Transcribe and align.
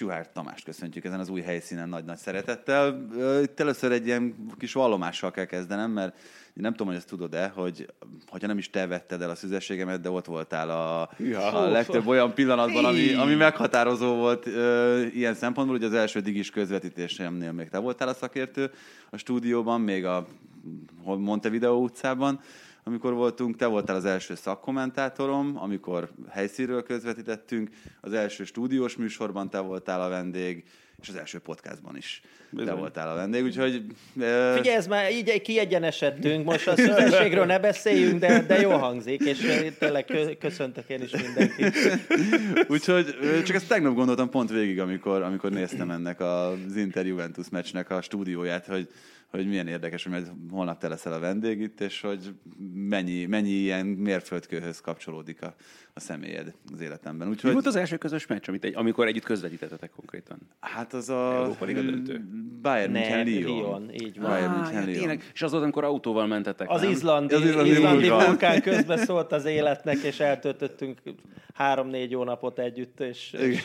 És 0.00 0.06
Juhár 0.06 0.32
Tamást 0.32 0.64
köszöntjük 0.64 1.04
ezen 1.04 1.20
az 1.20 1.28
új 1.28 1.40
helyszínen 1.40 1.88
nagy-nagy 1.88 2.16
szeretettel. 2.16 3.06
Itt 3.42 3.60
először 3.60 3.92
egy 3.92 4.06
ilyen 4.06 4.34
kis 4.58 4.72
vallomással 4.72 5.30
kell 5.30 5.44
kezdenem, 5.44 5.90
mert 5.90 6.18
nem 6.54 6.70
tudom, 6.70 6.86
hogy 6.86 6.96
ezt 6.96 7.08
tudod-e, 7.08 7.48
hogy 7.48 7.86
ha 8.30 8.46
nem 8.46 8.58
is 8.58 8.70
te 8.70 8.86
vetted 8.86 9.22
el 9.22 9.30
a 9.30 9.34
szüzességemet, 9.34 10.00
de 10.00 10.10
ott 10.10 10.26
voltál 10.26 10.70
a, 10.70 11.10
ja, 11.18 11.52
a 11.52 11.68
legtöbb 11.68 12.06
olyan 12.06 12.34
pillanatban, 12.34 12.84
ami, 12.84 13.12
ami 13.14 13.34
meghatározó 13.34 14.14
volt 14.14 14.46
ö, 14.46 15.02
ilyen 15.02 15.34
szempontból, 15.34 15.76
hogy 15.76 15.86
az 15.86 15.94
első 15.94 16.20
digis 16.20 16.50
közvetítésemnél 16.50 17.52
még 17.52 17.68
te 17.68 17.78
voltál 17.78 18.08
a 18.08 18.14
szakértő 18.14 18.70
a 19.10 19.16
stúdióban, 19.16 19.80
még 19.80 20.04
a 20.04 20.26
Montevideo 21.04 21.76
utcában, 21.76 22.40
amikor 22.90 23.12
voltunk, 23.12 23.56
te 23.56 23.66
voltál 23.66 23.96
az 23.96 24.04
első 24.04 24.34
szakkommentátorom, 24.34 25.56
amikor 25.56 26.10
helyszínről 26.28 26.82
közvetítettünk, 26.82 27.70
az 28.00 28.12
első 28.12 28.44
stúdiós 28.44 28.96
műsorban 28.96 29.50
te 29.50 29.58
voltál 29.58 30.02
a 30.02 30.08
vendég, 30.08 30.64
és 31.00 31.08
az 31.08 31.14
első 31.14 31.38
podcastban 31.38 31.96
is 31.96 32.20
Bizony. 32.50 32.66
te 32.66 32.74
voltál 32.74 33.10
a 33.10 33.14
vendég, 33.14 33.42
úgyhogy... 33.42 33.74
Uh... 34.14 34.54
Figyelj, 34.54 34.76
ez 34.76 34.86
már 34.86 35.12
így 35.12 35.40
kiegyenesedtünk, 35.40 36.44
most 36.44 36.68
a 36.68 36.76
szüzességről 36.76 37.44
ne 37.44 37.58
beszéljünk, 37.58 38.18
de, 38.18 38.42
de 38.42 38.60
jó 38.60 38.70
hangzik, 38.70 39.20
és 39.20 39.38
tényleg 39.78 40.36
köszöntök 40.38 40.88
én 40.88 41.02
is 41.02 41.10
mindenkit. 41.10 41.76
úgyhogy 42.68 43.16
csak 43.44 43.56
ezt 43.56 43.68
tegnap 43.68 43.94
gondoltam 43.94 44.30
pont 44.30 44.50
végig, 44.50 44.80
amikor, 44.80 45.22
amikor 45.22 45.50
néztem 45.50 45.90
ennek 45.90 46.20
az 46.20 46.76
Inter 46.76 47.06
Juventus 47.06 47.48
meccsnek 47.48 47.90
a 47.90 48.02
stúdióját, 48.02 48.66
hogy 48.66 48.88
hogy 49.30 49.48
milyen 49.48 49.66
érdekes, 49.66 50.02
hogy 50.02 50.12
majd 50.12 50.32
holnap 50.50 50.78
te 50.78 50.88
leszel 50.88 51.12
a 51.12 51.18
vendég 51.18 51.60
itt, 51.60 51.80
és 51.80 52.00
hogy 52.00 52.34
mennyi, 52.74 53.26
mennyi 53.26 53.50
ilyen 53.50 53.86
mérföldkőhöz 53.86 54.80
kapcsolódik 54.80 55.42
a, 55.42 55.54
a 55.94 56.00
személyed 56.00 56.54
az 56.72 56.80
életemben. 56.80 57.28
Úgyhogy... 57.28 57.48
Mi 57.48 57.54
volt 57.54 57.66
az 57.66 57.76
első 57.76 57.96
közös 57.96 58.26
meccs, 58.26 58.48
amit 58.48 58.64
egy, 58.64 58.74
amikor 58.76 59.06
együtt 59.06 59.24
közvetítettetek 59.24 59.90
konkrétan? 59.90 60.38
Hát 60.60 60.92
az 60.92 61.08
a 61.08 61.34
Európa 61.34 61.64
Liga 61.64 61.80
döntő. 61.80 62.24
Bayern 62.62 62.92
München 62.92 63.26
Lyon. 63.26 63.58
Lyon. 63.58 63.90
így 63.92 64.20
van. 64.20 64.30
Bayern 64.30 64.52
München 64.52 64.76
ah, 64.76 64.84
Lyon. 64.84 64.98
Tényleg. 64.98 65.30
És 65.32 65.42
az 65.42 65.50
volt, 65.50 65.62
amikor 65.62 65.84
autóval 65.84 66.26
mentetek, 66.26 66.70
Az 66.70 66.82
izlandi, 66.82 67.34
az 67.34 67.42
izlandi, 67.42 67.70
izlandi 67.70 68.08
vulkán 68.08 68.62
közben 68.62 68.98
szólt 68.98 69.32
az 69.32 69.44
életnek, 69.44 69.96
és 69.96 70.20
eltöltöttünk 70.20 70.98
három-négy 71.54 72.14
hónapot 72.14 72.58
együtt, 72.58 73.00
és, 73.00 73.32
és 73.32 73.64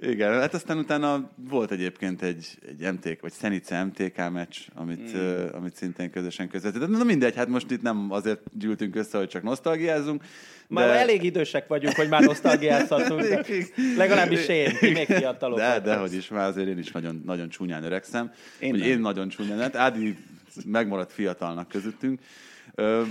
Igen, 0.00 0.32
hát 0.32 0.54
aztán 0.54 0.78
utána 0.78 1.30
volt 1.48 1.70
egyébként 1.70 2.22
egy, 2.22 2.46
egy 2.68 2.92
MTK, 2.92 3.20
vagy 3.20 3.32
Szenice 3.32 3.84
MTK 3.84 4.30
meccs, 4.32 4.56
amit, 4.74 5.16
mm. 5.16 5.20
uh, 5.20 5.48
amit 5.52 5.76
szintén 5.76 6.10
közösen 6.10 6.48
közvetített. 6.48 6.88
Na 6.88 7.04
mindegy, 7.04 7.34
hát 7.34 7.48
most 7.48 7.70
itt 7.70 7.82
nem 7.82 8.06
azért 8.10 8.40
gyűltünk 8.52 8.96
össze, 8.96 9.18
hogy 9.18 9.28
csak 9.28 9.42
nosztalgiázunk. 9.42 10.22
Már 10.68 10.86
de... 10.86 10.98
elég 10.98 11.22
idősek 11.22 11.66
vagyunk, 11.66 11.94
hogy 11.94 12.08
már 12.08 12.22
nosztalgiázhatunk. 12.22 13.22
Legalábbis 13.96 14.46
én, 14.46 14.72
még 14.80 15.06
fiatalok. 15.06 15.58
De, 15.58 15.80
de 15.80 15.96
hogy 15.96 16.14
is, 16.14 16.28
már 16.28 16.48
azért 16.48 16.68
én 16.68 16.78
is 16.78 16.90
nagyon, 16.90 17.22
nagyon 17.24 17.48
csúnyán 17.48 17.84
öregszem. 17.84 18.32
Én, 18.58 18.74
én 18.74 18.98
nagyon 18.98 19.28
csúnyán, 19.28 19.58
hát 19.58 19.76
Ádi 19.76 20.16
megmaradt 20.64 21.12
fiatalnak 21.12 21.68
közöttünk. 21.68 22.20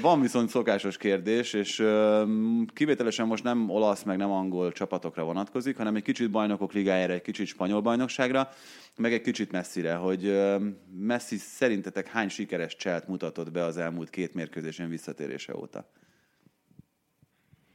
Van 0.01 0.21
viszont 0.21 0.49
szokásos 0.49 0.97
kérdés, 0.97 1.53
és 1.53 1.85
kivételesen 2.73 3.27
most 3.27 3.43
nem 3.43 3.69
olasz, 3.69 4.03
meg 4.03 4.17
nem 4.17 4.31
angol 4.31 4.71
csapatokra 4.71 5.23
vonatkozik, 5.23 5.77
hanem 5.77 5.95
egy 5.95 6.03
kicsit 6.03 6.31
bajnokok 6.31 6.73
ligájára, 6.73 7.13
egy 7.13 7.21
kicsit 7.21 7.47
spanyol 7.47 7.81
bajnokságra, 7.81 8.49
meg 8.97 9.13
egy 9.13 9.21
kicsit 9.21 9.51
messzire, 9.51 9.93
hogy 9.93 10.41
Messi 10.91 11.35
szerintetek 11.35 12.07
hány 12.07 12.29
sikeres 12.29 12.75
cselt 12.75 13.07
mutatott 13.07 13.51
be 13.51 13.63
az 13.63 13.77
elmúlt 13.77 14.09
két 14.09 14.33
mérkőzésen 14.33 14.89
visszatérése 14.89 15.55
óta? 15.55 15.91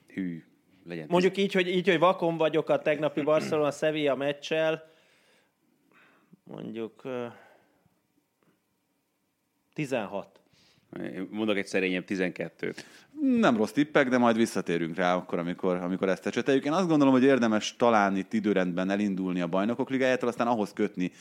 Hű, 0.07 0.45
legyen. 0.85 1.07
Mondjuk 1.09 1.37
így, 1.37 1.53
hogy, 1.53 1.69
így, 1.69 1.89
hogy 1.89 1.99
vakon 1.99 2.37
vagyok 2.37 2.69
a 2.69 2.79
tegnapi 2.79 3.23
Barcelona-Sevilla 3.23 4.15
meccsel, 4.15 4.93
mondjuk 6.45 7.03
16. 9.73 10.40
Mondok 11.31 11.57
egy 11.57 11.67
szerényebb 11.67 12.05
12-t. 12.09 12.77
Nem 13.21 13.57
rossz 13.57 13.71
tippek, 13.71 14.09
de 14.09 14.19
majd 14.19 14.37
visszatérünk 14.37 14.97
rá 14.97 15.15
akkor, 15.15 15.39
amikor, 15.39 15.77
amikor 15.77 16.09
ezt 16.09 16.27
ecseteljük. 16.27 16.65
Én 16.65 16.73
azt 16.73 16.89
gondolom, 16.89 17.13
hogy 17.13 17.23
érdemes 17.23 17.77
talán 17.77 18.17
itt 18.17 18.33
időrendben 18.33 18.91
elindulni 18.91 19.41
a 19.41 19.47
bajnokok 19.47 19.91
ligájától, 19.91 20.29
aztán 20.29 20.47
ahhoz 20.47 20.73
kötni 20.73 21.13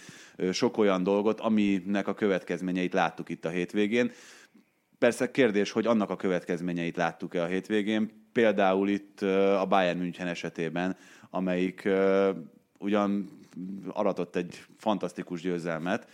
sok 0.52 0.78
olyan 0.78 1.03
dolgot, 1.03 1.40
aminek 1.40 2.07
a 2.07 2.13
következményeit 2.13 2.94
láttuk 2.94 3.30
itt 3.30 3.46
a 3.46 3.50
hétvégén. 3.50 4.12
Persze 4.97 5.31
kérdés, 5.31 5.72
hogy 5.72 5.86
annak 5.86 6.09
a 6.09 6.16
következményeit 6.16 6.96
láttuk-e 6.96 7.44
a 7.44 7.46
hétvégén. 7.46 8.28
Például 8.31 8.90
itt 8.90 9.22
a 9.22 9.66
Bayern 9.69 10.00
München 10.00 10.28
esetében, 10.28 10.97
amelyik 11.30 11.90
ugyan 12.78 13.30
aratott 13.88 14.36
egy 14.36 14.63
fantasztikus 14.78 15.41
győzelmet, 15.41 16.07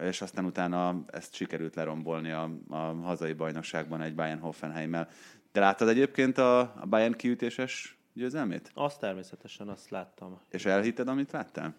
és 0.00 0.20
aztán 0.20 0.44
utána 0.44 1.04
ezt 1.06 1.34
sikerült 1.34 1.74
lerombolni 1.74 2.30
a, 2.30 2.50
a 2.68 2.76
hazai 2.76 3.32
bajnokságban 3.32 4.00
egy 4.00 4.14
Bayern 4.14 4.40
Hoffenheimmel. 4.40 5.08
De 5.52 5.60
láttad 5.60 5.88
egyébként 5.88 6.38
a, 6.38 6.60
a 6.60 6.86
Bayern 6.88 7.16
kiütéses 7.16 7.98
győzelmét? 8.12 8.70
Azt 8.74 9.00
természetesen, 9.00 9.68
azt 9.68 9.90
láttam. 9.90 10.40
És 10.50 10.64
elhitted, 10.64 11.08
amit 11.08 11.32
láttál? 11.32 11.74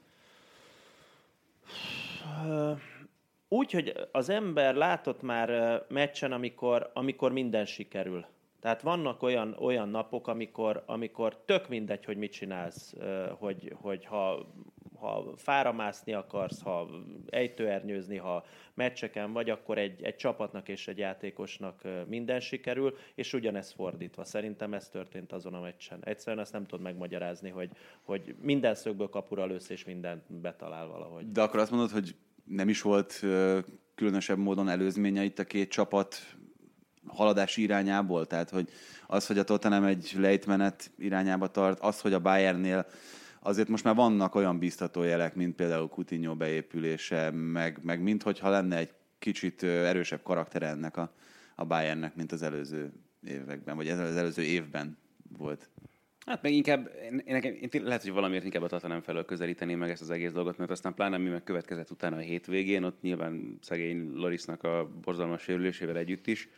Úgy, 3.48 3.72
hogy 3.72 3.94
az 4.12 4.30
ember 4.30 4.76
látott 4.76 5.22
már 5.22 5.82
meccsen, 5.90 6.32
amikor, 6.32 6.92
amikor 6.94 7.32
minden 7.32 7.66
sikerül. 7.66 8.26
Tehát 8.60 8.82
vannak 8.82 9.24
olyan, 9.24 9.56
olyan 9.60 9.90
napok, 9.90 10.28
amikor, 10.28 10.84
amikor 10.86 11.38
tök 11.46 11.70
mindegy, 11.70 12.06
hogy 12.06 12.18
mit 12.18 12.32
csinálsz, 12.32 12.94
hogy, 13.38 13.76
hogy 13.82 14.06
ha 14.06 14.52
ha 15.02 15.34
fáramászni 15.38 16.14
akarsz, 16.14 16.62
ha 16.62 16.90
ejtőernyőzni, 17.30 18.18
ha 18.18 18.46
meccseken 18.74 19.34
vagy, 19.34 19.50
akkor 19.50 19.78
egy, 19.78 20.04
egy 20.04 20.16
csapatnak 20.16 20.68
és 20.68 20.88
egy 20.88 20.98
játékosnak 20.98 21.82
minden 22.08 22.40
sikerül, 22.40 22.98
és 23.16 23.34
ugyanez 23.34 23.72
fordítva. 23.72 24.24
Szerintem 24.24 24.74
ez 24.74 24.90
történt 24.90 25.32
azon 25.32 25.54
a 25.54 25.60
meccsen. 25.60 26.00
Egyszerűen 26.04 26.42
ezt 26.42 26.54
nem 26.54 26.66
tudod 26.66 26.84
megmagyarázni, 26.86 27.50
hogy, 27.50 27.70
hogy 28.02 28.36
minden 28.42 28.76
szögből 28.76 29.10
kapura 29.10 29.46
lősz, 29.46 29.70
és 29.70 29.86
mindent 29.86 30.34
betalál 30.34 30.88
valahogy. 30.88 31.32
De 31.32 31.42
akkor 31.42 31.60
azt 31.60 31.72
mondod, 31.72 31.92
hogy 31.92 32.16
nem 32.44 32.70
is 32.70 32.82
volt 32.82 33.20
különösebb 33.96 34.38
módon 34.38 34.70
előzménye 34.70 35.24
itt 35.24 35.40
a 35.40 35.44
két 35.44 35.70
csapat 35.70 36.16
haladási 37.08 37.62
irányából? 37.62 38.28
Tehát, 38.28 38.50
hogy 38.50 38.70
az, 39.08 39.28
hogy 39.28 39.38
a 39.38 39.44
Tottenham 39.44 39.84
egy 39.84 40.14
lejtmenet 40.18 40.92
irányába 40.98 41.48
tart, 41.48 41.80
az, 41.80 42.02
hogy 42.02 42.14
a 42.14 42.20
Bayernnél 42.20 42.86
azért 43.44 43.68
most 43.68 43.84
már 43.84 43.96
vannak 43.96 44.36
olyan 44.36 44.60
biztató 44.60 45.04
jelek, 45.04 45.36
mint 45.36 45.56
például 45.56 45.88
Coutinho 45.88 46.36
beépülése, 46.36 47.32
meg, 47.32 47.80
meg 47.82 48.02
mint 48.02 48.24
hogyha 48.24 48.50
lenne 48.50 48.78
egy 48.78 48.94
kicsit 49.20 49.64
erősebb 49.64 50.24
karakter 50.24 50.64
ennek 50.64 50.98
a, 50.98 51.14
a 51.56 51.66
Bayernnek, 51.66 52.16
mint 52.16 52.32
az 52.32 52.42
előző 52.42 52.94
években, 53.28 53.76
vagy 53.76 53.88
az 53.88 54.16
előző 54.16 54.42
évben 54.42 54.98
volt. 55.38 55.70
Hát 56.26 56.42
meg 56.42 56.54
inkább, 56.54 56.92
én, 57.04 57.22
én, 57.26 57.34
nekem, 57.34 57.54
én 57.60 57.84
lehet, 57.84 58.02
hogy 58.02 58.12
valamiért 58.12 58.44
inkább 58.44 58.62
a 58.62 58.68
Tatanem 58.68 59.02
felől 59.02 59.26
közelíteném 59.26 59.78
meg 59.78 59.90
ezt 59.90 60.02
az 60.02 60.10
egész 60.10 60.32
dolgot, 60.32 60.58
mert 60.58 60.72
aztán 60.72 60.94
pláne 60.94 61.18
mi 61.18 61.30
meg 61.30 61.44
következett 61.44 61.92
utána 61.92 62.16
a 62.16 62.20
hétvégén, 62.20 62.84
ott 62.84 63.02
nyilván 63.02 63.58
szegény 63.62 64.12
Lorisnak 64.14 64.64
a 64.64 64.90
borzalmas 65.02 65.42
sérülésével 65.42 65.98
együtt 65.98 66.28
is, 66.28 66.50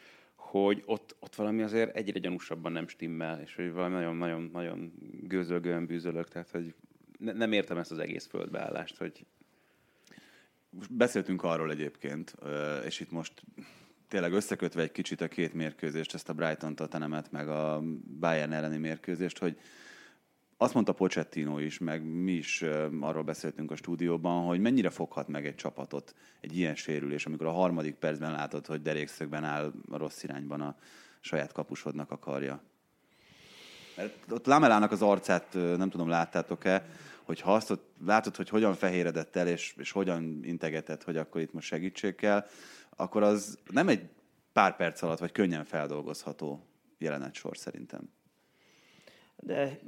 hogy 0.62 0.84
ott, 0.86 1.16
ott 1.20 1.36
valami 1.36 1.62
azért 1.62 1.96
egyre 1.96 2.20
gyanúsabban 2.20 2.72
nem 2.72 2.88
stimmel, 2.88 3.42
és 3.42 3.56
hogy 3.56 3.72
valami 3.72 3.94
nagyon-nagyon-nagyon 3.94 4.94
gőzölgően 5.22 5.86
bűzölök, 5.86 6.28
tehát 6.28 6.50
hogy 6.50 6.74
ne, 7.20 7.32
nem 7.32 7.52
értem 7.52 7.78
ezt 7.78 7.92
az 7.92 8.00
egész 8.00 8.28
földbeállást, 8.28 8.98
hogy... 8.98 9.26
Most 10.70 10.94
beszéltünk 10.94 11.44
arról 11.44 11.72
egyébként, 11.72 12.36
és 12.86 13.00
itt 13.00 13.12
most 13.12 13.44
tényleg 14.08 14.34
összekötve 14.34 14.82
egy 14.82 14.92
kicsit 14.92 15.22
a 15.22 15.28
két 15.28 15.54
mérkőzést, 15.54 16.14
ezt 16.14 16.30
a 16.30 16.34
Brighton 16.34 16.76
Tottenhamet, 16.76 17.32
meg 17.32 17.50
a 17.50 17.82
Bayern 18.20 18.52
elleni 18.52 18.78
mérkőzést, 18.78 19.38
hogy 19.38 19.58
azt 20.64 20.74
mondta 20.74 20.94
Pochettino 20.94 21.60
is, 21.60 21.78
meg 21.78 22.04
mi 22.04 22.32
is 22.32 22.62
arról 23.00 23.24
beszéltünk 23.24 23.72
a 23.72 23.76
stúdióban, 23.76 24.46
hogy 24.46 24.60
mennyire 24.60 24.90
foghat 24.90 25.28
meg 25.28 25.46
egy 25.46 25.56
csapatot 25.56 26.16
egy 26.42 26.58
ilyen 26.58 26.76
sérülés, 26.76 27.26
amikor 27.26 27.46
a 27.46 27.52
harmadik 27.52 27.96
percben 27.96 28.32
látod, 28.32 28.66
hogy 28.66 28.82
derékszögben 28.82 29.44
áll 29.44 29.72
a 29.90 29.98
rossz 29.98 30.24
irányban 30.24 30.62
a 30.62 30.76
saját 31.20 31.52
kapusodnak 31.52 32.12
a 32.12 32.20
karja. 32.20 32.64
Mert 33.98 34.32
ott 34.32 34.46
Lamelának 34.46 34.92
az 34.92 35.02
arcát, 35.02 35.54
nem 35.54 35.90
tudom, 35.90 36.08
láttátok-e, 36.08 36.86
hogy 37.24 37.42
ha 37.42 37.54
azt 37.54 37.72
ott 37.72 37.96
látod, 38.06 38.36
hogy 38.36 38.50
hogyan 38.50 38.74
fehéredett 38.74 39.36
el, 39.36 39.48
és, 39.48 39.76
és 39.78 39.92
hogyan 39.92 40.40
integetett, 40.44 41.04
hogy 41.04 41.18
akkor 41.18 41.42
itt 41.42 41.54
most 41.54 41.68
segítség 41.68 42.16
kell, 42.16 42.46
akkor 42.96 43.24
az 43.24 43.60
nem 43.72 43.88
egy 43.88 44.10
pár 44.54 44.76
perc 44.76 45.02
alatt, 45.02 45.20
vagy 45.20 45.32
könnyen 45.32 45.66
feldolgozható 45.66 46.68
jelenet 46.98 47.34
sor 47.34 47.58
szerintem. 47.58 48.10
De 49.36 49.80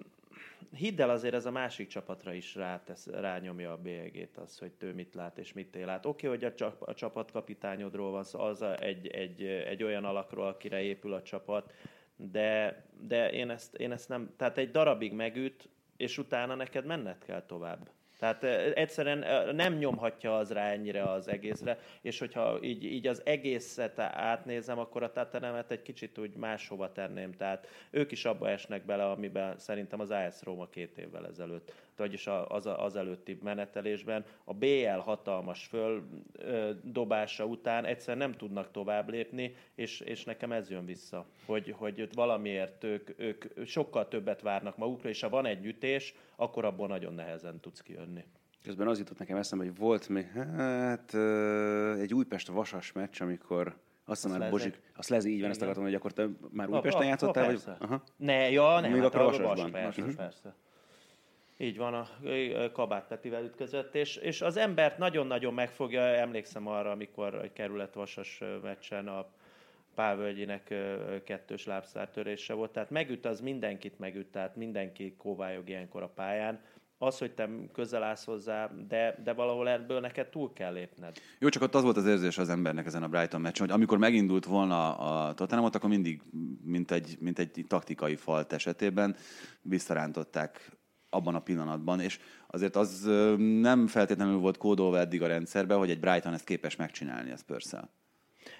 hidd 0.71 1.01
el 1.01 1.09
azért 1.09 1.33
ez 1.33 1.45
a 1.45 1.51
másik 1.51 1.87
csapatra 1.87 2.33
is 2.33 2.55
rátesz, 2.55 3.07
rányomja 3.07 3.71
a 3.71 3.77
bélyegét 3.77 4.37
az, 4.37 4.57
hogy 4.57 4.71
ő 4.79 4.93
mit 4.93 5.13
lát 5.13 5.37
és 5.37 5.53
mit 5.53 5.75
él 5.75 5.89
át. 5.89 6.05
Oké, 6.05 6.27
okay, 6.27 6.39
hogy 6.39 6.47
a, 6.47 6.53
csap, 6.53 6.81
a 6.81 6.93
csapatkapitányodról 6.93 8.11
van 8.11 8.23
szó, 8.23 8.39
az 8.39 8.61
a, 8.61 8.79
egy, 8.79 9.07
egy, 9.07 9.43
egy 9.43 9.83
olyan 9.83 10.05
alakról, 10.05 10.47
akire 10.47 10.81
épül 10.81 11.13
a 11.13 11.21
csapat, 11.21 11.73
de, 12.15 12.83
de 12.99 13.31
én, 13.31 13.49
ezt, 13.49 13.75
én 13.75 13.91
ezt 13.91 14.09
nem, 14.09 14.33
tehát 14.37 14.57
egy 14.57 14.71
darabig 14.71 15.13
megüt, 15.13 15.69
és 15.97 16.17
utána 16.17 16.55
neked 16.55 16.85
menned 16.85 17.17
kell 17.17 17.45
tovább. 17.45 17.89
Tehát 18.25 18.43
egyszerűen 18.77 19.55
nem 19.55 19.73
nyomhatja 19.73 20.37
az 20.37 20.51
rá 20.51 20.71
ennyire 20.71 21.03
az 21.03 21.27
egészre, 21.27 21.79
és 22.01 22.19
hogyha 22.19 22.59
így, 22.61 22.83
így 22.83 23.07
az 23.07 23.21
egészet 23.25 23.99
átnézem, 23.99 24.79
akkor 24.79 25.03
a 25.03 25.11
Tatanemet 25.11 25.71
egy 25.71 25.81
kicsit 25.81 26.17
úgy 26.17 26.35
máshova 26.35 26.91
tenném. 26.91 27.31
Tehát 27.31 27.67
ők 27.89 28.11
is 28.11 28.25
abba 28.25 28.49
esnek 28.49 28.85
bele, 28.85 29.05
amiben 29.05 29.57
szerintem 29.57 29.99
az 29.99 30.11
AS 30.11 30.43
Róma 30.43 30.67
két 30.67 30.97
évvel 30.97 31.27
ezelőtt, 31.27 31.73
vagyis 31.95 32.27
az, 32.47 32.69
az 32.77 32.95
előtti 32.95 33.39
menetelésben. 33.43 34.25
A 34.43 34.53
BL 34.53 34.99
hatalmas 34.99 35.65
földobása 35.65 37.45
után 37.45 37.85
egyszerűen 37.85 38.29
nem 38.29 38.37
tudnak 38.37 38.71
tovább 38.71 39.09
lépni, 39.09 39.55
és, 39.75 39.99
és 39.99 40.23
nekem 40.23 40.51
ez 40.51 40.69
jön 40.69 40.85
vissza, 40.85 41.25
hogy, 41.45 41.73
hogy 41.77 42.07
valamiért 42.13 42.83
ők, 42.83 43.09
ők 43.17 43.45
sokkal 43.65 44.07
többet 44.07 44.41
várnak 44.41 44.77
magukra, 44.77 45.09
és 45.09 45.21
ha 45.21 45.29
van 45.29 45.45
egy 45.45 45.65
ütés, 45.65 46.13
akkor 46.35 46.65
abból 46.65 46.87
nagyon 46.87 47.13
nehezen 47.13 47.59
tudsz 47.59 47.81
kijönni. 47.81 48.14
Közben 48.63 48.87
az 48.87 48.97
jutott 48.97 49.17
nekem 49.17 49.37
eszembe, 49.37 49.65
hogy 49.65 49.77
volt 49.77 50.09
még 50.09 50.31
hát, 50.57 51.13
egy 51.99 52.13
Újpest-Vasas 52.13 52.91
meccs, 52.91 53.21
amikor 53.21 53.75
azt 54.05 54.23
hiszem, 54.23 54.39
már 54.39 54.49
Bozsik, 54.49 54.79
azt 54.95 55.09
lezi, 55.09 55.33
így 55.33 55.41
van, 55.41 55.49
ezt 55.49 55.61
akartam, 55.61 55.83
hogy 55.83 55.93
akkor 55.93 56.11
te 56.13 56.27
már 56.51 56.69
Újpesten 56.69 57.05
játszottál? 57.05 57.45
Vagy? 57.45 57.61
Aha. 57.79 58.03
Ne, 58.15 58.49
ja, 58.49 58.79
nem, 58.79 58.91
Még 58.91 59.01
hát 59.01 59.15
akkor 59.15 59.41
Vasasban. 59.41 59.71
Persze, 59.71 60.01
uh-huh. 60.01 60.15
persze. 60.15 60.55
Így 61.57 61.77
van, 61.77 61.93
a 61.93 62.07
Kabát 62.71 63.07
Petivel 63.07 63.43
ütközött, 63.43 63.95
és, 63.95 64.15
és 64.15 64.41
az 64.41 64.57
embert 64.57 64.97
nagyon-nagyon 64.97 65.53
megfogja, 65.53 66.01
emlékszem 66.01 66.67
arra, 66.67 66.91
amikor 66.91 67.35
egy 67.35 67.53
kerületvasas 67.53 68.41
meccsen 68.61 69.07
a 69.07 69.27
Pávölgyinek 69.95 70.73
kettős 71.23 71.65
lábszártörése 71.65 72.53
volt, 72.53 72.71
tehát 72.71 72.89
megüt 72.89 73.25
az 73.25 73.41
mindenkit 73.41 73.99
megüt, 73.99 74.27
tehát 74.27 74.55
mindenki 74.55 75.15
kóvályog 75.17 75.69
ilyenkor 75.69 76.03
a 76.03 76.07
pályán. 76.07 76.61
Az, 76.97 77.17
hogy 77.17 77.31
te 77.33 77.49
közel 77.73 78.03
állsz 78.03 78.25
hozzá, 78.25 78.71
de, 78.87 79.19
de 79.23 79.33
valahol 79.33 79.69
ebből 79.69 79.99
neked 79.99 80.29
túl 80.29 80.53
kell 80.53 80.73
lépned. 80.73 81.17
Jó, 81.39 81.49
csak 81.49 81.61
ott 81.61 81.75
az 81.75 81.83
volt 81.83 81.97
az 81.97 82.05
érzés 82.05 82.37
az 82.37 82.49
embernek 82.49 82.85
ezen 82.85 83.03
a 83.03 83.07
Brighton 83.07 83.41
meccsen, 83.41 83.65
hogy 83.65 83.75
amikor 83.75 83.97
megindult 83.97 84.45
volna 84.45 84.97
a 84.97 85.33
Tottenhamot, 85.33 85.75
akkor 85.75 85.89
mindig, 85.89 86.21
mint 86.63 86.91
egy, 86.91 87.17
mint 87.19 87.39
egy 87.39 87.65
taktikai 87.67 88.15
falt 88.15 88.53
esetében, 88.53 89.15
visszarántották 89.61 90.71
abban 91.09 91.35
a 91.35 91.39
pillanatban, 91.39 91.99
és 91.99 92.19
azért 92.47 92.75
az 92.75 93.09
nem 93.37 93.87
feltétlenül 93.87 94.37
volt 94.37 94.57
kódolva 94.57 94.99
eddig 94.99 95.21
a 95.21 95.27
rendszerbe, 95.27 95.73
hogy 95.73 95.89
egy 95.89 95.99
Brighton 95.99 96.33
ezt 96.33 96.45
képes 96.45 96.75
megcsinálni 96.75 97.31
a 97.31 97.37
spurs. 97.37 97.73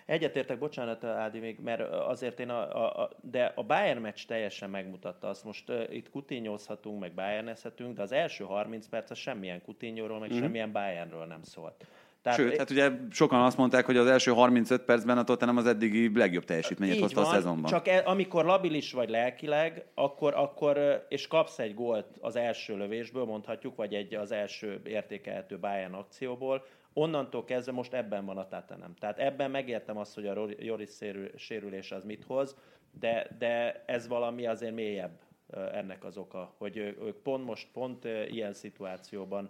Egyetértek, 0.06 0.60
bocsánat, 0.60 1.04
Ádi, 1.04 1.40
még, 1.40 1.60
mert 1.60 1.82
azért 1.94 2.40
én 2.40 2.50
a, 2.50 2.76
a, 2.76 3.02
a, 3.04 3.10
de 3.22 3.52
a 3.56 3.64
Bayern 3.64 4.02
meccs 4.02 4.26
teljesen 4.28 4.70
megmutatta 4.70 5.28
azt. 5.28 5.44
Most 5.44 5.70
uh, 5.70 5.96
itt 5.96 6.10
kutinyózhatunk, 6.10 7.00
meg 7.00 7.14
Bayernezhetünk, 7.14 7.96
de 7.96 8.02
az 8.02 8.12
első 8.12 8.44
30 8.44 8.88
perc 8.88 9.10
az 9.10 9.18
semmilyen 9.18 9.62
kutinyóról, 9.62 10.20
meg 10.20 10.30
mm-hmm. 10.30 10.42
semmilyen 10.42 10.72
Bayernről 10.72 11.26
nem 11.26 11.44
szólt. 11.44 11.86
Tehát, 12.26 12.40
Sőt, 12.40 12.58
hát 12.58 12.70
ugye 12.70 12.92
sokan 13.12 13.42
azt 13.42 13.58
mondták, 13.58 13.86
hogy 13.86 13.98
az 13.98 14.08
első 14.08 14.32
35 14.32 14.82
percben 14.82 15.18
a 15.18 15.24
Tottenham 15.24 15.58
az 15.58 15.66
eddigi 15.66 16.12
legjobb 16.18 16.44
teljesítményét 16.44 17.00
hozta 17.00 17.22
van, 17.22 17.30
a 17.30 17.34
szezonban. 17.34 17.72
Csak 17.72 17.88
e, 17.88 18.02
amikor 18.06 18.46
labilis 18.46 18.92
vagy 18.92 19.10
lelkileg, 19.10 19.86
akkor, 19.94 20.34
akkor, 20.34 21.06
és 21.10 21.28
kapsz 21.28 21.60
egy 21.60 21.74
gólt 21.74 22.06
az 22.22 22.36
első 22.36 22.78
lövésből, 22.78 23.26
mondhatjuk, 23.26 23.76
vagy 23.76 23.94
egy 23.94 24.16
az 24.16 24.32
első 24.32 24.82
értékelhető 24.84 25.60
Bayern 25.60 25.94
akcióból, 25.94 26.66
onnantól 26.98 27.44
kezdve 27.44 27.72
most 27.72 27.94
ebben 27.94 28.26
van 28.26 28.38
a 28.38 28.48
Tottenham. 28.48 28.96
Tehát 28.96 29.20
ebben 29.20 29.52
megértem 29.52 29.98
azt, 29.98 30.16
hogy 30.16 30.28
a 30.28 30.48
Joris 30.60 30.90
sérülés 31.36 31.92
az 31.92 32.04
mit 32.04 32.24
hoz, 32.24 32.56
de, 33.00 33.36
de 33.38 33.84
ez 33.86 34.08
valami 34.08 34.48
azért 34.48 34.74
mélyebb 34.74 35.20
ennek 35.50 36.04
az 36.04 36.18
oka, 36.18 36.54
hogy 36.58 36.78
ők 36.78 37.16
pont 37.16 37.46
most, 37.46 37.68
pont 37.74 38.06
ilyen 38.30 38.54
szituációban 38.54 39.50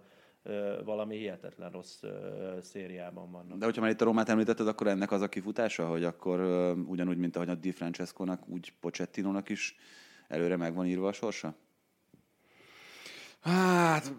valami 0.83 1.17
hihetetlen 1.17 1.71
rossz 1.71 2.03
szériában 2.61 3.31
vannak. 3.31 3.57
De 3.57 3.65
hogyha 3.65 3.81
már 3.81 3.89
itt 3.89 4.01
a 4.01 4.05
Rómát 4.05 4.29
említetted, 4.29 4.67
akkor 4.67 4.87
ennek 4.87 5.11
az 5.11 5.21
a 5.21 5.29
kifutása, 5.29 5.87
hogy 5.87 6.03
akkor 6.03 6.39
ugyanúgy, 6.87 7.17
mint 7.17 7.35
ahogy 7.35 7.49
a 7.49 7.55
Di 7.55 7.71
Francesco-nak, 7.71 8.47
úgy 8.47 8.73
Pochettinónak 8.79 9.49
is 9.49 9.75
előre 10.27 10.55
meg 10.55 10.75
van 10.75 10.85
írva 10.85 11.07
a 11.07 11.11
sorsa? 11.11 11.55
Hát, 13.41 14.13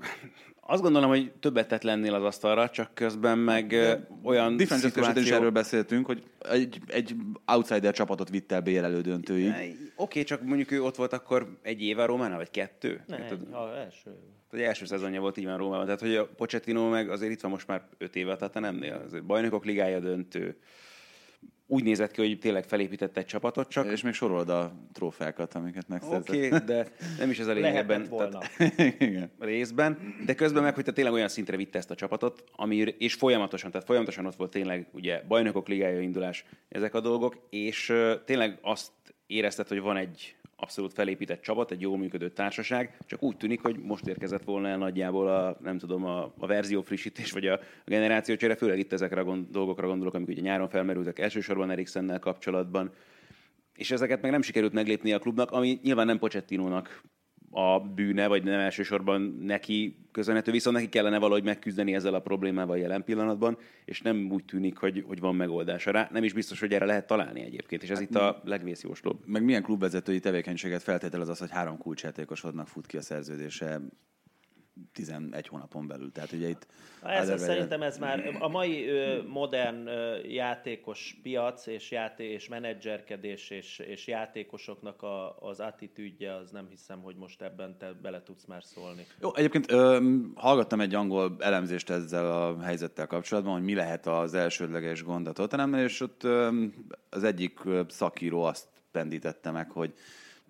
azt 0.66 0.82
gondolom, 0.82 1.08
hogy 1.08 1.32
többet 1.40 1.68
tett 1.68 1.82
lennél 1.82 2.14
az 2.14 2.22
asztalra, 2.22 2.70
csak 2.70 2.94
közben 2.94 3.38
meg 3.38 3.66
De 3.66 4.08
olyan 4.22 4.56
Difference 4.56 4.88
szituáció... 4.88 5.22
is 5.22 5.30
erről 5.30 5.50
beszéltünk, 5.50 6.06
hogy 6.06 6.22
egy, 6.50 6.78
egy 6.86 7.14
outsider 7.46 7.94
csapatot 7.94 8.28
vitt 8.28 8.52
el 8.52 8.60
BL 8.60 8.84
elődöntőig. 8.84 9.48
Oké, 9.48 9.76
okay, 9.96 10.22
csak 10.22 10.42
mondjuk 10.42 10.70
ő 10.70 10.82
ott 10.82 10.96
volt 10.96 11.12
akkor 11.12 11.58
egy 11.62 11.82
éve 11.82 12.02
a 12.02 12.06
Rómánál, 12.06 12.36
vagy 12.36 12.50
kettő? 12.50 13.04
Ne, 13.06 13.16
hát, 13.16 13.32
az 13.32 13.76
első. 13.76 14.10
Az 14.50 14.58
első 14.58 14.84
szezonja 14.84 15.20
volt 15.20 15.36
így 15.36 15.44
van 15.44 15.56
Rómában. 15.56 15.84
Tehát, 15.84 16.00
hogy 16.00 16.14
a 16.14 16.26
Pochettino 16.26 16.88
meg 16.88 17.10
azért 17.10 17.32
itt 17.32 17.40
van 17.40 17.50
most 17.50 17.66
már 17.66 17.82
öt 17.98 18.16
éve, 18.16 18.36
tehát 18.36 18.54
nemnél. 18.54 19.02
Azért 19.06 19.24
bajnokok 19.24 19.64
ligája 19.64 20.00
döntő 20.00 20.56
úgy 21.66 21.82
nézett 21.82 22.10
ki, 22.10 22.20
hogy 22.20 22.38
tényleg 22.38 22.64
felépített 22.64 23.16
egy 23.16 23.24
csapatot 23.24 23.68
csak. 23.68 23.92
És 23.92 24.02
még 24.02 24.12
sorolod 24.12 24.48
a 24.48 24.72
trófeákat, 24.92 25.54
amiket 25.54 25.88
megszerzett. 25.88 26.28
Oké, 26.28 26.46
okay, 26.46 26.58
de 26.58 26.86
nem 27.18 27.30
is 27.30 27.38
ez 27.38 27.46
a 27.46 27.52
lényegben. 27.52 28.08
Igen. 28.98 29.30
részben, 29.38 30.14
de 30.26 30.34
közben 30.34 30.62
meg, 30.62 30.74
hogy 30.74 30.84
te 30.84 30.92
tényleg 30.92 31.12
olyan 31.12 31.28
szintre 31.28 31.56
vitte 31.56 31.78
ezt 31.78 31.90
a 31.90 31.94
csapatot, 31.94 32.44
ami, 32.52 32.76
és 32.98 33.14
folyamatosan, 33.14 33.70
tehát 33.70 33.86
folyamatosan 33.86 34.26
ott 34.26 34.36
volt 34.36 34.50
tényleg 34.50 34.88
ugye 34.92 35.22
bajnokok 35.28 35.68
ligája 35.68 36.00
indulás, 36.00 36.44
ezek 36.68 36.94
a 36.94 37.00
dolgok, 37.00 37.46
és 37.50 37.88
uh, 37.88 38.12
tényleg 38.24 38.58
azt 38.62 38.90
érezted, 39.26 39.68
hogy 39.68 39.80
van 39.80 39.96
egy 39.96 40.35
abszolút 40.56 40.92
felépített 40.92 41.42
csapat, 41.42 41.70
egy 41.70 41.80
jól 41.80 41.98
működő 41.98 42.30
társaság, 42.30 42.96
csak 43.06 43.22
úgy 43.22 43.36
tűnik, 43.36 43.60
hogy 43.60 43.78
most 43.78 44.06
érkezett 44.06 44.44
volna 44.44 44.68
el 44.68 44.78
nagyjából 44.78 45.28
a, 45.28 45.56
nem 45.62 45.78
tudom, 45.78 46.04
a, 46.04 46.32
a 46.38 46.46
verzió 46.46 46.82
frissítés, 46.82 47.32
vagy 47.32 47.46
a, 47.46 47.52
a 47.54 47.60
generációcsere, 47.84 48.56
főleg 48.56 48.78
itt 48.78 48.92
ezekre 48.92 49.20
a 49.20 49.24
gond, 49.24 49.50
dolgokra 49.50 49.86
gondolok, 49.86 50.14
amik 50.14 50.28
ugye 50.28 50.40
nyáron 50.40 50.68
felmerültek 50.68 51.18
elsősorban 51.18 51.70
Eriksennel 51.70 52.18
kapcsolatban, 52.18 52.92
és 53.74 53.90
ezeket 53.90 54.22
meg 54.22 54.30
nem 54.30 54.42
sikerült 54.42 54.72
meglépni 54.72 55.12
a 55.12 55.18
klubnak, 55.18 55.50
ami 55.50 55.78
nyilván 55.82 56.06
nem 56.06 56.18
Pochettinónak 56.18 57.02
a 57.56 57.80
bűne, 57.80 58.26
vagy 58.26 58.44
nem 58.44 58.58
elsősorban 58.58 59.38
neki 59.40 59.96
köszönhető, 60.12 60.50
viszont 60.50 60.76
neki 60.76 60.88
kellene 60.88 61.18
valahogy 61.18 61.44
megküzdeni 61.44 61.94
ezzel 61.94 62.14
a 62.14 62.20
problémával 62.20 62.78
jelen 62.78 63.04
pillanatban, 63.04 63.58
és 63.84 64.00
nem 64.00 64.30
úgy 64.30 64.44
tűnik, 64.44 64.76
hogy, 64.76 65.04
hogy 65.06 65.20
van 65.20 65.36
megoldása 65.36 65.90
rá. 65.90 66.08
Nem 66.12 66.24
is 66.24 66.32
biztos, 66.32 66.60
hogy 66.60 66.72
erre 66.72 66.84
lehet 66.84 67.06
találni 67.06 67.40
egyébként, 67.40 67.82
és 67.82 67.90
ez 67.90 67.98
hát, 67.98 68.08
itt 68.08 68.16
a 68.16 68.40
legvészjóslóbb. 68.44 69.20
Meg 69.26 69.44
milyen 69.44 69.62
klubvezetői 69.62 70.20
tevékenységet 70.20 70.82
feltételez 70.82 71.28
az, 71.28 71.38
hogy 71.38 71.50
három 71.50 71.78
kulcsjátékosodnak 71.78 72.68
fut 72.68 72.86
ki 72.86 72.96
a 72.96 73.02
szerződése 73.02 73.80
11 74.92 75.48
hónapon 75.48 75.86
belül. 75.86 76.12
Tehát 76.12 76.32
ugye 76.32 76.48
itt... 76.48 76.66
Ez, 77.02 77.28
ez 77.28 77.42
szerintem 77.42 77.82
ez 77.82 77.98
már 77.98 78.36
a 78.38 78.48
mai 78.48 78.88
ö, 78.88 79.22
modern 79.22 79.86
ö, 79.86 80.16
játékos 80.26 81.18
piac 81.22 81.66
és 81.66 81.90
játé 81.90 82.24
és 82.24 82.48
menedzserkedés 82.48 83.50
és, 83.50 83.78
és 83.78 84.06
játékosoknak 84.06 85.02
a, 85.02 85.38
az 85.38 85.60
attitűdje, 85.60 86.34
az 86.34 86.50
nem 86.50 86.66
hiszem, 86.68 87.02
hogy 87.02 87.16
most 87.16 87.42
ebben 87.42 87.78
te 87.78 87.92
bele 87.92 88.22
tudsz 88.22 88.44
már 88.44 88.64
szólni. 88.64 89.06
Jó, 89.20 89.34
egyébként 89.34 89.70
ö, 89.70 90.10
hallgattam 90.34 90.80
egy 90.80 90.94
angol 90.94 91.36
elemzést 91.38 91.90
ezzel 91.90 92.42
a 92.42 92.62
helyzettel 92.62 93.06
kapcsolatban, 93.06 93.52
hogy 93.52 93.64
mi 93.64 93.74
lehet 93.74 94.06
az 94.06 94.34
elsődleges 94.34 95.02
gond 95.02 95.26
a 95.26 95.32
Tottenhamnél, 95.32 95.84
és 95.84 96.00
ott 96.00 96.24
ö, 96.24 96.64
az 97.10 97.24
egyik 97.24 97.60
szakíró 97.88 98.42
azt 98.42 98.68
pendítette 98.90 99.50
meg, 99.50 99.70
hogy 99.70 99.94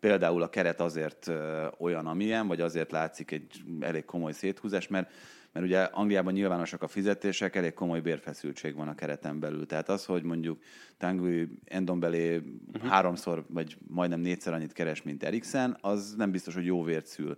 például 0.00 0.42
a 0.42 0.48
keret 0.48 0.80
azért 0.80 1.30
olyan, 1.78 2.06
amilyen, 2.06 2.46
vagy 2.46 2.60
azért 2.60 2.90
látszik 2.90 3.30
egy 3.30 3.62
elég 3.80 4.04
komoly 4.04 4.32
széthúzás, 4.32 4.88
mert 4.88 5.10
mert 5.56 5.68
ugye 5.68 5.82
Angliában 5.82 6.32
nyilvánosak 6.32 6.82
a 6.82 6.88
fizetések, 6.88 7.56
elég 7.56 7.74
komoly 7.74 8.00
bérfeszültség 8.00 8.74
van 8.74 8.88
a 8.88 8.94
kereten 8.94 9.40
belül. 9.40 9.66
Tehát 9.66 9.88
az, 9.88 10.04
hogy 10.04 10.22
mondjuk 10.22 10.62
Tanguy 10.98 11.48
Endombelé 11.64 12.36
uh-huh. 12.36 12.90
háromszor, 12.90 13.44
vagy 13.48 13.76
majdnem 13.88 14.20
négyszer 14.20 14.52
annyit 14.52 14.72
keres, 14.72 15.02
mint 15.02 15.22
Eriksen, 15.22 15.76
az 15.80 16.14
nem 16.16 16.30
biztos, 16.30 16.54
hogy 16.54 16.64
jó 16.64 16.82
vért 16.82 17.06
szül 17.06 17.36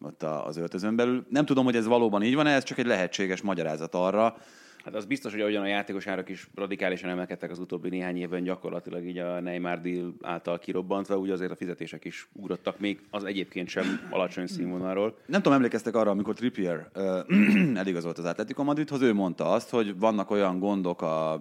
ott 0.00 0.22
az 0.22 0.56
öltözön 0.56 0.96
belül. 0.96 1.26
Nem 1.28 1.44
tudom, 1.44 1.64
hogy 1.64 1.76
ez 1.76 1.86
valóban 1.86 2.22
így 2.22 2.34
van, 2.34 2.46
ez 2.46 2.64
csak 2.64 2.78
egy 2.78 2.86
lehetséges 2.86 3.42
magyarázat 3.42 3.94
arra, 3.94 4.36
Hát 4.86 4.94
az 4.94 5.04
biztos, 5.04 5.32
hogy 5.32 5.40
ahogyan 5.40 5.62
a 5.62 5.66
játékos 5.66 6.06
árak 6.06 6.28
is 6.28 6.48
radikálisan 6.54 7.10
emelkedtek 7.10 7.50
az 7.50 7.58
utóbbi 7.58 7.88
néhány 7.88 8.16
évben, 8.16 8.42
gyakorlatilag 8.42 9.06
így 9.06 9.18
a 9.18 9.40
Neymar 9.40 9.80
deal 9.80 10.14
által 10.22 10.58
kirobbantva, 10.58 11.18
úgy 11.18 11.30
azért 11.30 11.50
a 11.50 11.56
fizetések 11.56 12.04
is 12.04 12.28
ugrottak 12.32 12.78
még 12.78 13.00
az 13.10 13.24
egyébként 13.24 13.68
sem 13.68 14.08
alacsony 14.10 14.46
színvonalról. 14.46 15.18
Nem 15.26 15.42
tudom, 15.42 15.58
emlékeztek 15.58 15.94
arra, 15.94 16.10
amikor 16.10 16.34
Trippier 16.34 16.90
uh, 16.94 17.76
eligazolt 17.82 18.18
az 18.18 18.24
Atletico 18.24 18.64
Madridhoz, 18.64 19.02
ő 19.02 19.12
mondta 19.12 19.50
azt, 19.50 19.70
hogy 19.70 19.98
vannak 19.98 20.30
olyan 20.30 20.58
gondok 20.58 21.02
a 21.02 21.40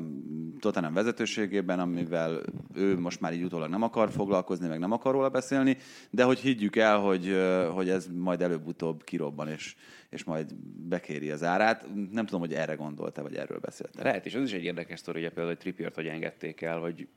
Tottenham 0.59 0.93
vezetőségében, 0.93 1.79
amivel 1.79 2.41
ő 2.75 2.99
most 2.99 3.21
már 3.21 3.33
így 3.33 3.43
utólag 3.43 3.69
nem 3.69 3.81
akar 3.81 4.09
foglalkozni, 4.09 4.67
meg 4.67 4.79
nem 4.79 4.91
akar 4.91 5.13
róla 5.13 5.29
beszélni, 5.29 5.77
de 6.09 6.23
hogy 6.23 6.39
higgyük 6.39 6.75
el, 6.75 6.99
hogy, 6.99 7.37
hogy 7.73 7.89
ez 7.89 8.07
majd 8.13 8.41
előbb-utóbb 8.41 9.03
kirobban, 9.03 9.47
és 9.47 9.75
és 10.15 10.23
majd 10.23 10.55
bekéri 10.89 11.31
az 11.31 11.43
árát. 11.43 11.87
Nem 12.11 12.25
tudom, 12.25 12.39
hogy 12.39 12.53
erre 12.53 12.73
gondolta, 12.73 13.21
vagy 13.21 13.35
erről 13.35 13.59
beszélt. 13.59 13.95
Lehet, 14.01 14.25
és 14.25 14.35
az 14.35 14.43
is 14.43 14.53
egy 14.53 14.63
érdekes 14.63 14.99
sztori, 14.99 15.21
hogy 15.21 15.27
például, 15.27 15.47
hogy 15.47 15.57
Trippiert 15.57 15.95
hogy 15.95 16.07
engedték 16.07 16.61
el, 16.61 16.79
hogy 16.79 17.07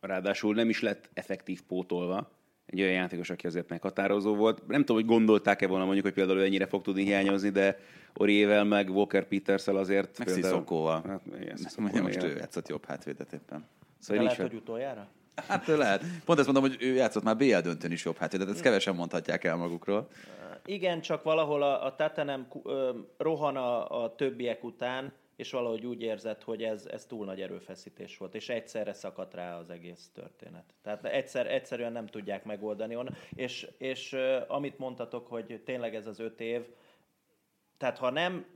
ráadásul 0.00 0.54
nem 0.54 0.68
is 0.68 0.80
lett 0.80 1.10
effektív 1.14 1.62
pótolva, 1.62 2.30
egy 2.66 2.80
olyan 2.80 2.92
játékos, 2.92 3.30
aki 3.30 3.46
azért 3.46 3.68
meghatározó 3.68 4.34
volt. 4.34 4.66
Nem 4.66 4.80
tudom, 4.80 4.96
hogy 4.96 5.06
gondolták-e 5.06 5.66
volna 5.66 5.84
mondjuk, 5.84 6.04
hogy 6.04 6.14
például 6.14 6.38
ő 6.38 6.44
ennyire 6.44 6.66
fog 6.66 6.82
tudni 6.82 7.04
hiányozni, 7.04 7.50
de 7.50 7.78
Oriével, 8.14 8.64
meg 8.64 8.90
Walker 8.90 9.24
Peters-el 9.24 9.76
azért... 9.76 10.18
Meg 10.18 10.26
például... 10.26 10.44
Sziszokóval. 10.44 11.02
Hát, 11.06 11.20
igen, 11.90 12.02
most 12.02 12.22
ő 12.22 12.36
játszott 12.36 12.68
jobb 12.68 12.84
hátvédet 12.84 13.32
éppen. 13.32 13.64
Szóval 13.98 14.24
lehet, 14.24 14.40
hogy 14.40 14.54
utoljára? 14.54 15.08
Hát 15.48 15.66
lehet. 15.66 16.04
Pont 16.24 16.38
ezt 16.38 16.52
mondom, 16.52 16.70
hogy 16.70 16.82
ő 16.82 16.94
játszott 16.94 17.22
már 17.22 17.36
BL 17.36 17.58
döntőn 17.58 17.92
is 17.92 18.04
jobb 18.04 18.16
hátvédet, 18.16 18.48
ezt 18.48 18.60
kevesen 18.60 18.94
mondhatják 18.94 19.44
el 19.44 19.56
magukról. 19.56 20.08
Igen, 20.68 21.00
csak 21.00 21.22
valahol 21.22 21.62
a, 21.62 21.84
a 21.84 21.94
Tatanem 21.94 22.48
rohan 23.16 23.56
a, 23.56 24.02
a 24.02 24.14
többiek 24.14 24.64
után, 24.64 25.12
és 25.36 25.50
valahogy 25.50 25.86
úgy 25.86 26.02
érzett, 26.02 26.42
hogy 26.42 26.62
ez, 26.62 26.86
ez 26.86 27.06
túl 27.06 27.24
nagy 27.24 27.40
erőfeszítés 27.40 28.16
volt, 28.16 28.34
és 28.34 28.48
egyszerre 28.48 28.92
szakadt 28.92 29.34
rá 29.34 29.58
az 29.58 29.70
egész 29.70 30.10
történet. 30.14 30.74
Tehát 30.82 31.04
egyszer, 31.04 31.46
egyszerűen 31.46 31.92
nem 31.92 32.06
tudják 32.06 32.44
megoldani. 32.44 32.96
És, 33.34 33.70
és 33.78 34.16
amit 34.48 34.78
mondtatok, 34.78 35.26
hogy 35.26 35.62
tényleg 35.64 35.94
ez 35.94 36.06
az 36.06 36.18
öt 36.18 36.40
év, 36.40 36.66
tehát 37.76 37.98
ha 37.98 38.10
nem 38.10 38.46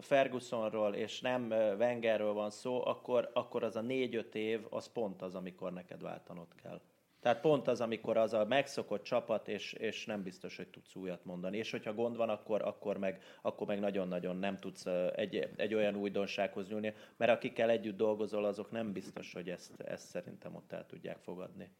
Fergusonról 0.00 0.94
és 0.94 1.20
nem 1.20 1.50
Wengerről 1.78 2.32
van 2.32 2.50
szó, 2.50 2.86
akkor, 2.86 3.30
akkor 3.32 3.62
az 3.64 3.76
a 3.76 3.80
négy-öt 3.80 4.34
év, 4.34 4.66
az 4.70 4.92
pont 4.92 5.22
az, 5.22 5.34
amikor 5.34 5.72
neked 5.72 6.02
váltanod 6.02 6.48
kell. 6.62 6.80
Tehát 7.26 7.40
pont 7.40 7.68
az, 7.68 7.80
amikor 7.80 8.16
az 8.16 8.32
a 8.32 8.44
megszokott 8.44 9.02
csapat, 9.02 9.48
és, 9.48 9.72
és 9.72 10.04
nem 10.04 10.22
biztos, 10.22 10.56
hogy 10.56 10.68
tudsz 10.68 10.94
újat 10.94 11.24
mondani. 11.24 11.56
És 11.56 11.70
hogyha 11.70 11.94
gond 11.94 12.16
van, 12.16 12.28
akkor, 12.28 12.62
akkor, 12.62 12.98
meg, 12.98 13.22
akkor 13.42 13.66
meg 13.66 13.80
nagyon-nagyon 13.80 14.36
nem 14.36 14.56
tudsz 14.56 14.86
egy, 15.14 15.48
egy 15.56 15.74
olyan 15.74 15.96
újdonsághoz 15.96 16.68
nyúlni, 16.68 16.94
mert 17.16 17.30
akikkel 17.30 17.70
együtt 17.70 17.96
dolgozol, 17.96 18.44
azok 18.44 18.70
nem 18.70 18.92
biztos, 18.92 19.32
hogy 19.32 19.50
ezt, 19.50 19.80
ezt 19.80 20.08
szerintem 20.08 20.54
ott 20.54 20.72
el 20.72 20.86
tudják 20.86 21.18
fogadni. 21.18 21.70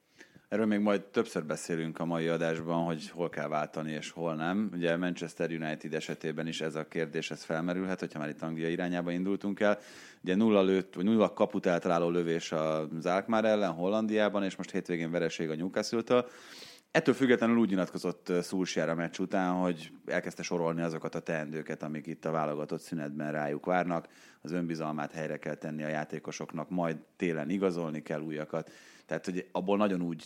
Erről 0.48 0.66
még 0.66 0.80
majd 0.80 1.02
többször 1.02 1.44
beszélünk 1.44 1.98
a 1.98 2.04
mai 2.04 2.28
adásban, 2.28 2.84
hogy 2.84 3.10
hol 3.10 3.28
kell 3.28 3.48
váltani 3.48 3.92
és 3.92 4.10
hol 4.10 4.34
nem. 4.34 4.70
Ugye 4.72 4.96
Manchester 4.96 5.50
United 5.50 5.94
esetében 5.94 6.46
is 6.46 6.60
ez 6.60 6.74
a 6.74 6.88
kérdés 6.88 7.30
ez 7.30 7.42
felmerülhet, 7.42 8.00
hogyha 8.00 8.18
már 8.18 8.28
itt 8.28 8.42
Anglia 8.42 8.68
irányába 8.68 9.10
indultunk 9.10 9.60
el. 9.60 9.78
Ugye 10.22 10.34
nulla 10.34 10.62
lőtt, 10.62 10.94
vagy 10.94 11.04
nulla 11.04 11.32
kaput 11.32 11.66
eltaláló 11.66 12.08
lövés 12.08 12.52
az 12.52 13.06
Alkmaar 13.06 13.44
ellen 13.44 13.72
Hollandiában, 13.72 14.44
és 14.44 14.56
most 14.56 14.70
hétvégén 14.70 15.10
vereség 15.10 15.50
a 15.50 15.54
Newcastle-től. 15.54 16.28
Ettől 16.90 17.14
függetlenül 17.14 17.56
úgy 17.56 17.68
nyilatkozott 17.68 18.32
Szulsjára 18.40 18.92
a 18.92 18.94
meccs 18.94 19.18
után, 19.18 19.52
hogy 19.52 19.92
elkezdte 20.06 20.42
sorolni 20.42 20.82
azokat 20.82 21.14
a 21.14 21.20
teendőket, 21.20 21.82
amik 21.82 22.06
itt 22.06 22.24
a 22.24 22.30
válogatott 22.30 22.80
szünetben 22.80 23.32
rájuk 23.32 23.66
várnak. 23.66 24.08
Az 24.40 24.52
önbizalmát 24.52 25.12
helyre 25.12 25.38
kell 25.38 25.54
tenni 25.54 25.82
a 25.82 25.88
játékosoknak, 25.88 26.70
majd 26.70 26.96
télen 27.16 27.50
igazolni 27.50 28.02
kell 28.02 28.20
újakat. 28.20 28.70
Tehát, 29.06 29.24
hogy 29.24 29.48
abból 29.52 29.76
nagyon 29.76 30.02
úgy 30.02 30.24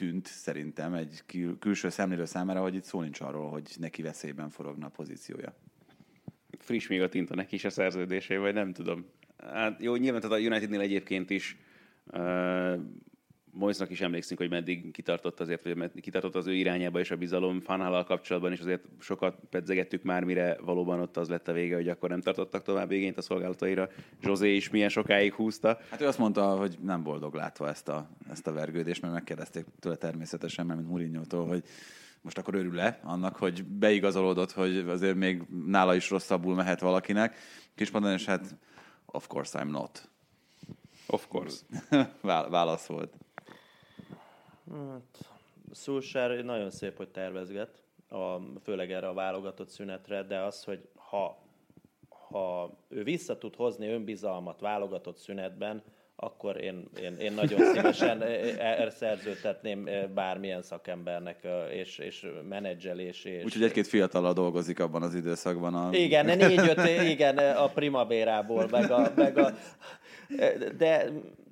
tűnt 0.00 0.26
szerintem 0.26 0.94
egy 0.94 1.22
külső 1.58 1.88
szemlélő 1.88 2.24
számára, 2.24 2.60
hogy 2.60 2.74
itt 2.74 2.84
szó 2.84 3.00
nincs 3.00 3.20
arról, 3.20 3.50
hogy 3.50 3.70
neki 3.78 4.02
veszélyben 4.02 4.50
forogna 4.50 4.86
a 4.86 4.90
pozíciója. 4.90 5.54
Friss 6.58 6.86
még 6.86 7.02
a 7.02 7.08
tinta 7.08 7.34
neki 7.34 7.54
is 7.54 7.64
a 7.64 7.70
szerződésé, 7.70 8.36
vagy 8.36 8.54
nem 8.54 8.72
tudom. 8.72 9.06
Hát 9.36 9.82
jó, 9.82 9.96
nyilván 9.96 10.20
tehát 10.20 10.36
a 10.36 10.40
Unitednél 10.40 10.80
egyébként 10.80 11.30
is 11.30 11.56
Moisnak 13.52 13.90
is 13.90 14.00
emlékszünk, 14.00 14.40
hogy 14.40 14.50
meddig 14.50 14.90
kitartott 14.90 15.40
azért, 15.40 15.62
vagy 15.62 16.00
kitartott 16.00 16.34
az 16.34 16.46
ő 16.46 16.54
irányába 16.54 16.98
és 16.98 17.10
a 17.10 17.16
bizalom 17.16 17.60
Fanhallal 17.60 18.04
kapcsolatban, 18.04 18.52
és 18.52 18.60
azért 18.60 18.84
sokat 19.00 19.38
pedzegettük 19.50 20.02
már, 20.02 20.24
mire 20.24 20.56
valóban 20.60 21.00
ott 21.00 21.16
az 21.16 21.28
lett 21.28 21.48
a 21.48 21.52
vége, 21.52 21.74
hogy 21.74 21.88
akkor 21.88 22.08
nem 22.08 22.20
tartottak 22.20 22.62
tovább 22.62 22.90
igényt 22.90 23.18
a 23.18 23.22
szolgálataira. 23.22 23.88
José 24.20 24.54
is 24.54 24.70
milyen 24.70 24.88
sokáig 24.88 25.32
húzta. 25.32 25.78
Hát 25.90 26.00
ő 26.00 26.06
azt 26.06 26.18
mondta, 26.18 26.56
hogy 26.56 26.78
nem 26.82 27.02
boldog 27.02 27.34
látva 27.34 27.68
ezt 27.68 27.88
a, 27.88 28.10
ezt 28.30 28.46
a 28.46 28.52
vergődést, 28.52 29.02
mert 29.02 29.14
megkérdezték 29.14 29.64
tőle 29.80 29.96
természetesen, 29.96 30.66
mert 30.66 30.78
mint 30.78 30.90
Mourinho-tól, 30.90 31.46
hogy 31.46 31.62
most 32.20 32.38
akkor 32.38 32.54
örül-e 32.54 33.00
annak, 33.02 33.36
hogy 33.36 33.64
beigazolódott, 33.64 34.52
hogy 34.52 34.76
azért 34.76 35.16
még 35.16 35.42
nála 35.66 35.94
is 35.94 36.10
rosszabbul 36.10 36.54
mehet 36.54 36.80
valakinek. 36.80 37.36
Kispadon, 37.74 38.12
és 38.12 38.24
hát 38.24 38.56
of 39.06 39.26
course 39.26 39.62
I'm 39.62 39.70
not. 39.70 40.08
Of 41.06 41.26
course. 41.28 41.56
Válasz 42.50 42.86
volt. 42.86 43.14
Hát, 44.74 45.30
Szulsár 45.72 46.44
nagyon 46.44 46.70
szép, 46.70 46.96
hogy 46.96 47.08
tervezget, 47.08 47.82
a, 48.08 48.36
főleg 48.62 48.92
erre 48.92 49.08
a 49.08 49.14
válogatott 49.14 49.68
szünetre, 49.68 50.22
de 50.22 50.38
az, 50.38 50.64
hogy 50.64 50.88
ha, 50.94 51.38
ha 52.08 52.70
ő 52.88 53.02
vissza 53.02 53.38
tud 53.38 53.54
hozni 53.54 53.88
önbizalmat 53.88 54.60
válogatott 54.60 55.16
szünetben, 55.16 55.82
akkor 56.16 56.60
én, 56.60 56.88
én, 57.02 57.16
én 57.16 57.32
nagyon 57.32 57.60
szívesen 57.72 58.22
erre 58.22 58.90
szerződtetném 58.90 59.88
bármilyen 60.14 60.62
szakembernek, 60.62 61.46
és, 61.72 61.98
és 61.98 62.26
menedzselés. 62.48 63.24
És... 63.24 63.44
Úgyhogy 63.44 63.62
egy-két 63.62 63.86
fiatal 63.86 64.32
dolgozik 64.32 64.80
abban 64.80 65.02
az 65.02 65.14
időszakban. 65.14 65.74
A... 65.74 65.88
Igen, 65.92 66.38
négy-öt, 66.38 66.88
igen, 67.14 67.38
a 67.38 67.66
primabérából, 67.66 68.68
meg 68.70 68.90
a, 68.90 69.12
meg 69.14 69.38
a 69.38 69.52
de 70.76 71.10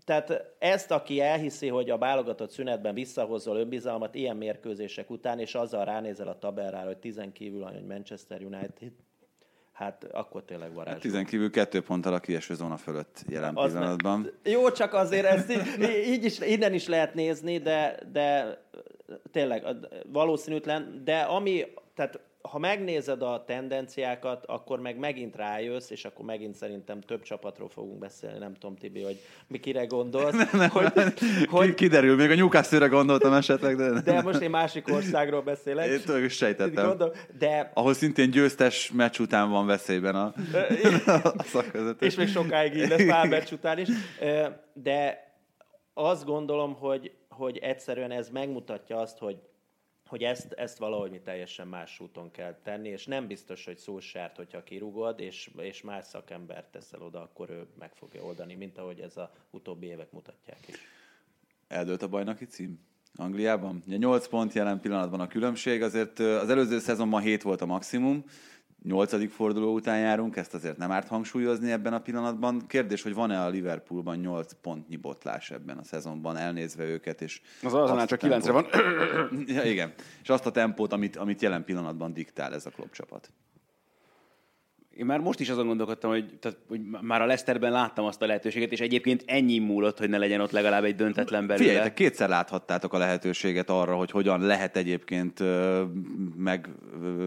tehát 0.09 0.55
ezt, 0.59 0.91
aki 0.91 1.21
elhiszi, 1.21 1.69
hogy 1.69 1.91
a 1.91 1.99
válogatott 1.99 2.51
szünetben 2.51 2.95
visszahozol 2.95 3.57
önbizalmat 3.57 4.15
ilyen 4.15 4.37
mérkőzések 4.37 5.11
után, 5.11 5.39
és 5.39 5.55
azzal 5.55 5.85
ránézel 5.85 6.29
a 6.29 6.39
tabellára, 6.39 6.87
hogy 6.87 6.97
tizen 6.97 7.33
kívül 7.33 7.63
hogy 7.63 7.87
Manchester 7.87 8.43
United, 8.43 8.93
hát 9.73 10.05
akkor 10.13 10.45
tényleg 10.45 10.75
varázs. 10.75 10.93
Hát 10.93 11.01
tizen 11.01 11.25
kívül 11.25 11.51
kettő 11.51 11.81
ponttal 11.81 12.15
a 12.15 12.19
kieső 12.19 12.55
zóna 12.55 12.77
fölött 12.77 13.25
jelen 13.29 13.57
az 13.57 13.73
pillanatban. 13.73 14.21
Me- 14.21 14.53
jó, 14.53 14.71
csak 14.71 14.95
azért 14.95 15.27
ezt 15.27 15.51
így, 15.51 15.91
így 16.07 16.25
is, 16.25 16.41
innen 16.41 16.75
is 16.75 16.87
lehet 16.87 17.15
nézni, 17.15 17.59
de, 17.59 17.99
de 18.13 18.59
tényleg 19.33 19.65
valószínűtlen, 20.07 21.03
de 21.05 21.21
ami, 21.21 21.65
tehát 21.95 22.21
ha 22.51 22.59
megnézed 22.59 23.23
a 23.23 23.45
tendenciákat, 23.47 24.45
akkor 24.47 24.81
meg 24.81 24.99
megint 24.99 25.37
rájössz, 25.37 25.91
és 25.91 26.05
akkor 26.05 26.25
megint 26.25 26.55
szerintem 26.55 27.01
több 27.01 27.23
csapatról 27.23 27.69
fogunk 27.69 27.99
beszélni, 27.99 28.39
nem 28.39 28.55
tudom, 28.55 28.77
Tibi, 28.77 29.03
hogy 29.03 29.21
mi 29.47 29.59
kire 29.59 29.85
gondolsz. 29.85 30.37
nem, 30.45 30.49
nem, 30.53 30.69
hogy, 30.69 30.93
nem. 30.95 31.13
hogy, 31.49 31.75
Kiderül, 31.75 32.17
még 32.17 32.31
a 32.31 32.35
Newcastle-re 32.35 32.87
gondoltam 32.87 33.33
esetleg, 33.33 33.77
de... 33.77 34.01
De 34.01 34.23
most 34.23 34.41
én 34.41 34.51
másik 34.51 34.89
országról 34.89 35.43
beszélek. 35.43 35.89
Én 35.91 36.01
tudom, 36.05 36.29
sejtettem. 36.29 36.87
Gondol, 36.87 37.15
de... 37.39 37.71
Ahol 37.75 37.95
szintén 37.95 38.31
győztes 38.31 38.91
meccs 38.91 39.19
után 39.19 39.51
van 39.51 39.67
veszélyben 39.67 40.15
a, 40.15 40.25
a 41.39 41.43
szakvezető. 41.43 42.07
És 42.07 42.15
még 42.15 42.29
sokáig 42.29 42.75
így 42.75 42.89
lesz 42.89 43.07
pár 43.07 43.29
meccs 43.29 43.53
után 43.53 43.79
is. 43.79 43.89
De 44.73 45.27
azt 45.95 46.25
gondolom, 46.25 46.75
hogy, 46.75 47.13
hogy 47.29 47.59
egyszerűen 47.59 48.11
ez 48.11 48.29
megmutatja 48.29 48.97
azt, 48.97 49.19
hogy 49.19 49.37
hogy 50.09 50.23
ezt, 50.23 50.53
ezt 50.53 50.79
valahogy 50.79 51.11
mi 51.11 51.21
teljesen 51.21 51.69
más 51.69 52.01
úton 52.01 52.31
kell 52.31 52.59
tenni, 52.63 52.89
és 52.89 53.07
nem 53.07 53.27
biztos, 53.27 53.65
hogy 53.65 53.79
szó 53.79 54.01
sárt, 54.01 54.37
hogyha 54.37 54.63
kirúgod, 54.63 55.21
és, 55.21 55.51
és 55.57 55.83
más 55.83 56.05
szakembert 56.05 56.71
teszel 56.71 57.03
oda, 57.03 57.23
akkor 57.23 57.51
ő 57.51 57.67
meg 57.79 57.95
fogja 57.95 58.23
oldani, 58.23 58.55
mint 58.55 58.79
ahogy 58.79 59.01
ez 59.01 59.17
a 59.17 59.33
utóbbi 59.51 59.87
évek 59.87 60.13
mutatják 60.13 60.69
is. 60.69 60.77
Eldőlt 61.69 62.03
a 62.03 62.09
bajnoki 62.09 62.45
cím? 62.45 62.87
Angliában? 63.15 63.83
Ugye 63.87 63.97
8 63.97 64.29
pont 64.29 64.53
jelen 64.53 64.81
pillanatban 64.81 65.21
a 65.21 65.27
különbség, 65.27 65.83
azért 65.83 66.19
az 66.19 66.51
előző 66.51 66.79
szezonban 66.79 67.21
7 67.21 67.43
volt 67.43 67.61
a 67.61 67.67
maximum, 67.67 68.25
nyolcadik 68.83 69.31
forduló 69.31 69.75
után 69.75 69.99
járunk, 69.99 70.37
ezt 70.37 70.55
azért 70.55 70.77
nem 70.77 70.91
árt 70.91 71.09
hangsúlyozni 71.09 71.71
ebben 71.71 71.93
a 71.93 71.99
pillanatban. 72.01 72.67
Kérdés, 72.67 73.03
hogy 73.03 73.15
van-e 73.15 73.43
a 73.43 73.49
Liverpoolban 73.49 74.17
8 74.19 74.53
pontnyi 74.63 74.97
botlás 74.97 75.51
ebben 75.51 75.79
a 75.79 75.85
szezonban, 75.85 76.37
elnézve 76.37 76.85
őket, 76.85 77.23
és... 77.23 77.41
Az 77.63 77.75
azonnal 77.75 78.07
csak 78.07 78.19
9 78.19 78.47
van. 78.47 78.67
ja, 79.47 79.63
igen. 79.63 79.93
És 80.23 80.29
azt 80.29 80.47
a 80.47 80.51
tempót, 80.51 80.93
amit, 80.93 81.17
amit 81.17 81.43
jelen 81.43 81.65
pillanatban 81.65 82.13
diktál 82.13 82.55
ez 82.55 82.67
a 82.67 82.71
klubcsapat. 82.71 83.31
Én 84.91 85.07
már 85.07 85.21
most 85.21 85.41
is 85.41 85.49
azon 85.49 85.67
gondolkodtam, 85.67 86.11
hogy, 86.11 86.39
tehát, 86.39 86.59
hogy 86.69 86.81
már 87.01 87.23
a 87.23 87.27
Leicesterben 87.27 87.73
láttam 87.73 88.05
azt 88.05 88.23
a 88.23 88.27
lehetőséget, 88.27 88.73
és 88.73 88.81
egyébként 88.81 89.23
ennyi 89.27 89.59
múlott, 89.59 89.99
hogy 89.99 90.09
ne 90.09 90.19
legyen 90.19 90.41
ott 90.41 90.51
legalább 90.51 90.85
egy 90.85 90.95
döntetlen 90.95 91.47
belőle. 91.47 91.67
Figyeljetek, 91.67 91.95
kétszer 91.95 92.29
láthattátok 92.29 92.93
a 92.93 92.99
lehetőséget 92.99 93.71
arra, 93.71 93.95
hogy 93.95 94.11
hogyan 94.11 94.41
lehet 94.41 94.77
egyébként 94.77 95.43
meg 96.37 96.69
uh, 97.01 97.27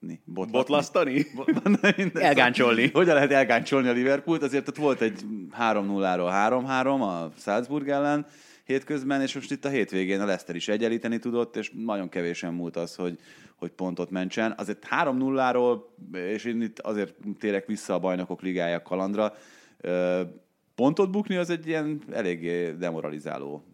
botla, 0.00 0.52
Botlatni. 0.52 1.24
Botlasztani? 1.34 1.94
Mindegy. 1.96 2.22
Elgáncsolni. 2.22 2.90
Hogyan 2.92 3.14
lehet 3.14 3.30
elgáncsolni 3.30 3.88
a 3.88 3.92
Liverpoolt? 3.92 4.42
Azért 4.42 4.68
ott 4.68 4.76
volt 4.76 5.00
egy 5.00 5.20
3-0-ról 5.60 6.30
3-3 6.84 7.00
a 7.00 7.32
Salzburg 7.36 7.88
ellen 7.88 8.26
hétközben, 8.64 9.20
és 9.20 9.34
most 9.34 9.50
itt 9.50 9.64
a 9.64 9.68
hétvégén 9.68 10.20
a 10.20 10.24
Leicester 10.24 10.54
is 10.54 10.68
egyenlíteni 10.68 11.18
tudott, 11.18 11.56
és 11.56 11.72
nagyon 11.74 12.08
kevésen 12.08 12.54
múlt 12.54 12.76
az, 12.76 12.94
hogy, 12.94 13.18
hogy 13.56 13.70
pontot 13.70 14.10
mentsen. 14.10 14.54
Azért 14.56 14.86
3-0-ról, 14.90 15.80
és 16.12 16.44
én 16.44 16.62
itt 16.62 16.78
azért 16.78 17.14
térek 17.38 17.66
vissza 17.66 17.94
a 17.94 17.98
bajnokok 17.98 18.42
ligája 18.42 18.82
kalandra, 18.82 19.34
pontot 20.74 21.10
bukni 21.10 21.36
az 21.36 21.50
egy 21.50 21.66
ilyen 21.66 22.02
eléggé 22.10 22.72
demoralizáló 22.72 23.64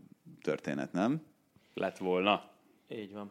történet, 0.42 0.92
nem? 0.92 1.23
Lett 1.75 1.99
volna. 1.99 2.50
Így 2.88 3.12
van. 3.12 3.30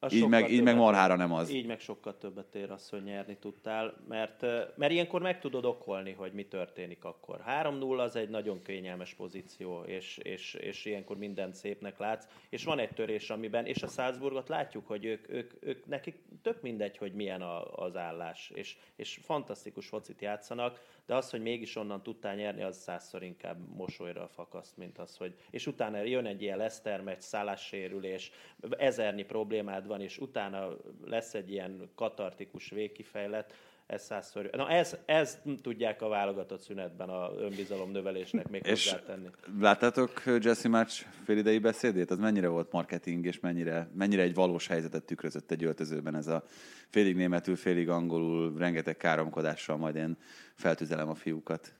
Az 0.00 0.12
Így 0.12 0.28
meg, 0.28 0.50
így 0.50 0.62
meg 0.62 0.76
marhára 0.76 1.16
nem 1.16 1.32
az. 1.32 1.50
Így 1.50 1.66
meg 1.66 1.80
sokkal 1.80 2.18
többet 2.18 2.54
ér 2.54 2.70
az, 2.70 2.88
hogy 2.88 3.02
nyerni 3.02 3.36
tudtál, 3.36 3.94
mert, 4.08 4.42
mert 4.76 4.92
ilyenkor 4.92 5.22
meg 5.22 5.40
tudod 5.40 5.64
okolni, 5.64 6.12
hogy 6.12 6.32
mi 6.32 6.46
történik 6.46 7.04
akkor. 7.04 7.42
3-0 7.46 7.98
az 7.98 8.16
egy 8.16 8.28
nagyon 8.28 8.62
kényelmes 8.62 9.14
pozíció, 9.14 9.82
és, 9.82 10.18
és, 10.18 10.54
és 10.54 10.84
ilyenkor 10.84 11.16
mindent 11.16 11.54
szépnek 11.54 11.98
látsz, 11.98 12.26
és 12.48 12.64
van 12.64 12.78
egy 12.78 12.90
törés, 12.94 13.30
amiben, 13.30 13.66
és 13.66 13.82
a 13.82 13.86
Salzburgot 13.86 14.48
látjuk, 14.48 14.86
hogy 14.86 15.04
ők, 15.04 15.28
ők, 15.28 15.52
ők 15.60 15.86
nekik 15.86 16.22
tök 16.42 16.62
mindegy, 16.62 16.96
hogy 16.96 17.12
milyen 17.12 17.42
a, 17.42 17.74
az 17.74 17.96
állás, 17.96 18.50
és, 18.54 18.76
és 18.96 19.18
fantasztikus 19.22 19.88
focit 19.88 20.20
játszanak, 20.20 20.80
de 21.08 21.14
az, 21.14 21.30
hogy 21.30 21.40
mégis 21.42 21.76
onnan 21.76 22.02
tudtál 22.02 22.34
nyerni, 22.34 22.62
az 22.62 22.76
százszor 22.76 23.22
inkább 23.22 23.58
mosolyra 23.76 24.28
fakaszt, 24.28 24.76
mint 24.76 24.98
az, 24.98 25.16
hogy... 25.16 25.34
És 25.50 25.66
utána 25.66 26.02
jön 26.02 26.26
egy 26.26 26.42
ilyen 26.42 26.56
Leicester 26.56 27.00
meccs, 27.00 27.20
szállássérülés, 27.20 28.30
ezernyi 28.70 29.22
problémád 29.22 29.86
van, 29.86 30.00
és 30.00 30.18
utána 30.18 30.76
lesz 31.04 31.34
egy 31.34 31.50
ilyen 31.50 31.90
katartikus 31.94 32.70
végkifejlet, 32.70 33.54
ez 33.88 34.02
százszor... 34.04 34.50
Na 34.52 34.68
ez, 34.70 34.96
ez 35.06 35.38
tudják 35.62 36.02
a 36.02 36.08
válogatott 36.08 36.60
szünetben 36.60 37.08
a 37.08 37.32
önbizalom 37.38 37.90
növelésnek 37.90 38.48
még 38.48 38.62
És 38.64 38.90
hozzátenni. 38.90 39.28
láttátok 39.60 40.22
Jesse 40.40 40.68
March 40.68 41.06
félidei 41.24 41.58
beszédét? 41.58 42.10
Az 42.10 42.18
mennyire 42.18 42.48
volt 42.48 42.72
marketing, 42.72 43.26
és 43.26 43.40
mennyire, 43.40 43.88
mennyire 43.94 44.22
egy 44.22 44.34
valós 44.34 44.66
helyzetet 44.66 45.04
tükrözött 45.04 45.50
egy 45.50 45.64
öltözőben 45.64 46.14
ez 46.14 46.26
a 46.26 46.44
félig 46.88 47.16
németül, 47.16 47.56
félig 47.56 47.88
angolul, 47.88 48.58
rengeteg 48.58 48.96
káromkodással, 48.96 49.76
majd 49.76 49.96
én 49.96 50.16
feltüzelem 50.54 51.08
a 51.08 51.14
fiúkat. 51.14 51.74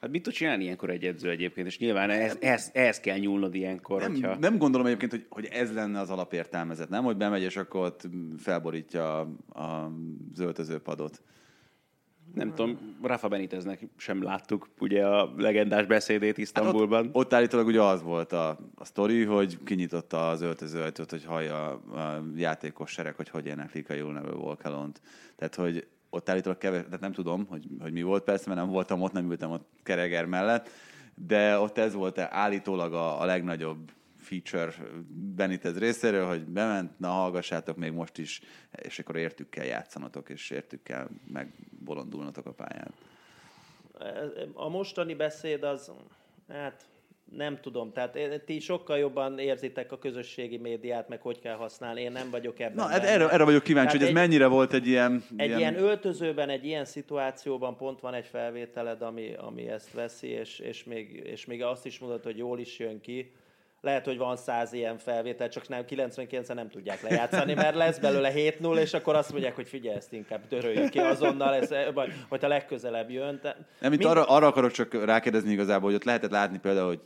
Hát 0.00 0.10
mit 0.10 0.22
tud 0.22 0.32
csinálni 0.32 0.64
ilyenkor 0.64 0.90
egy 0.90 1.04
edző 1.04 1.30
egyébként? 1.30 1.66
És 1.66 1.78
nyilván 1.78 2.10
ez, 2.10 2.36
ez, 2.40 2.70
ez 2.72 3.00
kell 3.00 3.18
nyúlnod 3.18 3.54
ilyenkor, 3.54 4.00
Nem, 4.00 4.12
hogyha... 4.12 4.36
nem 4.38 4.58
gondolom 4.58 4.86
egyébként, 4.86 5.10
hogy, 5.10 5.26
hogy 5.28 5.44
ez 5.44 5.74
lenne 5.74 6.00
az 6.00 6.10
alapértelmezet, 6.10 6.88
nem? 6.88 7.04
Hogy 7.04 7.16
bemegy, 7.16 7.42
és 7.42 7.56
akkor 7.56 7.84
ott 7.84 8.08
felborítja 8.38 9.20
a, 9.20 9.28
a 9.60 9.92
zöltözőpadot. 10.34 11.22
Nem 12.34 12.54
tudom, 12.54 12.96
Rafa 13.02 13.28
Beniteznek 13.28 13.86
sem 13.96 14.22
láttuk 14.22 14.68
ugye 14.78 15.06
a 15.06 15.32
legendás 15.36 15.86
beszédét 15.86 16.38
Isztambulban. 16.38 16.98
Hát 16.98 17.08
ott, 17.08 17.14
ott 17.14 17.32
állítólag 17.32 17.66
ugye 17.66 17.82
az 17.82 18.02
volt 18.02 18.32
a, 18.32 18.48
a 18.74 18.84
sztori, 18.84 19.24
hogy 19.24 19.58
kinyitotta 19.64 20.28
az 20.28 20.40
öltözőajtót, 20.40 21.10
hogy 21.10 21.24
hallja 21.24 21.70
a 21.72 22.22
játékos 22.36 22.90
sereg, 22.90 23.14
hogy 23.14 23.28
hogy 23.28 23.46
éneklik 23.46 23.90
a 23.90 23.94
You'll 23.94 24.12
Never 24.12 24.34
Walk 24.34 24.64
Alone-t. 24.64 25.00
Tehát, 25.36 25.54
hogy 25.54 25.86
ott 26.10 26.28
állítólag 26.28 26.58
kevés, 26.58 26.82
tehát 26.84 27.00
nem 27.00 27.12
tudom, 27.12 27.46
hogy, 27.48 27.66
hogy 27.80 27.92
mi 27.92 28.02
volt 28.02 28.22
persze, 28.24 28.44
mert 28.48 28.60
nem 28.60 28.70
voltam 28.70 29.02
ott, 29.02 29.12
nem 29.12 29.30
ültem 29.30 29.50
ott 29.50 29.68
Kereger 29.82 30.24
mellett, 30.24 30.68
de 31.14 31.58
ott 31.58 31.78
ez 31.78 31.94
volt 31.94 32.18
állítólag 32.18 32.92
a, 32.92 33.20
a 33.20 33.24
legnagyobb 33.24 33.90
feature 34.30 34.72
Benitez 35.36 35.78
részéről, 35.78 36.26
hogy 36.26 36.44
bement, 36.44 36.98
na 36.98 37.08
hallgassátok 37.08 37.76
még 37.76 37.92
most 37.92 38.18
is, 38.18 38.40
és 38.82 38.98
akkor 38.98 39.16
értük 39.16 39.48
kell 39.48 39.64
játszanatok, 39.64 40.28
és 40.28 40.50
értük 40.50 40.82
kell 40.82 41.08
megbolondulnatok 41.32 42.46
a 42.46 42.52
pályán. 42.52 42.92
A 44.52 44.68
mostani 44.68 45.14
beszéd 45.14 45.62
az, 45.62 45.92
hát 46.48 46.86
nem 47.36 47.60
tudom, 47.60 47.92
tehát 47.92 48.42
ti 48.44 48.60
sokkal 48.60 48.98
jobban 48.98 49.38
érzitek 49.38 49.92
a 49.92 49.98
közösségi 49.98 50.56
médiát, 50.56 51.08
meg 51.08 51.20
hogy 51.20 51.38
kell 51.38 51.54
használni, 51.56 52.00
én 52.00 52.12
nem 52.12 52.30
vagyok 52.30 52.58
ebben. 52.60 52.74
Na, 52.74 52.86
hát 52.86 53.04
erre, 53.04 53.28
erre 53.30 53.44
vagyok 53.44 53.62
kíváncsi, 53.62 53.96
Tehát 53.96 54.06
hogy 54.06 54.16
ez 54.16 54.22
egy- 54.22 54.28
mennyire 54.28 54.46
volt 54.46 54.72
egy 54.72 54.86
ilyen... 54.86 55.24
Egy 55.36 55.58
ilyen 55.58 55.76
öltözőben, 55.78 56.48
egy 56.48 56.64
ilyen 56.64 56.84
szituációban 56.84 57.76
pont 57.76 58.00
van 58.00 58.14
egy 58.14 58.26
felvételed, 58.26 59.02
ami, 59.02 59.34
ami 59.34 59.68
ezt 59.68 59.92
veszi, 59.92 60.26
és, 60.26 60.58
és, 60.58 60.84
még, 60.84 61.22
és 61.24 61.46
még 61.46 61.62
azt 61.62 61.86
is 61.86 61.98
mondod, 61.98 62.22
hogy 62.22 62.36
jól 62.36 62.58
is 62.58 62.78
jön 62.78 63.00
ki. 63.00 63.32
Lehet, 63.82 64.04
hogy 64.04 64.18
van 64.18 64.36
száz 64.36 64.72
ilyen 64.72 64.98
felvétel, 64.98 65.48
csak 65.48 65.68
nem 65.68 65.84
99 65.84 66.48
nem 66.48 66.68
tudják 66.68 67.02
lejátszani, 67.02 67.54
mert 67.54 67.74
lesz 67.74 67.98
belőle 67.98 68.32
7-0, 68.34 68.78
és 68.78 68.94
akkor 68.94 69.14
azt 69.14 69.32
mondják, 69.32 69.54
hogy 69.54 69.68
figyelj, 69.68 69.96
ezt 69.96 70.12
inkább 70.12 70.46
töröljük 70.48 70.90
ki 70.90 70.98
azonnal, 70.98 71.54
ez, 71.54 71.70
vagy, 71.94 72.12
vagy 72.28 72.40
ha 72.40 72.48
legközelebb 72.48 73.10
jön. 73.10 73.40
Te, 73.40 73.56
Nem, 73.80 73.92
itt 73.92 73.98
Mind- 73.98 74.10
arra, 74.10 74.24
arra 74.24 74.46
akarok 74.46 74.70
csak 74.70 75.04
rákérdezni 75.04 75.52
igazából, 75.52 75.84
hogy 75.84 75.94
ott 75.94 76.04
lehetett 76.04 76.30
látni 76.30 76.58
például, 76.58 76.86
hogy 76.86 77.00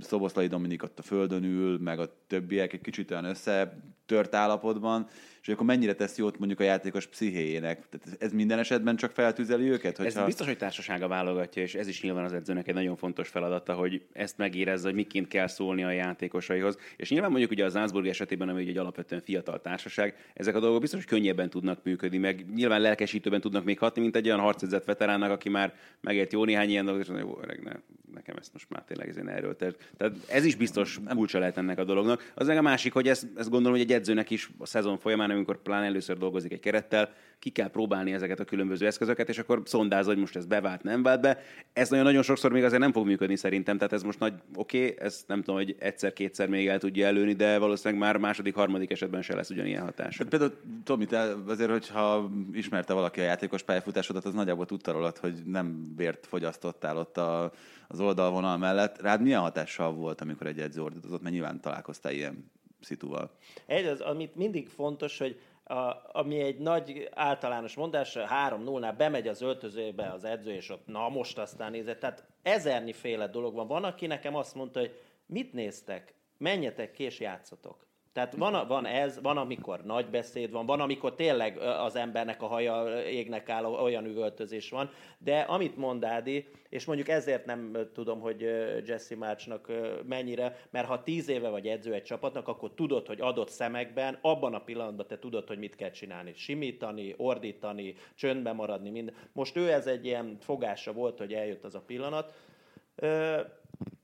Szoboszlai 0.00 0.46
Dominik 0.46 0.82
ott 0.82 0.98
a 0.98 1.02
földön 1.02 1.44
ül, 1.44 1.78
meg 1.78 1.98
a 1.98 2.22
többiek 2.26 2.72
egy 2.72 2.80
kicsit 2.80 3.10
olyan 3.10 3.24
összetört 3.24 4.34
állapotban, 4.34 5.08
és 5.42 5.48
akkor 5.48 5.66
mennyire 5.66 5.94
tesz 5.94 6.16
jót 6.16 6.38
mondjuk 6.38 6.60
a 6.60 6.62
játékos 6.62 7.06
pszichéjének. 7.06 7.88
Tehát 7.88 8.22
ez 8.22 8.32
minden 8.32 8.58
esetben 8.58 8.96
csak 8.96 9.10
feltűzeli 9.10 9.70
őket? 9.70 9.98
Ez 9.98 10.24
biztos, 10.24 10.46
hogy 10.46 10.56
társasága 10.56 11.08
válogatja, 11.08 11.62
és 11.62 11.74
ez 11.74 11.88
is 11.88 12.02
nyilván 12.02 12.24
az 12.24 12.32
edzőnek 12.32 12.68
egy 12.68 12.74
nagyon 12.74 12.96
fontos 12.96 13.28
feladata, 13.28 13.74
hogy 13.74 14.02
ezt 14.12 14.38
megérezze, 14.38 14.86
hogy 14.86 14.94
miként 14.94 15.28
kell 15.28 15.46
szólni 15.46 15.84
a 15.84 15.90
játékosaihoz. 15.90 16.78
És 16.96 17.10
nyilván 17.10 17.30
mondjuk 17.30 17.50
ugye 17.50 17.64
az 17.64 17.72
Salzburg 17.72 18.06
esetében, 18.06 18.48
ami 18.48 18.68
egy 18.68 18.76
alapvetően 18.76 19.22
fiatal 19.22 19.60
társaság, 19.60 20.14
ezek 20.34 20.54
a 20.54 20.60
dolgok 20.60 20.80
biztos, 20.80 21.04
hogy 21.04 21.18
könnyebben 21.18 21.50
tudnak 21.50 21.84
működni, 21.84 22.18
meg 22.18 22.44
nyilván 22.54 22.80
lelkesítőben 22.80 23.40
tudnak 23.40 23.64
még 23.64 23.78
hatni, 23.78 24.02
mint 24.02 24.16
egy 24.16 24.26
olyan 24.26 24.40
harcedzett 24.40 24.84
veteránnak, 24.84 25.30
aki 25.30 25.48
már 25.48 25.74
megért 26.00 26.32
jó 26.32 26.44
néhány 26.44 26.68
ilyen 26.68 26.84
dolgot, 26.84 27.02
és 27.02 27.08
mondja, 27.08 27.38
öreg, 27.42 27.62
ne, 27.62 27.72
nekem 28.14 28.36
ezt 28.38 28.52
most 28.52 28.66
már 28.70 28.82
tényleg 28.82 29.08
ezért 29.08 29.28
erről. 29.28 29.56
Tehát 29.56 29.92
tehát 29.96 30.14
ez 30.28 30.44
is 30.44 30.56
biztos 30.56 31.00
kulcsa 31.08 31.38
lehet 31.38 31.56
ennek 31.56 31.78
a 31.78 31.84
dolognak. 31.84 32.32
Az 32.34 32.46
meg 32.46 32.56
a 32.56 32.62
másik, 32.62 32.92
hogy 32.92 33.08
ezt, 33.08 33.26
ezt 33.36 33.50
gondolom, 33.50 33.76
hogy 33.78 33.90
egy 33.90 33.92
edzőnek 33.92 34.30
is 34.30 34.50
a 34.58 34.66
szezon 34.66 34.98
folyamán, 34.98 35.30
amikor 35.38 35.62
plán 35.62 35.82
először 35.82 36.18
dolgozik 36.18 36.52
egy 36.52 36.60
kerettel, 36.60 37.12
ki 37.38 37.50
kell 37.50 37.70
próbálni 37.70 38.12
ezeket 38.12 38.40
a 38.40 38.44
különböző 38.44 38.86
eszközöket, 38.86 39.28
és 39.28 39.38
akkor 39.38 39.62
szondázza, 39.64 40.10
hogy 40.10 40.18
most 40.18 40.36
ez 40.36 40.46
bevált, 40.46 40.82
nem 40.82 41.02
vált 41.02 41.20
be. 41.20 41.38
Ez 41.72 41.88
nagyon-nagyon 41.88 42.22
sokszor 42.22 42.52
még 42.52 42.64
azért 42.64 42.80
nem 42.80 42.92
fog 42.92 43.06
működni 43.06 43.36
szerintem, 43.36 43.76
tehát 43.76 43.92
ez 43.92 44.02
most 44.02 44.18
nagy, 44.18 44.32
oké, 44.54 44.84
okay, 44.84 45.06
ez 45.06 45.24
nem 45.26 45.38
tudom, 45.38 45.56
hogy 45.56 45.76
egyszer-kétszer 45.78 46.48
még 46.48 46.68
el 46.68 46.78
tudja 46.78 47.06
előni, 47.06 47.32
de 47.32 47.58
valószínűleg 47.58 48.02
már 48.02 48.16
második, 48.16 48.54
harmadik 48.54 48.90
esetben 48.90 49.22
se 49.22 49.34
lesz 49.34 49.50
ugyanilyen 49.50 49.82
hatás. 49.82 50.18
Hát 50.18 50.28
például, 50.28 50.52
Tomi, 50.84 51.06
te 51.06 51.34
azért, 51.46 51.70
hogyha 51.70 52.30
ismerte 52.52 52.92
valaki 52.92 53.20
a 53.20 53.24
játékos 53.24 53.62
pályafutásodat, 53.62 54.24
az 54.24 54.34
nagyjából 54.34 54.66
tudta 54.66 54.92
rólad, 54.92 55.16
hogy 55.16 55.34
nem 55.44 55.92
vért 55.96 56.26
fogyasztottál 56.26 56.96
ott 56.96 57.16
a, 57.16 57.52
az 57.88 58.00
oldalvonal 58.00 58.56
mellett. 58.56 59.00
Rád 59.00 59.22
milyen 59.22 59.40
hatással 59.40 59.92
volt, 59.92 60.20
amikor 60.20 60.46
egy 60.46 60.58
edző 60.58 60.82
ordítozott, 60.82 61.22
mert 61.22 61.34
nyilván 61.34 61.60
találkoztál 61.60 62.12
ilyen 62.12 62.50
szituval. 62.80 63.30
Egy 63.66 63.86
az, 63.86 64.00
amit 64.00 64.34
mindig 64.34 64.68
fontos, 64.68 65.18
hogy 65.18 65.40
a, 65.64 65.92
ami 66.12 66.40
egy 66.40 66.58
nagy 66.58 67.08
általános 67.14 67.74
mondás, 67.74 68.16
3-0-nál 68.16 68.94
bemegy 68.96 69.28
az 69.28 69.42
öltözőbe 69.42 70.10
az 70.10 70.24
edző, 70.24 70.52
és 70.52 70.70
ott 70.70 70.86
na 70.86 71.08
most 71.08 71.38
aztán 71.38 71.70
nézett. 71.70 72.00
Tehát 72.00 72.26
ezernyi 72.42 72.92
féle 72.92 73.26
dolog 73.26 73.54
van. 73.54 73.66
Van, 73.66 73.84
aki 73.84 74.06
nekem 74.06 74.34
azt 74.34 74.54
mondta, 74.54 74.80
hogy 74.80 75.00
mit 75.26 75.52
néztek, 75.52 76.14
menjetek 76.38 76.90
ki 76.90 77.02
és 77.02 77.20
játszatok. 77.20 77.87
Tehát 78.18 78.36
van, 78.36 78.66
van 78.66 78.86
ez, 78.86 79.20
van, 79.22 79.36
amikor 79.36 79.84
nagy 79.84 80.06
beszéd 80.06 80.50
van, 80.50 80.66
van, 80.66 80.80
amikor 80.80 81.14
tényleg 81.14 81.58
az 81.58 81.96
embernek 81.96 82.42
a 82.42 82.46
haja 82.46 83.02
égnek 83.02 83.48
áll, 83.48 83.64
olyan 83.64 84.04
üvöltözés 84.04 84.70
van, 84.70 84.90
de 85.18 85.40
amit 85.40 85.76
mond 85.76 86.04
Ádi, 86.04 86.46
és 86.68 86.84
mondjuk 86.84 87.08
ezért 87.08 87.46
nem 87.46 87.76
tudom, 87.92 88.20
hogy 88.20 88.40
Jesse 88.86 89.16
Marchnak 89.16 89.68
ö, 89.68 90.00
mennyire, 90.08 90.56
mert 90.70 90.86
ha 90.86 91.02
tíz 91.02 91.28
éve 91.28 91.48
vagy 91.48 91.66
edző 91.66 91.92
egy 91.92 92.02
csapatnak, 92.02 92.48
akkor 92.48 92.74
tudod, 92.74 93.06
hogy 93.06 93.20
adott 93.20 93.48
szemekben, 93.48 94.18
abban 94.20 94.54
a 94.54 94.64
pillanatban 94.64 95.06
te 95.06 95.18
tudod, 95.18 95.46
hogy 95.48 95.58
mit 95.58 95.76
kell 95.76 95.90
csinálni. 95.90 96.32
Simítani, 96.34 97.14
ordítani, 97.16 97.94
csöndbe 98.14 98.52
maradni, 98.52 98.90
minden. 98.90 99.14
Most 99.32 99.56
ő 99.56 99.72
ez 99.72 99.86
egy 99.86 100.04
ilyen 100.04 100.36
fogása 100.40 100.92
volt, 100.92 101.18
hogy 101.18 101.32
eljött 101.32 101.64
az 101.64 101.74
a 101.74 101.82
pillanat. 101.86 102.34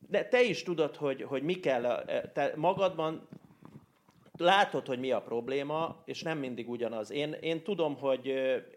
De 0.09 0.25
te 0.31 0.43
is 0.43 0.63
tudod, 0.63 0.97
hogy, 0.97 1.23
hogy 1.23 1.43
mi 1.43 1.55
kell, 1.55 2.05
te 2.33 2.53
magadban 2.57 3.29
látod, 4.39 4.87
hogy 4.87 4.99
mi 4.99 5.11
a 5.11 5.23
probléma, 5.23 6.03
és 6.05 6.23
nem 6.23 6.39
mindig 6.39 6.71
ugyanaz. 6.71 7.11
Én, 7.11 7.33
én 7.33 7.63
tudom, 7.63 7.97
hogy 7.97 8.27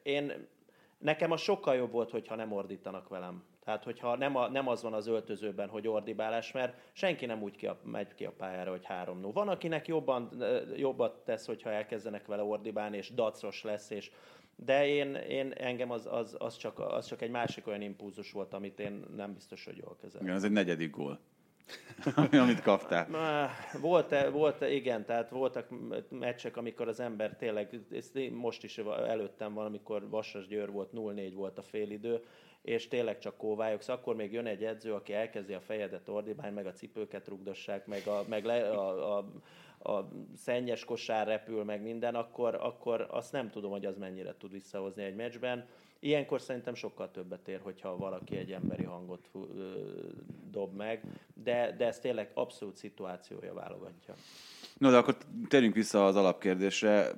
én, 0.04 0.48
nekem 0.98 1.32
az 1.32 1.41
sokkal 1.41 1.76
jobb 1.76 1.91
volt, 1.91 2.12
hogyha 2.12 2.36
nem 2.36 2.52
ordítanak 2.52 3.10
velem. 3.10 3.43
Tehát, 3.63 3.84
hogyha 3.84 4.15
nem, 4.15 4.36
a, 4.36 4.50
nem 4.50 4.67
az 4.67 4.82
van 4.82 4.93
az 4.93 5.08
öltözőben, 5.08 5.70
hogy 5.70 5.88
ordibálás, 5.88 6.52
mert 6.52 6.78
senki 6.93 7.26
nem 7.26 7.41
úgy 7.41 7.56
ki 7.56 7.67
a, 7.67 7.80
megy 7.84 8.13
ki 8.13 8.26
a 8.26 8.32
pályára, 8.32 8.72
hogy 8.72 8.86
3 8.86 9.20
0 9.20 9.32
Van, 9.32 9.48
akinek 9.48 9.88
jobban, 9.88 10.43
jobbat 10.76 11.24
tesz, 11.26 11.46
hogyha 11.46 11.70
elkezdenek 11.70 12.26
vele 12.26 12.43
ordibálni, 12.43 12.98
és 12.98 13.13
dacros 13.13 13.63
lesz, 13.63 13.89
és 13.89 14.12
de 14.56 14.88
én, 14.88 15.15
én 15.15 15.52
engem 15.52 15.91
az, 15.91 16.08
az, 16.12 16.36
az, 16.39 16.58
csak, 16.58 16.80
az 16.80 17.06
csak 17.06 17.22
egy 17.22 17.30
másik 17.30 17.67
olyan 17.67 17.82
impulzus 17.82 18.32
volt, 18.32 18.54
amit 18.54 18.80
én 18.80 19.06
nem 19.15 19.34
biztos, 19.34 19.65
hogy 19.65 19.78
jól 19.78 19.96
kezeltem. 20.02 20.28
Igen, 20.28 20.36
ez 20.36 20.43
egy 20.43 20.52
negyedik 20.52 20.89
gól. 20.89 21.20
amit 22.32 22.62
kaptál. 22.62 23.08
Volt, 23.82 24.12
-e, 24.12 24.30
volt 24.30 24.62
-e, 24.62 24.71
igen, 24.71 25.06
tehát 25.06 25.30
voltak 25.30 25.67
meccsek, 26.10 26.58
amikor 26.58 26.88
az 26.88 26.99
ember 26.99 27.36
tényleg, 27.36 27.80
most 28.32 28.63
is 28.63 28.77
előttem 29.08 29.53
van, 29.53 29.65
amikor 29.65 30.10
Vasas 30.10 30.47
Győr 30.47 30.71
volt, 30.71 30.89
0-4 30.93 31.32
volt 31.34 31.58
a 31.58 31.62
félidő, 31.62 32.23
és 32.62 32.88
tényleg 32.88 33.19
csak 33.19 33.38
kóvályogsz, 33.38 33.86
szóval 33.86 34.01
akkor 34.01 34.15
még 34.15 34.32
jön 34.32 34.45
egy 34.45 34.63
edző, 34.63 34.93
aki 34.93 35.13
elkezdi 35.13 35.53
a 35.53 35.60
fejedet 35.60 36.10
ordibálni, 36.10 36.56
meg 36.56 36.65
a 36.65 36.71
cipőket 36.71 37.27
rugdossák, 37.27 37.86
meg 37.86 38.08
a, 38.08 38.23
meg 38.27 38.45
le, 38.45 38.69
a, 38.69 39.17
a, 39.17 39.25
a 39.91 40.10
szennyes 40.36 40.86
kosár 40.86 41.27
repül, 41.27 41.63
meg 41.63 41.82
minden, 41.82 42.15
akkor, 42.15 42.56
akkor 42.56 43.08
azt 43.10 43.32
nem 43.32 43.49
tudom, 43.49 43.71
hogy 43.71 43.86
az 43.86 43.97
mennyire 43.97 44.36
tud 44.38 44.51
visszahozni 44.51 45.03
egy 45.03 45.15
meccsben. 45.15 45.67
Ilyenkor 45.99 46.41
szerintem 46.41 46.73
sokkal 46.73 47.12
többet 47.12 47.47
ér, 47.47 47.60
hogyha 47.63 47.97
valaki 47.97 48.38
egy 48.38 48.51
emberi 48.51 48.83
hangot 48.83 49.29
dob 50.51 50.75
meg, 50.75 51.01
de, 51.43 51.75
de 51.77 51.86
ez 51.86 51.99
tényleg 51.99 52.31
abszolút 52.33 52.75
szituációja 52.75 53.53
válogatja. 53.53 54.13
No, 54.77 54.89
de 54.89 54.97
akkor 54.97 55.17
térjünk 55.47 55.73
vissza 55.73 56.05
az 56.05 56.15
alapkérdésre. 56.15 57.12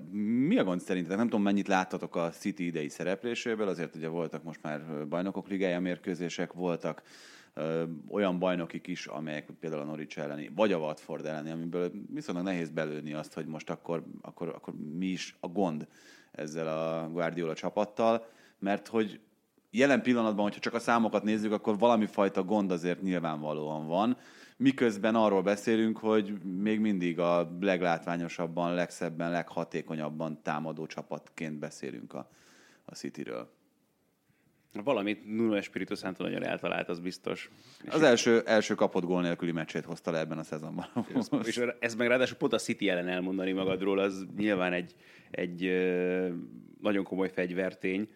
Mi 0.48 0.58
a 0.58 0.64
gond 0.64 0.82
szerintetek? 0.82 1.18
Nem 1.18 1.28
tudom, 1.28 1.44
mennyit 1.44 1.68
láttatok 1.68 2.16
a 2.16 2.30
City 2.30 2.66
idei 2.66 2.90
szerepléséből, 2.90 3.68
azért 3.68 3.96
ugye 3.96 4.08
voltak 4.08 4.44
most 4.44 4.64
már 4.64 5.08
bajnokok 5.08 5.48
ligája 5.48 5.80
mérkőzések, 5.80 6.54
voltak 6.54 7.04
olyan 8.10 8.40
bajnokik 8.40 8.88
is, 8.88 9.06
amelyek 9.06 9.50
például 9.60 9.82
a 9.82 9.86
Norwich 9.86 10.20
elleni, 10.20 10.52
vagy 10.56 10.72
a 10.72 10.78
Watford 10.78 11.26
elleni, 11.26 11.52
amiből 11.52 11.92
viszonylag 12.14 12.44
nehéz 12.44 12.70
belőni 12.70 13.14
azt, 13.14 13.34
hogy 13.34 13.46
most 13.46 13.70
akkor, 13.70 14.04
akkor, 14.22 14.48
akkor 14.48 14.74
mi 14.98 15.06
is 15.06 15.36
a 15.40 15.48
gond 15.48 15.88
ezzel 16.32 16.68
a 16.68 17.10
Guardiola 17.10 17.54
csapattal, 17.54 18.28
mert 18.60 18.88
hogy 18.88 19.20
jelen 19.72 20.02
pillanatban, 20.02 20.44
hogyha 20.44 20.60
csak 20.60 20.74
a 20.74 20.80
számokat 20.80 21.24
nézzük, 21.24 21.52
akkor 21.52 21.78
valami 21.78 22.06
fajta 22.06 22.44
gond 22.44 22.72
azért 22.72 23.02
nyilvánvalóan 23.02 23.88
van 23.88 24.18
miközben 24.60 25.16
arról 25.16 25.42
beszélünk, 25.42 25.98
hogy 25.98 26.44
még 26.44 26.80
mindig 26.80 27.20
a 27.20 27.58
leglátványosabban, 27.60 28.74
legszebben, 28.74 29.32
leghatékonyabban 29.32 30.42
támadó 30.42 30.86
csapatként 30.86 31.60
beszélünk 31.60 32.14
a, 32.14 32.30
a 32.86 32.96
Cityről. 32.96 33.52
Valamit 34.84 35.26
Nuno 35.26 35.56
Espirito 35.56 35.96
Santo 35.96 36.24
nagyon 36.24 36.44
eltalált, 36.44 36.90
az 36.90 37.00
biztos. 37.00 37.50
Az 37.90 38.02
első, 38.02 38.42
első 38.46 38.76
kapott 38.76 39.04
gól 39.04 39.22
nélküli 39.22 39.52
meccsét 39.52 39.86
hozta 39.86 40.12
le 40.12 40.20
ebben 40.20 40.38
a 40.38 40.44
szezonban. 40.44 40.86
És, 41.16 41.48
és 41.48 41.62
ez 41.80 41.96
meg 41.96 42.08
ráadásul 42.08 42.38
pont 42.38 42.54
a 42.54 42.58
City 42.58 42.90
ellen 42.90 43.08
elmondani 43.08 43.52
magadról, 43.52 44.00
az 44.00 44.26
nyilván 44.38 44.74
egy, 44.74 44.96
egy 45.32 45.62
nagyon 46.82 47.04
komoly 47.04 47.30
fegyvertény. 47.30 48.10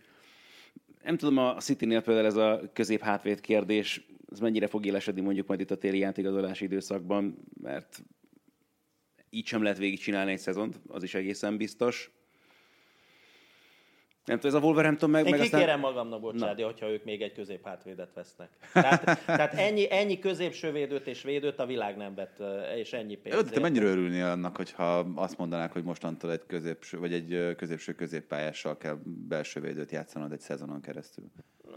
Nem 1.03 1.17
tudom, 1.17 1.37
a 1.37 1.59
City-nél 1.59 2.01
például 2.01 2.25
ez 2.25 2.35
a 2.35 2.61
közép-hátvéd 2.73 3.41
kérdés 3.41 4.05
ez 4.33 4.39
mennyire 4.39 4.67
fog 4.67 4.85
élesedni 4.85 5.21
mondjuk 5.21 5.47
majd 5.47 5.59
itt 5.59 5.71
a 5.71 5.77
téli 5.77 5.97
játékazolási 5.97 6.65
időszakban, 6.65 7.37
mert 7.61 8.03
így 9.29 9.45
sem 9.45 9.63
lehet 9.63 9.77
végigcsinálni 9.77 10.31
egy 10.31 10.39
szezont, 10.39 10.81
az 10.87 11.03
is 11.03 11.13
egészen 11.13 11.57
biztos. 11.57 12.11
Nem 14.25 14.39
tudom, 14.39 14.55
ez 14.55 14.61
a 14.61 14.65
Wolverhampton 14.65 15.09
meg... 15.09 15.25
Én 15.25 15.31
meg 15.31 15.39
kikérem 15.39 15.63
aztán... 15.63 15.79
magamnak, 15.79 16.21
bocsánat, 16.21 16.61
hogyha 16.61 16.89
ők 16.89 17.03
még 17.03 17.21
egy 17.21 17.33
középhátvédet 17.33 18.13
vesznek. 18.13 18.49
Tehát, 18.73 19.25
tehát 19.25 19.53
ennyi, 19.53 19.91
ennyi 19.91 20.19
középső 20.19 20.71
védőt 20.71 21.07
és 21.07 21.23
védőt 21.23 21.59
a 21.59 21.65
világ 21.65 21.97
nem 21.97 22.15
vett, 22.15 22.43
és 22.75 22.93
ennyi 22.93 23.15
pénz. 23.15 23.35
De 23.35 23.49
te 23.49 23.59
mennyire 23.59 23.85
örülnél 23.85 24.25
annak, 24.25 24.55
hogyha 24.55 24.97
azt 25.15 25.37
mondanák, 25.37 25.71
hogy 25.71 25.83
mostantól 25.83 26.31
egy 26.31 26.45
középső, 26.47 26.99
vagy 26.99 27.13
egy 27.13 27.55
középső 27.55 27.93
középpályással 27.93 28.77
kell 28.77 28.97
belső 29.05 29.59
védőt 29.59 29.91
játszanod 29.91 30.31
egy 30.31 30.39
szezonon 30.39 30.81
keresztül? 30.81 31.25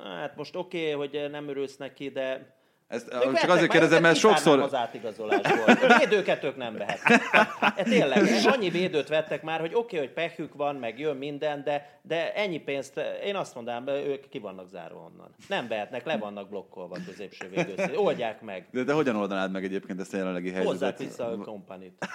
Hát 0.02 0.36
most 0.36 0.56
oké, 0.56 0.92
okay, 0.92 1.08
hogy 1.08 1.30
nem 1.30 1.48
örülsz 1.48 1.76
neki, 1.76 2.08
de 2.08 2.55
ezt, 2.88 3.08
csak 3.34 3.50
azért 3.50 3.70
kérdezem, 3.70 4.02
mert 4.02 4.18
sokszor... 4.18 4.60
az 4.60 4.74
átigazolásból. 4.74 5.96
Védőket 5.98 6.44
ők 6.44 6.56
nem 6.56 6.76
vehetnek. 6.76 7.22
Hát, 7.60 7.82
tényleg, 7.82 8.22
annyi 8.44 8.70
védőt 8.70 9.08
vettek 9.08 9.42
már, 9.42 9.60
hogy 9.60 9.70
oké, 9.74 9.96
okay, 9.96 9.98
hogy 9.98 10.14
pehük 10.14 10.54
van, 10.54 10.76
meg 10.76 10.98
jön 10.98 11.16
minden, 11.16 11.62
de, 11.64 12.00
de 12.02 12.34
ennyi 12.34 12.58
pénzt, 12.58 13.00
én 13.24 13.36
azt 13.36 13.54
mondanám, 13.54 13.88
ők 13.88 14.28
ki 14.28 14.38
vannak 14.38 14.68
zárva 14.68 14.98
onnan. 14.98 15.34
Nem 15.48 15.68
vehetnek, 15.68 16.04
le 16.04 16.16
vannak 16.16 16.48
blokkolva 16.48 16.96
középső 17.06 17.48
védőszél. 17.48 17.98
Oldják 17.98 18.40
meg. 18.40 18.66
De, 18.70 18.82
de 18.82 18.92
hogyan 18.92 19.16
oldanád 19.16 19.52
meg 19.52 19.64
egyébként 19.64 20.00
ezt 20.00 20.14
a 20.14 20.16
jelenlegi 20.16 20.50
helyzetet? 20.50 20.72
Hozzák 20.72 20.98
vissza 20.98 21.26
a 21.26 21.36
kompanit. 21.36 22.06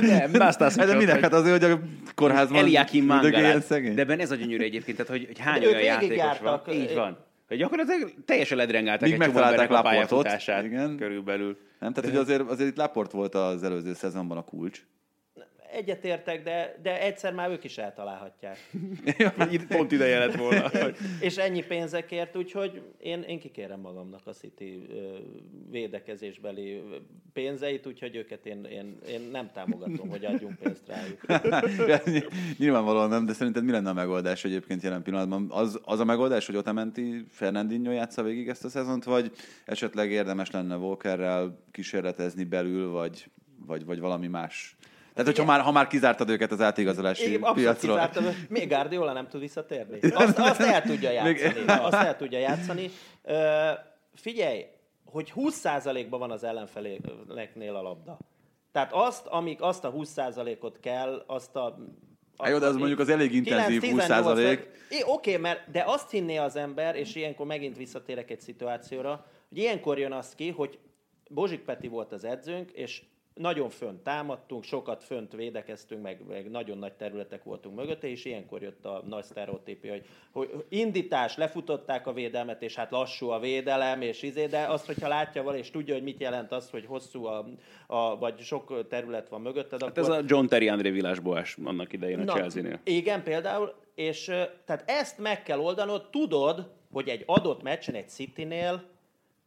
nem, 0.00 0.30
azt 0.38 0.76
De 0.76 0.94
minek? 0.94 1.20
Hát 1.20 1.32
azért, 1.32 1.62
hogy 1.62 1.70
a 1.70 1.80
kórházban 2.14 2.58
Eliakim 2.58 3.04
Mangalát. 3.04 3.68
De 3.68 4.00
ebben 4.00 4.18
ez 4.20 4.30
a 4.30 4.34
gyönyörű 4.34 4.64
egyébként, 4.64 4.96
tehát 4.96 5.12
hogy, 5.12 5.26
hogy 5.26 5.38
hány 5.38 5.66
olyan 5.66 5.82
játékos 5.82 6.38
van. 6.38 6.62
Így 6.70 6.94
van 6.94 7.28
hogy 7.50 7.58
gyakorlatilag 7.58 8.14
teljesen 8.24 8.56
ledrengálták 8.56 9.10
Míg 9.10 9.20
egy 9.20 9.26
csomó 9.26 9.38
embernek 9.38 9.70
a 9.70 9.82
pályafutását 9.82 10.64
igen. 10.64 10.96
körülbelül. 10.96 11.58
Nem, 11.78 11.92
tehát 11.92 12.10
De... 12.10 12.16
hogy 12.16 12.26
azért, 12.26 12.50
azért 12.50 12.70
itt 12.70 12.76
Laport 12.76 13.12
volt 13.12 13.34
az 13.34 13.62
előző 13.62 13.94
szezonban 13.94 14.36
a 14.36 14.44
kulcs. 14.44 14.82
Egyetértek, 15.72 16.42
de, 16.42 16.78
de 16.82 17.02
egyszer 17.02 17.32
már 17.32 17.50
ők 17.50 17.64
is 17.64 17.78
eltalálhatják. 17.78 18.58
Itt 19.50 19.66
pont 19.66 19.92
ideje 19.92 20.18
lett 20.18 20.34
volna. 20.34 20.70
és 21.20 21.36
ennyi 21.36 21.64
pénzekért, 21.64 22.36
úgyhogy 22.36 22.82
én, 22.98 23.22
én 23.22 23.38
kikérem 23.38 23.80
magamnak 23.80 24.20
a 24.24 24.32
City 24.32 24.86
védekezésbeli 25.70 26.82
pénzeit, 27.32 27.86
úgyhogy 27.86 28.16
őket 28.16 28.46
én, 28.46 28.64
én, 28.64 28.98
én 29.08 29.20
nem 29.32 29.50
támogatom, 29.52 30.08
hogy 30.08 30.24
adjunk 30.24 30.58
pénzt 30.58 30.86
rájuk. 30.86 31.20
Nyilvánvalóan 32.58 33.08
nem, 33.08 33.26
de 33.26 33.32
szerinted 33.32 33.64
mi 33.64 33.70
lenne 33.70 33.90
a 33.90 33.94
megoldás 33.94 34.44
egyébként 34.44 34.82
jelen 34.82 35.02
pillanatban? 35.02 35.46
Az, 35.50 35.80
az 35.82 36.00
a 36.00 36.04
megoldás, 36.04 36.46
hogy 36.46 36.56
Otamendi 36.56 37.24
Fernandinho 37.28 37.92
játsza 37.92 38.22
végig 38.22 38.48
ezt 38.48 38.64
a 38.64 38.68
szezont, 38.68 39.04
vagy 39.04 39.32
esetleg 39.64 40.10
érdemes 40.10 40.50
lenne 40.50 40.76
Walkerrel 40.76 41.58
kísérletezni 41.70 42.44
belül, 42.44 42.90
vagy, 42.90 43.30
vagy, 43.66 43.84
vagy 43.84 44.00
valami 44.00 44.26
más 44.26 44.76
tehát, 45.20 45.36
hogyha 45.36 45.52
már, 45.52 45.60
ha 45.60 45.72
már 45.72 45.86
kizártad 45.86 46.30
őket 46.30 46.52
az 46.52 46.60
átigazolási 46.60 47.32
Igen, 47.32 47.52
piacról. 47.54 47.94
Kizártam, 47.94 48.24
még 48.48 48.68
Guardiola 48.68 49.12
nem 49.12 49.28
tud 49.28 49.40
visszatérni. 49.40 50.10
Azt, 50.10 50.38
azt 50.38 50.60
el 50.60 50.82
tudja 50.82 51.10
játszani. 51.10 51.64
Azt 51.66 51.94
el 51.94 52.16
tudja 52.16 52.38
játszani. 52.38 52.90
Uh, 53.24 53.34
figyelj, 54.14 54.64
hogy 55.04 55.32
20%-ban 55.36 56.18
van 56.18 56.30
az 56.30 56.44
ellenfeleknél 56.44 57.74
a 57.74 57.82
labda. 57.82 58.18
Tehát 58.72 58.92
azt, 58.92 59.26
amíg 59.26 59.60
azt 59.60 59.84
a 59.84 59.92
20%-ot 59.92 60.80
kell, 60.80 61.24
azt 61.26 61.56
a 61.56 61.78
Hát 62.38 62.50
jó, 62.50 62.58
de 62.58 62.66
az 62.66 62.76
mondjuk 62.76 62.98
az 62.98 63.08
elég 63.08 63.34
intenzív 63.34 63.82
20 63.82 64.04
százalék. 64.04 64.68
Oké, 65.06 65.36
mert 65.36 65.70
de 65.70 65.84
azt 65.86 66.10
hinné 66.10 66.36
az 66.36 66.56
ember, 66.56 66.96
és 66.96 67.14
ilyenkor 67.14 67.46
megint 67.46 67.76
visszatérek 67.76 68.30
egy 68.30 68.40
szituációra, 68.40 69.26
hogy 69.48 69.58
ilyenkor 69.58 69.98
jön 69.98 70.12
az 70.12 70.34
ki, 70.34 70.50
hogy 70.50 70.78
Bozsik 71.30 71.60
Peti 71.60 71.88
volt 71.88 72.12
az 72.12 72.24
edzőnk, 72.24 72.70
és 72.70 73.02
nagyon 73.40 73.70
fönt 73.70 74.02
támadtunk, 74.02 74.64
sokat 74.64 75.04
fönt 75.04 75.32
védekeztünk, 75.32 76.02
meg, 76.02 76.20
meg 76.28 76.50
nagyon 76.50 76.78
nagy 76.78 76.92
területek 76.92 77.44
voltunk 77.44 77.76
mögötte, 77.76 78.08
és 78.08 78.24
ilyenkor 78.24 78.62
jött 78.62 78.84
a 78.84 79.02
nagy 79.08 79.24
sztereotípia, 79.24 79.90
hogy, 79.92 80.04
hogy 80.32 80.64
indítás, 80.68 81.36
lefutották 81.36 82.06
a 82.06 82.12
védelmet, 82.12 82.62
és 82.62 82.74
hát 82.74 82.90
lassú 82.90 83.28
a 83.28 83.38
védelem, 83.38 84.02
és 84.02 84.22
izé, 84.22 84.46
de 84.46 84.58
azt, 84.58 84.86
hogyha 84.86 85.08
látja 85.08 85.42
vala, 85.42 85.56
és 85.56 85.70
tudja, 85.70 85.94
hogy 85.94 86.02
mit 86.02 86.20
jelent 86.20 86.52
az, 86.52 86.70
hogy 86.70 86.86
hosszú, 86.86 87.24
a, 87.24 87.46
a, 87.86 88.18
vagy 88.18 88.40
sok 88.40 88.88
terület 88.88 89.28
van 89.28 89.40
mögötted, 89.40 89.82
hát 89.82 89.98
akkor... 89.98 90.12
ez 90.12 90.18
a 90.18 90.22
John 90.26 90.46
Terry 90.46 90.68
André 90.68 90.90
Vilás 90.90 91.18
Boás 91.18 91.56
annak 91.64 91.92
idején 91.92 92.28
a 92.28 92.32
Chelsea-nél. 92.32 92.80
Igen, 92.84 93.22
például, 93.22 93.74
és 93.94 94.24
tehát 94.64 94.82
ezt 94.86 95.18
meg 95.18 95.42
kell 95.42 95.58
oldanod, 95.58 96.10
tudod, 96.10 96.70
hogy 96.92 97.08
egy 97.08 97.22
adott 97.26 97.62
meccsen, 97.62 97.94
egy 97.94 98.08
City-nél 98.08 98.82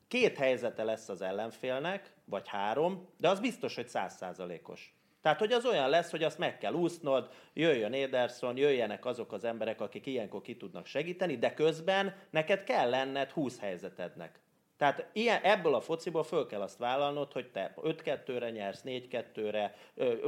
két 0.08 0.38
helyzete 0.38 0.84
lesz 0.84 1.10
az 1.10 1.22
ellenfélnek, 1.22 2.13
vagy 2.26 2.48
három, 2.48 3.10
de 3.18 3.30
az 3.30 3.40
biztos, 3.40 3.76
hogy 3.76 3.88
százszázalékos. 3.88 4.96
Tehát, 5.22 5.40
hogy 5.40 5.52
az 5.52 5.66
olyan 5.66 5.90
lesz, 5.90 6.12
hogy 6.12 6.24
azt 6.24 6.38
meg 6.38 6.58
kell 6.58 6.74
úsznod, 6.74 7.30
jöjjön 7.54 7.94
Ederson, 7.94 8.58
jöjjenek 8.58 9.06
azok 9.06 9.32
az 9.34 9.44
emberek, 9.44 9.82
akik 9.82 10.06
ilyenkor 10.06 10.42
ki 10.42 10.58
tudnak 10.58 10.86
segíteni, 10.86 11.38
de 11.38 11.54
közben 11.54 12.16
neked 12.30 12.64
kell 12.64 12.90
lenned 12.90 13.30
20 13.30 13.60
helyzetednek. 13.60 14.42
Tehát 14.78 15.10
ilyen, 15.14 15.42
ebből 15.42 15.76
a 15.76 15.82
fociból 15.82 16.24
föl 16.24 16.46
kell 16.46 16.62
azt 16.62 16.78
vállalnod, 16.78 17.32
hogy 17.32 17.52
te 17.52 17.74
5-2-re 17.78 18.50
nyersz, 18.50 18.82
4-2-re, 18.86 19.76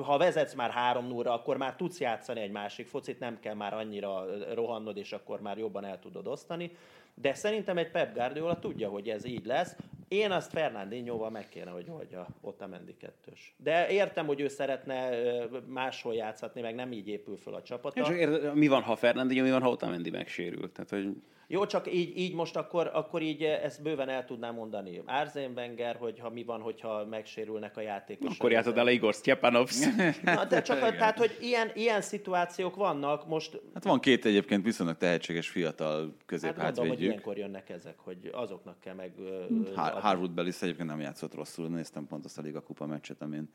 ha 0.03 0.17
vezetsz 0.17 0.53
már 0.53 0.71
3 0.71 1.07
0 1.07 1.33
akkor 1.33 1.57
már 1.57 1.75
tudsz 1.75 1.99
játszani 1.99 2.39
egy 2.39 2.51
másik 2.51 2.87
focit, 2.87 3.19
nem 3.19 3.39
kell 3.39 3.53
már 3.53 3.73
annyira 3.73 4.25
rohannod, 4.53 4.97
és 4.97 5.11
akkor 5.11 5.41
már 5.41 5.57
jobban 5.57 5.85
el 5.85 5.99
tudod 5.99 6.27
osztani. 6.27 6.77
De 7.15 7.33
szerintem 7.33 7.77
egy 7.77 7.91
Pep 7.91 8.13
Guardiola 8.13 8.59
tudja, 8.59 8.89
hogy 8.89 9.09
ez 9.09 9.25
így 9.25 9.45
lesz. 9.45 9.75
Én 10.07 10.31
azt 10.31 10.51
Fernandinhoval 10.51 11.29
meg 11.29 11.49
kéne, 11.49 11.69
hogy 11.71 11.85
oldja 11.89 12.27
ott 12.41 12.61
a 12.61 12.67
Mendi 12.67 12.95
kettős. 12.97 13.55
De 13.57 13.89
értem, 13.89 14.25
hogy 14.25 14.39
ő 14.39 14.47
szeretne 14.47 15.09
máshol 15.67 16.13
játszhatni, 16.13 16.61
meg 16.61 16.75
nem 16.75 16.91
így 16.91 17.07
épül 17.07 17.37
föl 17.37 17.53
a 17.53 17.61
csapata. 17.61 18.01
És 18.01 18.17
ér, 18.17 18.53
mi 18.53 18.67
van, 18.67 18.81
ha 18.81 18.95
Fernandinho, 18.95 19.43
mi 19.43 19.51
van, 19.51 19.61
ha 19.61 19.69
Otamendi 19.69 20.09
megsérült? 20.09 20.71
Tehát, 20.71 20.89
hogy... 20.89 21.15
Jó, 21.47 21.65
csak 21.65 21.93
így, 21.93 22.17
így 22.17 22.33
most 22.33 22.55
akkor, 22.55 22.91
akkor 22.93 23.21
így 23.21 23.43
ezt 23.43 23.81
bőven 23.81 24.09
el 24.09 24.25
tudnám 24.25 24.53
mondani. 24.53 25.01
Árzen 25.05 25.51
Wenger, 25.55 25.95
hogy 25.95 26.19
ha 26.19 26.29
mi 26.29 26.43
van, 26.43 26.61
hogyha 26.61 27.05
megsérülnek 27.05 27.77
a 27.77 27.81
játékosok. 27.81 28.33
Akkor 28.39 28.51
játszod 28.51 28.77
el 28.77 28.87
Igor 28.87 29.13
Stjepanovs. 29.13 29.85
Na, 30.23 30.45
de 30.45 30.61
csak 30.61 30.79
tehát, 30.79 31.17
hogy 31.17 31.37
ilyen, 31.41 31.71
ilyen 31.73 32.01
szituációk 32.01 32.75
vannak 32.75 33.27
most. 33.27 33.61
Hát 33.73 33.83
van 33.83 33.99
két 33.99 34.25
egyébként 34.25 34.63
viszonylag 34.63 34.97
tehetséges 34.97 35.49
fiatal 35.49 36.15
közép 36.25 36.57
hát 36.57 36.79
hogy 37.05 37.13
ilyenkor 37.13 37.37
jönnek 37.37 37.69
ezek, 37.69 37.99
hogy 37.99 38.29
azoknak 38.33 38.79
kell 38.79 38.93
meg 38.93 39.13
Há, 39.75 39.91
Harwood 39.91 40.31
Bellis 40.31 40.61
egyébként 40.61 40.89
nem 40.89 40.99
játszott 40.99 41.33
rosszul, 41.33 41.67
néztem 41.67 42.07
pont 42.07 42.25
azt 42.25 42.37
a 42.37 42.41
Liga 42.41 42.61
Kupa 42.61 42.85
meccset, 42.85 43.21
amin, 43.21 43.49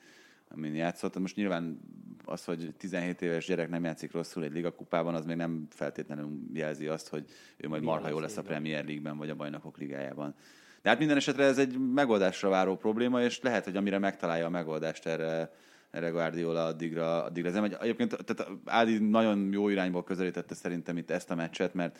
amin 0.48 0.74
játszott. 0.74 1.18
Most 1.18 1.36
nyilván 1.36 1.80
az, 2.24 2.44
hogy 2.44 2.74
17 2.76 3.22
éves 3.22 3.46
gyerek 3.46 3.68
nem 3.68 3.84
játszik 3.84 4.12
rosszul 4.12 4.44
egy 4.44 4.52
Liga 4.52 4.70
Kupában, 4.70 5.14
az 5.14 5.24
még 5.24 5.36
nem 5.36 5.66
feltétlenül 5.70 6.40
jelzi 6.52 6.86
azt, 6.86 7.08
hogy 7.08 7.24
ő 7.56 7.68
majd 7.68 7.82
marha 7.82 8.08
jó 8.08 8.18
lesz 8.18 8.36
a 8.36 8.42
Premier 8.42 8.84
League-ben, 8.84 9.16
vagy 9.16 9.30
a 9.30 9.34
Bajnokok 9.34 9.78
Ligájában. 9.78 10.34
De 10.82 10.88
hát 10.88 10.98
minden 10.98 11.16
esetre 11.16 11.44
ez 11.44 11.58
egy 11.58 11.78
megoldásra 11.78 12.48
váró 12.48 12.76
probléma, 12.76 13.22
és 13.22 13.40
lehet, 13.40 13.64
hogy 13.64 13.76
amire 13.76 13.98
megtalálja 13.98 14.46
a 14.46 14.50
megoldást 14.50 15.06
erre, 15.06 15.52
erre 15.90 16.08
Guardiola 16.08 16.64
addigra, 16.64 17.24
addigra. 17.24 17.48
Ez 17.48 17.54
nem 17.54 17.64
egy, 17.64 17.76
egyébként 17.80 18.16
tehát 18.24 18.52
Ádi 18.64 18.98
nagyon 18.98 19.52
jó 19.52 19.68
irányból 19.68 20.04
közelítette 20.04 20.54
szerintem 20.54 20.96
itt 20.96 21.10
ezt 21.10 21.30
a 21.30 21.34
meccset, 21.34 21.74
mert 21.74 21.98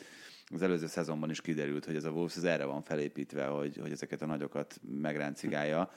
az 0.53 0.61
előző 0.61 0.87
szezonban 0.87 1.29
is 1.29 1.41
kiderült, 1.41 1.85
hogy 1.85 1.95
ez 1.95 2.03
a 2.03 2.09
Wolves 2.09 2.35
ez 2.35 2.43
erre 2.43 2.65
van 2.65 2.81
felépítve, 2.81 3.45
hogy, 3.45 3.77
hogy 3.81 3.91
ezeket 3.91 4.21
a 4.21 4.25
nagyokat 4.25 4.79
megráncigálja. 5.01 5.91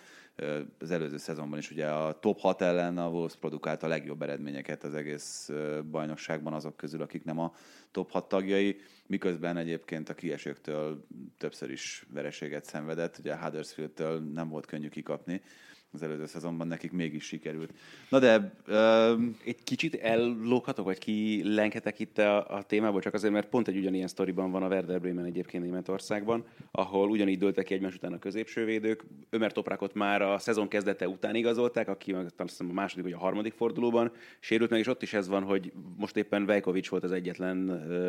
Az 0.78 0.90
előző 0.90 1.16
szezonban 1.16 1.58
is 1.58 1.70
ugye 1.70 1.88
a 1.90 2.18
top 2.18 2.38
6 2.38 2.62
ellen 2.62 2.98
a 2.98 3.08
Wolves 3.08 3.36
produkált 3.36 3.82
a 3.82 3.86
legjobb 3.86 4.22
eredményeket 4.22 4.84
az 4.84 4.94
egész 4.94 5.50
bajnokságban 5.90 6.52
azok 6.52 6.76
közül, 6.76 7.02
akik 7.02 7.24
nem 7.24 7.38
a 7.38 7.54
top 7.90 8.10
6 8.10 8.28
tagjai, 8.28 8.80
miközben 9.06 9.56
egyébként 9.56 10.08
a 10.08 10.14
kiesőktől 10.14 11.06
többször 11.38 11.70
is 11.70 12.06
vereséget 12.12 12.64
szenvedett, 12.64 13.18
ugye 13.18 13.32
a 13.32 13.38
Huddersfield-től 13.38 14.20
nem 14.20 14.48
volt 14.48 14.66
könnyű 14.66 14.88
kikapni, 14.88 15.42
az 15.94 16.02
előző 16.02 16.26
szezonban 16.26 16.66
nekik 16.66 16.92
mégis 16.92 17.24
sikerült. 17.24 17.72
Na 18.08 18.18
de... 18.18 18.52
Uh... 18.68 19.22
Egy 19.44 19.64
kicsit 19.64 19.94
ellóghatok, 19.94 20.84
vagy 20.84 20.98
kilenketek 20.98 21.98
itt 21.98 22.18
a, 22.18 22.56
a 22.56 22.62
témából, 22.62 23.00
csak 23.00 23.14
azért, 23.14 23.32
mert 23.32 23.48
pont 23.48 23.68
egy 23.68 23.76
ugyanilyen 23.76 24.08
sztoriban 24.08 24.50
van 24.50 24.62
a 24.62 24.68
Werder 24.68 25.00
Bremen 25.00 25.24
egyébként 25.24 25.62
Németországban, 25.62 26.44
ahol 26.70 27.10
ugyanígy 27.10 27.38
dőltek 27.38 27.64
ki 27.64 27.74
egymás 27.74 27.94
után 27.94 28.12
a 28.12 28.18
középsővédők. 28.18 29.04
Ömer 29.30 29.52
Toprákot 29.52 29.94
már 29.94 30.22
a 30.22 30.38
szezon 30.38 30.68
kezdete 30.68 31.08
után 31.08 31.34
igazolták, 31.34 31.88
aki 31.88 32.16
azt 32.36 32.60
a 32.60 32.64
második 32.64 33.04
vagy 33.04 33.12
a 33.12 33.18
harmadik 33.18 33.52
fordulóban 33.52 34.12
sérült 34.40 34.70
meg, 34.70 34.78
és 34.78 34.86
ott 34.86 35.02
is 35.02 35.12
ez 35.12 35.28
van, 35.28 35.42
hogy 35.42 35.72
most 35.96 36.16
éppen 36.16 36.46
Vejkovics 36.46 36.88
volt 36.88 37.04
az 37.04 37.12
egyetlen 37.12 37.66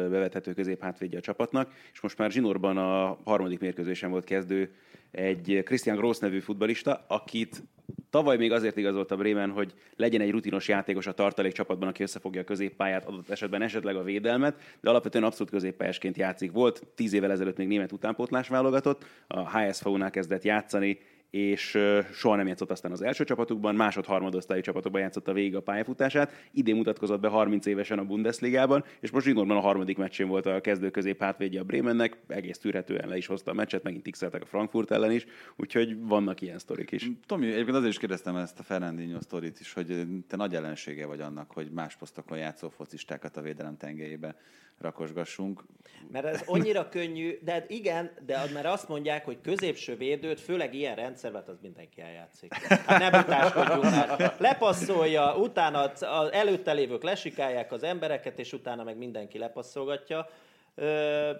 bevethető 0.09 0.53
középhátvédje 0.53 1.17
a 1.17 1.21
csapatnak, 1.21 1.73
és 1.93 2.01
most 2.01 2.17
már 2.17 2.31
Zsinorban 2.31 2.77
a 2.77 3.17
harmadik 3.23 3.59
mérkőzésen 3.59 4.09
volt 4.09 4.25
kezdő 4.25 4.73
egy 5.11 5.61
Christian 5.65 5.97
Gross 5.97 6.17
nevű 6.17 6.39
futbalista, 6.39 7.05
akit 7.07 7.63
tavaly 8.09 8.37
még 8.37 8.51
azért 8.51 8.77
igazolta 8.77 9.15
Bremen, 9.15 9.51
hogy 9.51 9.73
legyen 9.95 10.21
egy 10.21 10.31
rutinos 10.31 10.67
játékos 10.67 11.07
a 11.07 11.13
tartalék 11.13 11.53
csapatban, 11.53 11.87
aki 11.87 12.03
összefogja 12.03 12.41
a 12.41 12.43
középpályát, 12.43 13.05
adott 13.05 13.29
esetben 13.29 13.61
esetleg 13.61 13.95
a 13.95 14.03
védelmet, 14.03 14.55
de 14.81 14.89
alapvetően 14.89 15.23
abszolút 15.23 15.51
középpályásként 15.51 16.17
játszik. 16.17 16.51
Volt 16.51 16.83
tíz 16.95 17.13
évvel 17.13 17.31
ezelőtt 17.31 17.57
még 17.57 17.67
német 17.67 17.91
utánpótlás 17.91 18.47
válogatott, 18.47 19.05
a 19.27 19.57
HSV-nál 19.57 20.11
kezdett 20.11 20.43
játszani, 20.43 20.99
és 21.35 21.77
soha 22.13 22.35
nem 22.35 22.47
játszott 22.47 22.71
aztán 22.71 22.91
az 22.91 23.01
első 23.01 23.23
csapatukban, 23.23 23.75
másod 23.75 24.05
harmadosztályú 24.05 24.61
csapatokban 24.61 25.01
játszott 25.01 25.27
a 25.27 25.33
végig 25.33 25.55
a 25.55 25.61
pályafutását. 25.61 26.31
Idén 26.51 26.75
mutatkozott 26.75 27.19
be 27.19 27.27
30 27.27 27.65
évesen 27.65 27.99
a 27.99 28.03
Bundesligában, 28.03 28.83
és 28.99 29.11
most 29.11 29.25
zsinórban 29.25 29.57
a 29.57 29.59
harmadik 29.59 29.97
meccsén 29.97 30.27
volt 30.27 30.45
a 30.45 30.61
kezdő 30.61 30.89
közép 30.89 31.19
hátvédje 31.19 31.59
a 31.59 31.63
Bremennek, 31.63 32.17
egész 32.27 32.57
tűrhetően 32.57 33.07
le 33.07 33.17
is 33.17 33.25
hozta 33.25 33.51
a 33.51 33.53
meccset, 33.53 33.83
megint 33.83 34.09
x 34.09 34.21
a 34.21 34.29
Frankfurt 34.45 34.91
ellen 34.91 35.11
is, 35.11 35.25
úgyhogy 35.55 35.99
vannak 35.99 36.41
ilyen 36.41 36.59
sztorik 36.59 36.91
is. 36.91 37.09
Tomi, 37.25 37.45
egyébként 37.47 37.77
azért 37.77 37.91
is 37.91 37.99
kérdeztem 37.99 38.35
ezt 38.35 38.59
a 38.59 38.63
Fernandinho 38.63 39.21
sztorit 39.21 39.59
is, 39.59 39.73
hogy 39.73 40.07
te 40.27 40.35
nagy 40.35 40.55
ellensége 40.55 41.05
vagy 41.05 41.19
annak, 41.19 41.51
hogy 41.51 41.71
más 41.71 41.95
posztokon 41.95 42.37
játszó 42.37 42.69
focistákat 42.69 43.37
a 43.37 43.41
védelem 43.41 43.77
tengelyébe 43.77 44.35
rakosgassunk. 44.79 45.63
Mert 46.11 46.25
ez 46.25 46.41
annyira 46.45 46.89
könnyű, 46.89 47.37
de 47.41 47.51
hát 47.51 47.69
igen, 47.69 48.11
de 48.25 48.39
mert 48.53 48.65
azt 48.65 48.87
mondják, 48.87 49.25
hogy 49.25 49.37
középső 49.41 49.95
védőt, 49.95 50.39
főleg 50.39 50.73
ilyen 50.73 50.95
rendszerben, 50.95 51.24
hát 51.33 51.47
az 51.47 51.57
mindenki 51.61 52.01
eljátszik. 52.01 52.53
Hát 52.53 52.99
nem 52.99 53.21
utáskodjunk 53.21 53.83
már. 53.83 54.35
Lepasszolja, 54.37 55.35
utána 55.37 55.79
az 55.79 56.31
előtte 56.31 56.73
lévők 56.73 57.03
lesikálják 57.03 57.71
az 57.71 57.83
embereket, 57.83 58.39
és 58.39 58.53
utána 58.53 58.83
meg 58.83 58.97
mindenki 58.97 59.37
lepasszolgatja. 59.37 60.29
Ö, 60.75 61.31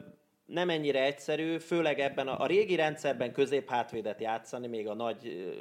nem 0.46 0.70
ennyire 0.70 1.04
egyszerű, 1.04 1.58
főleg 1.58 2.00
ebben 2.00 2.28
a, 2.28 2.40
a 2.40 2.46
régi 2.46 2.76
rendszerben 2.76 3.32
középhátvédet 3.32 4.22
játszani, 4.22 4.68
még 4.68 4.88
a 4.88 4.94
nagy 4.94 5.52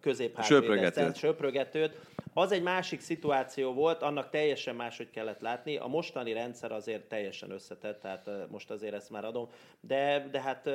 középhátvédet, 0.00 1.16
söprögetőt. 1.16 1.96
Az 2.36 2.52
egy 2.52 2.62
másik 2.62 3.00
szituáció 3.00 3.72
volt, 3.72 4.02
annak 4.02 4.30
teljesen 4.30 4.74
máshogy 4.74 5.10
kellett 5.10 5.40
látni. 5.40 5.76
A 5.76 5.86
mostani 5.86 6.32
rendszer 6.32 6.72
azért 6.72 7.02
teljesen 7.02 7.50
összetett, 7.50 8.00
tehát 8.00 8.30
most 8.50 8.70
azért 8.70 8.94
ezt 8.94 9.10
már 9.10 9.24
adom, 9.24 9.48
de, 9.80 10.28
de 10.30 10.40
hát 10.40 10.70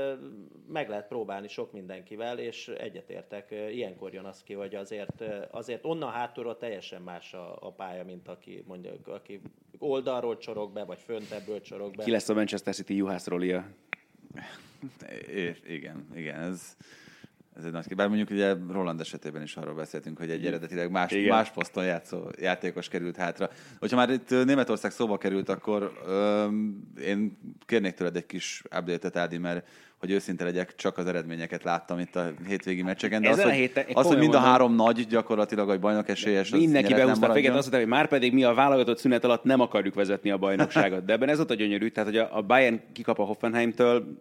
meg 0.67 0.89
lehet 0.89 1.07
próbálni 1.07 1.47
sok 1.47 1.71
mindenkivel, 1.71 2.39
és 2.39 2.67
egyetértek, 2.67 3.51
ilyenkor 3.71 4.13
jön 4.13 4.25
az 4.25 4.43
ki, 4.43 4.53
hogy 4.53 4.75
azért, 4.75 5.23
azért 5.51 5.85
onnan 5.85 6.11
hátulról 6.11 6.57
teljesen 6.57 7.01
más 7.01 7.33
a, 7.33 7.57
a 7.59 7.71
pálya, 7.71 8.03
mint 8.03 8.27
aki 8.27 8.63
mondjuk, 8.67 9.07
aki 9.07 9.41
oldalról 9.77 10.37
csorog 10.37 10.71
be, 10.73 10.83
vagy 10.83 10.99
föntebből 10.99 11.61
csorog 11.61 11.95
be. 11.95 12.03
Ki 12.03 12.11
lesz 12.11 12.29
a 12.29 12.33
Manchester 12.33 12.73
City 12.73 12.95
juhászrolia? 12.95 13.65
igen, 15.67 16.07
igen, 16.15 16.39
ez, 16.39 16.77
ez 17.59 17.65
egy 17.65 17.71
nagy 17.71 17.95
Bár 17.95 18.07
mondjuk 18.07 18.29
ugye 18.29 18.55
Roland 18.71 18.99
esetében 18.99 19.41
is 19.41 19.55
arról 19.55 19.73
beszéltünk, 19.73 20.17
hogy 20.17 20.29
egy 20.29 20.45
eredetileg 20.45 20.91
más, 20.91 21.15
más 21.29 21.49
poszton 21.49 21.85
játszó 21.85 22.17
játékos 22.39 22.87
került 22.87 23.15
hátra. 23.15 23.49
Hogyha 23.79 23.95
már 23.95 24.09
itt 24.09 24.29
Németország 24.29 24.91
szóba 24.91 25.17
került, 25.17 25.49
akkor 25.49 25.91
öm, 26.07 26.91
én 27.05 27.37
kérnék 27.65 27.93
tőled 27.93 28.15
egy 28.15 28.25
kis 28.25 28.63
update-et, 28.77 29.15
Ádi, 29.15 29.37
mert 29.37 29.67
hogy 29.99 30.11
őszinte 30.11 30.43
legyek, 30.43 30.75
csak 30.75 30.97
az 30.97 31.05
eredményeket 31.05 31.63
láttam 31.63 31.99
itt 31.99 32.15
a 32.15 32.31
hétvégi 32.47 32.81
meccseken. 32.81 33.21
De 33.21 33.29
az, 33.29 33.41
hogy, 33.41 33.51
héten, 33.51 33.85
az, 33.93 34.07
hogy 34.07 34.17
mind 34.17 34.33
a 34.33 34.39
három 34.39 34.75
nagy 34.75 35.07
gyakorlatilag, 35.07 35.67
hogy 35.67 35.79
bajnok 35.79 36.09
esélyes, 36.09 36.49
Mindenki 36.49 36.93
behúzta 36.93 37.29
a 37.29 37.33
féket, 37.33 37.49
azt 37.49 37.59
mondta, 37.59 37.77
hogy 37.77 37.87
már 37.87 38.07
pedig 38.07 38.33
mi 38.33 38.43
a 38.43 38.53
válogatott 38.53 38.97
szünet 38.97 39.23
alatt 39.23 39.43
nem 39.43 39.59
akarjuk 39.59 39.93
vezetni 39.93 40.29
a 40.29 40.37
bajnokságot. 40.37 41.05
De 41.05 41.13
ebben 41.13 41.29
ez 41.29 41.39
ott 41.39 41.49
a 41.49 41.53
gyönyörű, 41.53 41.89
tehát 41.89 42.09
hogy 42.09 42.17
a 42.31 42.41
Bayern 42.41 42.81
kikap 42.93 43.19
a 43.19 43.23
Hoffenheimtől, 43.23 44.19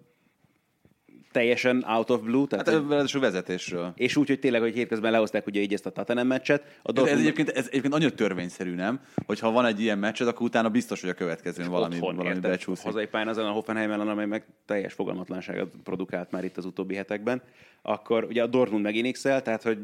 teljesen 1.38 1.85
out 1.87 2.11
of 2.11 2.20
blue. 2.20 2.46
Tehát, 2.46 2.68
hát 2.68 2.88
ráadásul 2.88 3.20
vezetésről. 3.20 3.92
És 3.96 4.16
úgy, 4.16 4.29
hogy 4.29 4.38
tényleg, 4.38 4.61
hogy 4.61 4.74
hétközben 4.74 5.12
lehozták 5.12 5.46
ugye 5.46 5.61
így 5.61 5.72
ezt 5.72 5.87
a 5.87 5.90
Tatanem 5.90 6.27
meccset. 6.27 6.81
A 6.83 6.92
Dortmund... 6.92 7.18
ez, 7.18 7.24
egyébként, 7.24 7.48
ez 7.48 7.66
egyébként 7.68 7.94
annyira 7.94 8.11
törvényszerű, 8.11 8.74
nem? 8.74 9.01
Hogyha 9.27 9.51
van 9.51 9.66
egy 9.66 9.81
ilyen 9.81 9.98
meccsed, 9.98 10.29
akkor 10.29 10.46
utána 10.46 10.68
biztos, 10.68 11.01
hogy 11.01 11.11
a 11.11 11.14
következőn 11.14 11.70
valami, 11.70 11.94
otthon, 11.94 12.16
valami 12.16 12.40
becsúszik. 12.40 12.85
Hazai 12.85 13.07
pályán 13.07 13.29
azon 13.29 13.44
a 13.44 13.51
Hoffenheim 13.51 13.90
ellen, 13.90 14.09
amely 14.09 14.27
meg 14.27 14.46
teljes 14.66 14.92
fogalmatlanságot 14.92 15.74
produkált 15.85 16.31
már 16.31 16.44
itt 16.44 16.57
az 16.57 16.64
utóbbi 16.64 16.94
hetekben. 16.94 17.42
Akkor 17.83 18.24
ugye 18.24 18.42
a 18.42 18.46
Dortmund 18.46 18.83
megint 18.83 19.22
tehát 19.22 19.62
hogy 19.62 19.79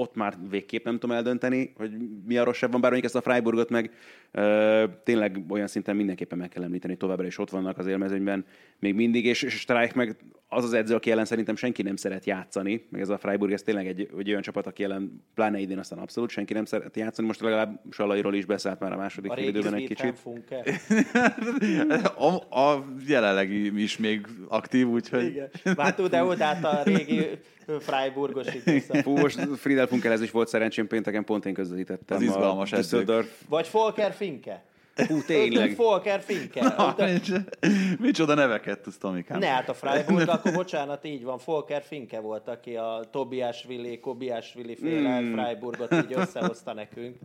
ott 0.00 0.14
már 0.14 0.34
végképp 0.50 0.84
nem 0.84 0.98
tudom 0.98 1.16
eldönteni, 1.16 1.72
hogy 1.76 1.90
mi 2.26 2.36
a 2.36 2.44
rosszabb 2.44 2.70
van, 2.70 2.80
bár 2.80 2.90
mondjuk 2.90 3.14
ezt 3.14 3.24
a 3.24 3.30
Freiburgot 3.30 3.70
meg 3.70 3.90
ö, 4.30 4.84
tényleg 5.04 5.44
olyan 5.48 5.66
szinten 5.66 5.96
mindenképpen 5.96 6.38
meg 6.38 6.48
kell 6.48 6.62
említeni, 6.62 6.96
továbbra 6.96 7.26
is 7.26 7.38
ott 7.38 7.50
vannak 7.50 7.78
az 7.78 7.86
élmezőnyben 7.86 8.44
még 8.78 8.94
mindig, 8.94 9.24
és, 9.24 9.42
és 9.42 9.54
Streich 9.54 9.96
meg 9.96 10.16
az 10.48 10.64
az 10.64 10.72
edző, 10.72 10.94
aki 10.94 11.10
ellen 11.10 11.24
szerintem 11.24 11.56
senki 11.56 11.82
nem 11.82 11.96
szeret 11.96 12.24
játszani, 12.24 12.86
meg 12.90 13.00
ez 13.00 13.08
a 13.08 13.18
Freiburg, 13.18 13.52
ez 13.52 13.62
tényleg 13.62 13.86
egy, 13.86 14.08
egy 14.18 14.28
olyan 14.30 14.42
csapat, 14.42 14.66
aki 14.66 14.84
ellen 14.84 15.24
pláne 15.34 15.58
idén 15.58 15.78
aztán 15.78 15.98
abszolút 15.98 16.30
senki 16.30 16.52
nem 16.52 16.64
szeret 16.64 16.96
játszani. 16.96 17.26
Most 17.26 17.40
legalább 17.40 17.80
Salairól 17.90 18.34
is 18.34 18.44
beszállt 18.44 18.80
már 18.80 18.92
a 18.92 18.96
második 18.96 19.30
a 19.30 19.40
időben 19.40 19.74
egy 19.74 19.86
kicsit. 19.86 20.18
a, 22.18 22.60
a 22.60 22.84
jelenlegi 23.06 23.82
is 23.82 23.96
még 23.96 24.26
aktív, 24.48 24.88
úgyhogy... 24.88 25.24
Igen. 25.24 25.50
Már 25.76 25.94
tud 25.94 26.10
de 26.10 26.44
át 26.44 26.64
a 26.64 26.82
régi 26.84 27.26
Freiburgos 27.78 28.46
Fú, 29.02 29.16
most 29.16 29.40
Friedel 29.56 29.86
Funkelhez 29.86 30.20
is 30.20 30.30
volt 30.30 30.48
szerencsém 30.48 30.86
pénteken, 30.86 31.24
pont 31.24 31.46
én 31.46 31.54
közvetítettem. 31.54 32.16
Az 32.16 32.22
izgalmas 32.22 32.72
a 32.72 33.24
Vagy 33.48 33.68
Volker 33.72 34.12
Finke. 34.12 34.62
Hú, 35.06 35.22
tényleg. 35.26 35.76
Volker 35.76 36.20
Finke. 36.20 36.62
Na, 36.62 36.96
micsoda 37.98 38.34
neveket 38.34 38.80
tudsz, 38.80 38.98
Tomikám. 38.98 39.38
Ne, 39.38 39.46
hát 39.46 39.68
a 39.68 39.74
Freiburg, 39.74 40.28
akkor 40.28 40.52
bocsánat, 40.52 41.04
így 41.04 41.24
van. 41.24 41.38
Volker 41.44 41.82
Finke 41.82 42.20
volt, 42.20 42.48
aki 42.48 42.76
a 42.76 43.00
Tobias 43.10 43.64
Willi, 43.68 44.00
Kobias 44.00 44.54
Willi 44.56 44.76
féle 44.76 45.20
mm. 45.20 45.32
Freiburgot 45.32 45.94
így 45.94 46.12
összehozta 46.14 46.74
nekünk. 46.74 47.16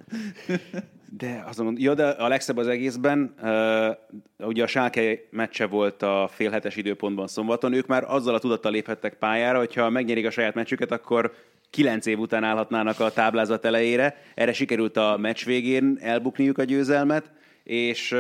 De 1.18 1.44
azon, 1.48 1.76
jó, 1.78 1.94
de 1.94 2.08
a 2.08 2.28
legszebb 2.28 2.58
az 2.58 2.68
egészben, 2.68 3.36
uh, 3.42 4.48
ugye 4.48 4.64
a 4.64 4.68
Schalke 4.68 5.20
meccse 5.30 5.66
volt 5.66 6.02
a 6.02 6.30
félhetes 6.32 6.76
időpontban 6.76 7.28
szombaton, 7.28 7.74
ők 7.74 7.88
már 7.88 8.04
azzal 8.08 8.36
a 8.36 8.40
tudattal 8.40 8.72
léphettek 8.72 9.14
pályára, 9.14 9.58
hogyha 9.58 9.90
megnyerik 9.90 10.26
a 10.26 10.30
saját 10.30 10.54
meccsüket, 10.54 10.92
akkor 10.92 11.34
kilenc 11.70 12.06
év 12.06 12.20
után 12.20 12.44
állhatnának 12.44 13.00
a 13.00 13.12
táblázat 13.12 13.66
elejére. 13.66 14.18
Erre 14.36 14.54
sikerült 14.54 14.98
a 14.98 15.18
meccs 15.18 15.46
végén 15.46 15.98
elbukniuk 16.02 16.58
a 16.58 16.64
győzelmet, 16.64 17.32
és 17.66 18.16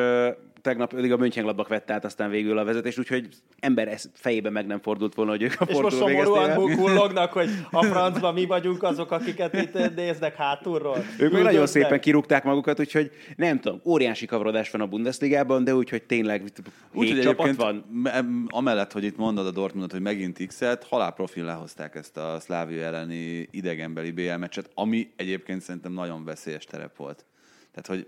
tegnap 0.62 0.93
pedig 0.93 1.12
a 1.12 1.17
Mönchengladbach 1.17 1.69
vette 1.69 1.93
át 1.93 2.05
aztán 2.05 2.29
végül 2.29 2.58
a 2.58 2.63
vezetést, 2.63 2.99
úgyhogy 2.99 3.27
ember 3.60 3.88
ez 3.88 4.10
fejében 4.13 4.51
meg 4.51 4.65
nem 4.65 4.79
fordult 4.81 5.15
volna, 5.15 5.31
hogy 5.31 5.41
ők 5.41 5.62
a 5.62 5.65
És 5.67 5.77
most 5.77 5.95
szomorúan 5.95 6.75
kullognak, 6.75 7.31
hogy 7.34 7.49
a 7.71 7.86
francban 7.91 8.34
mi 8.34 8.45
vagyunk 8.45 8.84
azok, 8.84 9.12
akiket 9.12 9.53
itt 9.53 9.95
néznek 9.95 10.36
hátulról. 10.36 10.97
Ők 10.97 11.19
meg 11.19 11.31
nagyon 11.31 11.43
Üldöznek. 11.45 11.84
szépen 11.84 11.99
kirúgták 11.99 12.43
magukat, 12.43 12.79
úgyhogy 12.79 13.12
nem 13.36 13.60
tudom, 13.60 13.81
óriási 13.86 14.25
kavarodás 14.25 14.71
van 14.71 14.81
a 14.81 14.88
Bundesligában, 14.88 15.63
de 15.63 15.75
úgy, 15.75 15.89
hogy 15.89 16.03
tényleg 16.03 16.41
Úgy, 16.41 17.05
hét 17.05 17.15
hogy 17.15 17.23
csapat 17.23 17.45
egyébként 17.45 17.55
van. 17.55 17.86
me- 17.91 18.25
amellett, 18.47 18.91
hogy 18.91 19.03
itt 19.03 19.17
mondod 19.17 19.45
a 19.45 19.51
Dortmundot, 19.51 19.91
hogy 19.91 20.01
megint 20.01 20.45
X-et, 20.47 20.84
halálprofil 20.84 21.43
lehozták 21.43 21.95
ezt 21.95 22.17
a 22.17 22.38
Szlávia 22.39 22.84
elleni 22.84 23.47
idegenbeli 23.51 24.12
BL 24.12 24.36
meccset, 24.36 24.69
ami 24.73 25.10
egyébként 25.15 25.62
szerintem 25.62 25.91
nagyon 25.91 26.25
veszélyes 26.25 26.65
terep 26.65 26.95
volt. 26.95 27.25
Tehát, 27.71 27.88
hogy 27.88 28.08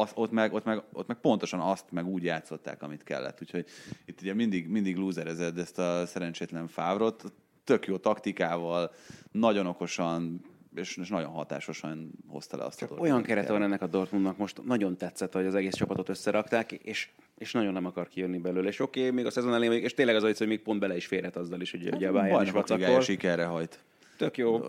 az, 0.00 0.10
ott, 0.14 0.30
meg, 0.30 0.52
ott, 0.52 0.64
meg, 0.64 0.82
ott 0.92 1.06
meg 1.06 1.16
pontosan 1.16 1.60
azt 1.60 1.84
meg 1.90 2.06
úgy 2.06 2.22
játszották, 2.22 2.82
amit 2.82 3.02
kellett. 3.02 3.38
Úgyhogy 3.42 3.66
itt 4.04 4.20
ugye 4.20 4.34
mindig, 4.34 4.68
mindig 4.68 4.96
lúzerezed 4.96 5.58
ezt 5.58 5.78
a 5.78 6.06
szerencsétlen 6.06 6.68
Fávrot, 6.68 7.32
tök 7.64 7.86
jó 7.86 7.96
taktikával, 7.96 8.92
nagyon 9.32 9.66
okosan, 9.66 10.40
és, 10.74 10.96
és 10.96 11.08
nagyon 11.08 11.30
hatásosan 11.30 12.10
hozta 12.28 12.56
le 12.56 12.64
azt 12.64 12.82
a 12.82 12.86
dolgot. 12.86 13.04
Olyan 13.04 13.22
kerete 13.22 13.52
van 13.52 13.62
ennek 13.62 13.82
a 13.82 13.86
Dortmundnak 13.86 14.36
most, 14.36 14.64
nagyon 14.64 14.96
tetszett, 14.96 15.32
hogy 15.32 15.46
az 15.46 15.54
egész 15.54 15.74
csapatot 15.74 16.08
összerakták, 16.08 16.72
és, 16.72 17.08
és 17.38 17.52
nagyon 17.52 17.72
nem 17.72 17.86
akar 17.86 18.08
kijönni 18.08 18.38
belőle. 18.38 18.68
És 18.68 18.80
oké, 18.80 19.10
még 19.10 19.26
a 19.26 19.30
szezon 19.30 19.54
elején, 19.54 19.82
és 19.82 19.94
tényleg 19.94 20.16
az, 20.16 20.36
hogy 20.38 20.46
még 20.46 20.62
pont 20.62 20.80
bele 20.80 20.96
is 20.96 21.06
férhet 21.06 21.36
azzal 21.36 21.60
is, 21.60 21.70
hogy 21.70 21.94
ugye 21.94 22.08
a 22.08 22.12
Bayern 22.12 22.42
is 22.42 22.50
vacakol. 22.50 23.00
sikerre 23.00 23.44
hajt. 23.44 23.84
Tök 24.16 24.36
jó, 24.36 24.60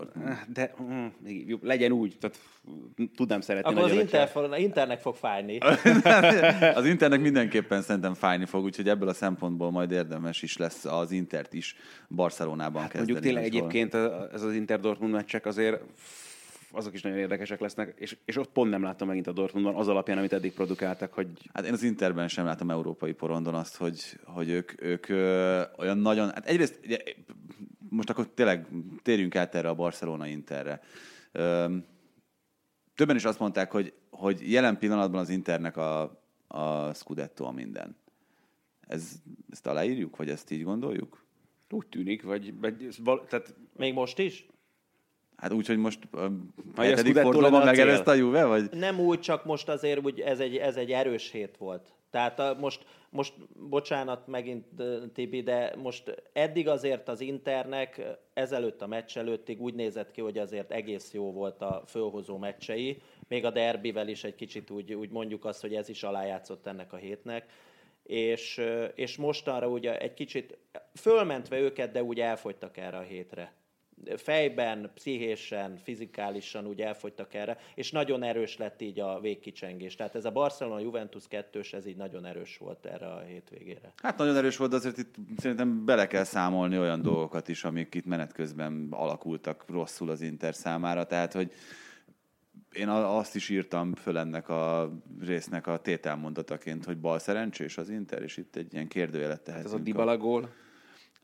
de 0.52 0.74
mm, 0.82 1.06
jó, 1.46 1.56
legyen 1.62 1.92
úgy, 1.92 2.16
tehát 2.20 2.38
tudnám 3.16 3.40
szeretni 3.40 3.70
Akkor 3.70 3.84
az 3.84 3.92
Inter, 3.92 4.30
Internek 4.56 5.00
fog 5.00 5.14
fájni. 5.14 5.58
Az 6.74 6.86
Internek 6.86 7.20
mindenképpen 7.20 7.82
szerintem 7.82 8.14
fájni 8.14 8.44
fog, 8.44 8.64
úgyhogy 8.64 8.88
ebből 8.88 9.08
a 9.08 9.14
szempontból 9.14 9.70
majd 9.70 9.90
érdemes 9.90 10.42
is 10.42 10.56
lesz 10.56 10.84
az 10.84 11.10
Intert 11.10 11.52
is 11.52 11.76
Barcelonában 12.08 12.82
Hát 12.82 12.90
kezdeni. 12.90 13.12
mondjuk 13.12 13.34
tényleg 13.34 13.54
egyébként 13.54 13.94
ez 14.32 14.42
az 14.42 14.52
Inter 14.52 14.80
Dortmund 14.80 15.12
meccsek 15.12 15.46
azért 15.46 15.82
azok 16.72 16.94
is 16.94 17.02
nagyon 17.02 17.18
érdekesek 17.18 17.60
lesznek, 17.60 17.94
és, 17.98 18.16
és 18.24 18.36
ott 18.36 18.48
pont 18.48 18.70
nem 18.70 18.82
láttam 18.82 19.08
megint 19.08 19.26
a 19.26 19.32
Dortmundban 19.32 19.74
az 19.74 19.88
alapján, 19.88 20.18
amit 20.18 20.32
eddig 20.32 20.52
produkáltak, 20.52 21.12
hogy 21.12 21.26
Hát 21.52 21.66
én 21.66 21.72
az 21.72 21.82
Interben 21.82 22.28
sem 22.28 22.44
látom 22.44 22.70
európai 22.70 23.12
porondon 23.12 23.54
azt, 23.54 23.76
hogy, 23.76 24.18
hogy 24.24 24.48
ők, 24.48 24.82
ők 24.82 25.08
ö, 25.08 25.62
olyan 25.76 25.98
nagyon... 25.98 26.26
Hát 26.26 26.46
egyrészt, 26.46 26.80
ugye, 26.84 26.98
most 27.88 28.10
akkor 28.10 28.28
tényleg 28.28 28.66
térjünk 29.02 29.36
át 29.36 29.54
erre 29.54 29.68
a 29.68 29.74
Barcelona-Interre. 29.74 30.80
Ö, 31.32 31.76
többen 32.94 33.16
is 33.16 33.24
azt 33.24 33.38
mondták, 33.38 33.70
hogy, 33.70 33.92
hogy 34.10 34.52
jelen 34.52 34.78
pillanatban 34.78 35.20
az 35.20 35.28
Internek 35.28 35.76
a, 35.76 36.20
a 36.46 36.94
Scudetto 36.94 37.44
a 37.44 37.52
minden. 37.52 37.96
Ez, 38.80 39.12
ezt 39.50 39.66
aláírjuk, 39.66 40.16
vagy 40.16 40.30
ezt 40.30 40.50
így 40.50 40.62
gondoljuk? 40.62 41.26
úgy 41.72 41.86
tűnik, 41.86 42.22
vagy, 42.22 42.60
vagy 42.60 42.94
tehát 43.28 43.54
Még 43.76 43.94
most 43.94 44.18
is? 44.18 44.46
Hát 45.36 45.52
úgy, 45.52 45.66
hogy 45.66 45.76
most 45.76 46.08
a 46.74 46.80
hetedik 46.82 47.16
fordulóban 47.16 47.64
megelőzte 47.64 48.10
a 48.10 48.14
Juve, 48.14 48.44
vagy? 48.44 48.70
Nem 48.70 49.00
úgy, 49.00 49.20
csak 49.20 49.44
most 49.44 49.68
azért 49.68 50.04
úgy 50.04 50.20
ez 50.20 50.40
egy, 50.40 50.56
ez 50.56 50.76
egy 50.76 50.90
erős 50.90 51.30
hét 51.30 51.56
volt. 51.56 51.92
Tehát 52.10 52.38
a, 52.38 52.56
most, 52.60 52.86
most, 53.10 53.34
bocsánat 53.68 54.26
megint 54.26 54.66
Tibi, 55.12 55.42
de 55.42 55.74
most 55.76 56.22
eddig 56.32 56.68
azért 56.68 57.08
az 57.08 57.20
Internek 57.20 58.02
ezelőtt 58.34 58.82
a 58.82 58.86
meccs 58.86 59.18
előttig 59.18 59.60
úgy 59.60 59.74
nézett 59.74 60.10
ki, 60.10 60.20
hogy 60.20 60.38
azért 60.38 60.70
egész 60.70 61.12
jó 61.12 61.32
volt 61.32 61.62
a 61.62 61.82
fölhozó 61.86 62.36
meccsei. 62.36 63.02
Még 63.28 63.44
a 63.44 63.50
derbivel 63.50 64.08
is 64.08 64.24
egy 64.24 64.34
kicsit 64.34 64.70
úgy, 64.70 64.94
úgy 64.94 65.10
mondjuk 65.10 65.44
azt, 65.44 65.60
hogy 65.60 65.74
ez 65.74 65.88
is 65.88 66.02
alájátszott 66.02 66.66
ennek 66.66 66.92
a 66.92 66.96
hétnek. 66.96 67.50
És, 68.02 68.60
és 68.94 69.16
mostanra 69.16 69.68
ugye 69.68 69.98
egy 69.98 70.14
kicsit 70.14 70.58
fölmentve 70.94 71.58
őket, 71.58 71.90
de 71.90 72.02
úgy 72.02 72.20
elfogytak 72.20 72.76
erre 72.76 72.96
a 72.96 73.02
hétre 73.02 73.57
fejben, 74.16 74.90
pszichésen, 74.94 75.76
fizikálisan 75.76 76.66
úgy 76.66 76.80
elfogytak 76.80 77.34
erre, 77.34 77.58
és 77.74 77.90
nagyon 77.90 78.22
erős 78.22 78.56
lett 78.56 78.82
így 78.82 79.00
a 79.00 79.20
végkicsengés. 79.20 79.94
Tehát 79.94 80.14
ez 80.14 80.24
a 80.24 80.30
Barcelona-Juventus 80.30 81.28
kettős, 81.28 81.72
ez 81.72 81.86
így 81.86 81.96
nagyon 81.96 82.24
erős 82.24 82.56
volt 82.58 82.86
erre 82.86 83.06
a 83.06 83.20
hétvégére. 83.20 83.92
Hát 84.02 84.18
nagyon 84.18 84.36
erős 84.36 84.56
volt, 84.56 84.72
azért 84.72 84.98
itt 84.98 85.14
szerintem 85.36 85.84
bele 85.84 86.06
kell 86.06 86.24
számolni 86.24 86.78
olyan 86.78 87.02
dolgokat 87.02 87.48
is, 87.48 87.64
amik 87.64 87.94
itt 87.94 88.06
menet 88.06 88.32
közben 88.32 88.86
alakultak 88.90 89.64
rosszul 89.68 90.10
az 90.10 90.20
Inter 90.20 90.54
számára. 90.54 91.06
Tehát, 91.06 91.32
hogy 91.32 91.52
én 92.72 92.88
azt 92.88 93.34
is 93.34 93.48
írtam 93.48 93.94
föl 93.94 94.18
ennek 94.18 94.48
a 94.48 94.92
résznek 95.20 95.66
a 95.66 95.78
tételmondataként, 95.78 96.84
hogy 96.84 96.98
bal 96.98 97.18
szerencsés 97.18 97.78
az 97.78 97.88
Inter, 97.88 98.22
és 98.22 98.36
itt 98.36 98.56
egy 98.56 98.72
ilyen 98.72 98.88
kérdőjelet 98.88 99.36
Hát 99.36 99.48
ez 99.48 99.54
tehetünk. 99.54 99.74
a 99.74 99.82
Dybala 99.82 100.16
gól. 100.16 100.50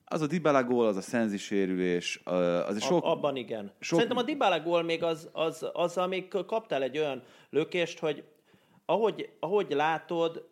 Az 0.05 0.21
a 0.21 0.27
Dybala 0.27 0.65
gól, 0.65 0.87
az 0.87 0.97
a 0.97 1.01
Szenzi 1.01 1.37
sérülés, 1.37 2.21
az 2.25 2.81
Sok... 2.81 2.81
sok... 2.81 3.05
Abban 3.05 3.37
igen. 3.37 3.73
Sok... 3.81 3.99
Szerintem 3.99 4.25
a 4.25 4.27
Dybala 4.27 4.61
gól 4.61 4.83
még 4.83 5.03
az, 5.03 5.29
az, 5.33 5.67
az, 5.73 5.99
amíg 5.99 6.29
kaptál 6.29 6.83
egy 6.83 6.99
olyan 6.99 7.23
lökést, 7.51 7.99
hogy 7.99 8.25
ahogy, 8.87 9.29
ahogy 9.41 9.71
látod, 9.71 10.49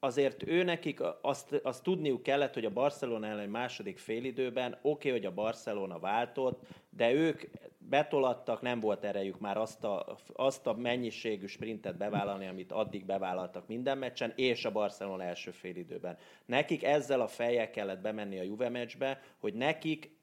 azért 0.00 0.46
ő 0.46 0.62
nekik 0.62 1.00
azt, 1.20 1.60
azt 1.62 1.82
tudniuk 1.82 2.22
kellett, 2.22 2.54
hogy 2.54 2.64
a 2.64 2.70
Barcelona 2.70 3.26
ellen 3.26 3.48
második 3.48 3.98
félidőben 3.98 4.72
oké, 4.72 4.88
okay, 4.88 5.10
hogy 5.10 5.24
a 5.24 5.34
Barcelona 5.34 5.98
váltott, 5.98 6.66
de 6.90 7.12
ők 7.12 7.42
betolattak, 7.78 8.60
nem 8.60 8.80
volt 8.80 9.04
erejük 9.04 9.40
már 9.40 9.56
azt 9.56 9.84
a, 9.84 10.16
azt 10.32 10.66
a 10.66 10.74
mennyiségű 10.74 11.46
sprintet 11.46 11.96
bevállalni, 11.96 12.46
amit 12.46 12.72
addig 12.72 13.04
bevállaltak 13.04 13.68
minden 13.68 13.98
meccsen, 13.98 14.32
és 14.36 14.64
a 14.64 14.72
Barcelona 14.72 15.22
első 15.22 15.50
félidőben. 15.50 16.16
Nekik 16.46 16.84
ezzel 16.84 17.20
a 17.20 17.26
fejjel 17.26 17.70
kellett 17.70 18.00
bemenni 18.00 18.38
a 18.38 18.42
Juve 18.42 18.68
meccsbe, 18.68 19.20
hogy 19.38 19.54
nekik 19.54 20.18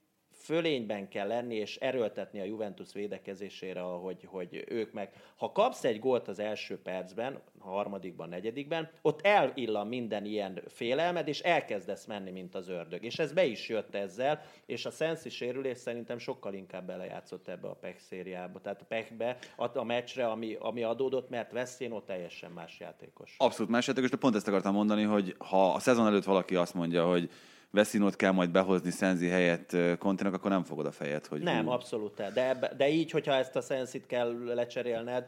fölényben 0.48 1.08
kell 1.08 1.28
lenni, 1.28 1.56
és 1.56 1.76
erőltetni 1.76 2.40
a 2.40 2.44
Juventus 2.44 2.94
védekezésére, 2.94 3.80
hogy, 3.80 4.24
hogy 4.26 4.64
ők 4.68 4.94
meg... 4.94 5.12
Ha 5.36 5.52
kapsz 5.52 5.84
egy 5.84 6.00
gólt 6.00 6.28
az 6.28 6.40
első 6.40 6.82
percben, 6.82 7.42
a 7.60 7.68
harmadikban, 7.68 8.30
negyedikben, 8.30 8.90
ott 9.02 9.22
elillan 9.22 9.88
minden 9.88 10.26
ilyen 10.26 10.62
félelmed, 10.68 11.28
és 11.28 11.40
elkezdesz 11.40 12.06
menni, 12.06 12.32
mint 12.32 12.56
az 12.56 12.70
ördög. 12.70 13.04
És 13.04 13.20
ez 13.20 13.34
be 13.34 13.46
is 13.46 13.70
jött 13.70 13.96
ezzel, 13.96 14.42
és 14.66 14.86
a 14.86 14.92
Sensi 14.92 15.30
sérülés 15.30 15.78
szerintem 15.78 16.18
sokkal 16.18 16.54
inkább 16.54 16.86
belejátszott 16.86 17.48
ebbe 17.48 17.68
a 17.68 17.76
PEC 17.76 18.04
szériába, 18.04 18.62
tehát 18.62 18.82
a 18.82 18.86
PEC-be, 18.86 19.38
a, 19.58 19.78
a 19.78 19.84
meccsre, 19.84 20.28
ami, 20.28 20.56
ami 20.60 20.84
adódott, 20.84 21.30
mert 21.30 21.52
Veszénó 21.52 22.00
teljesen 22.00 22.52
más 22.52 22.80
játékos. 22.80 23.36
Abszolút 23.38 23.72
más 23.72 23.88
játékos, 23.88 24.10
de 24.10 24.18
pont 24.18 24.36
ezt 24.36 24.48
akartam 24.48 24.74
mondani, 24.74 25.04
hogy 25.04 25.36
ha 25.38 25.74
a 25.74 25.80
szezon 25.80 26.08
előtt 26.08 26.24
valaki 26.24 26.56
azt 26.56 26.74
mondja, 26.74 27.06
hogy 27.08 27.30
Veszinót 27.72 28.16
kell 28.16 28.32
majd 28.32 28.50
behozni 28.50 28.92
Szenzi 28.92 29.28
helyett 29.28 29.76
Kontinak, 30.00 30.34
akkor 30.34 30.52
nem 30.52 30.64
fogod 30.64 30.86
a 30.86 30.92
fejet, 30.92 31.26
hogy 31.26 31.42
Nem, 31.42 31.66
hú, 31.66 31.72
abszolút. 31.72 32.34
De, 32.34 32.74
de 32.78 32.90
így, 32.90 33.12
hogyha 33.12 33.34
ezt 33.34 33.56
a 33.56 33.62
szenszit 33.62 34.06
kell 34.06 34.54
lecserélned, 34.54 35.26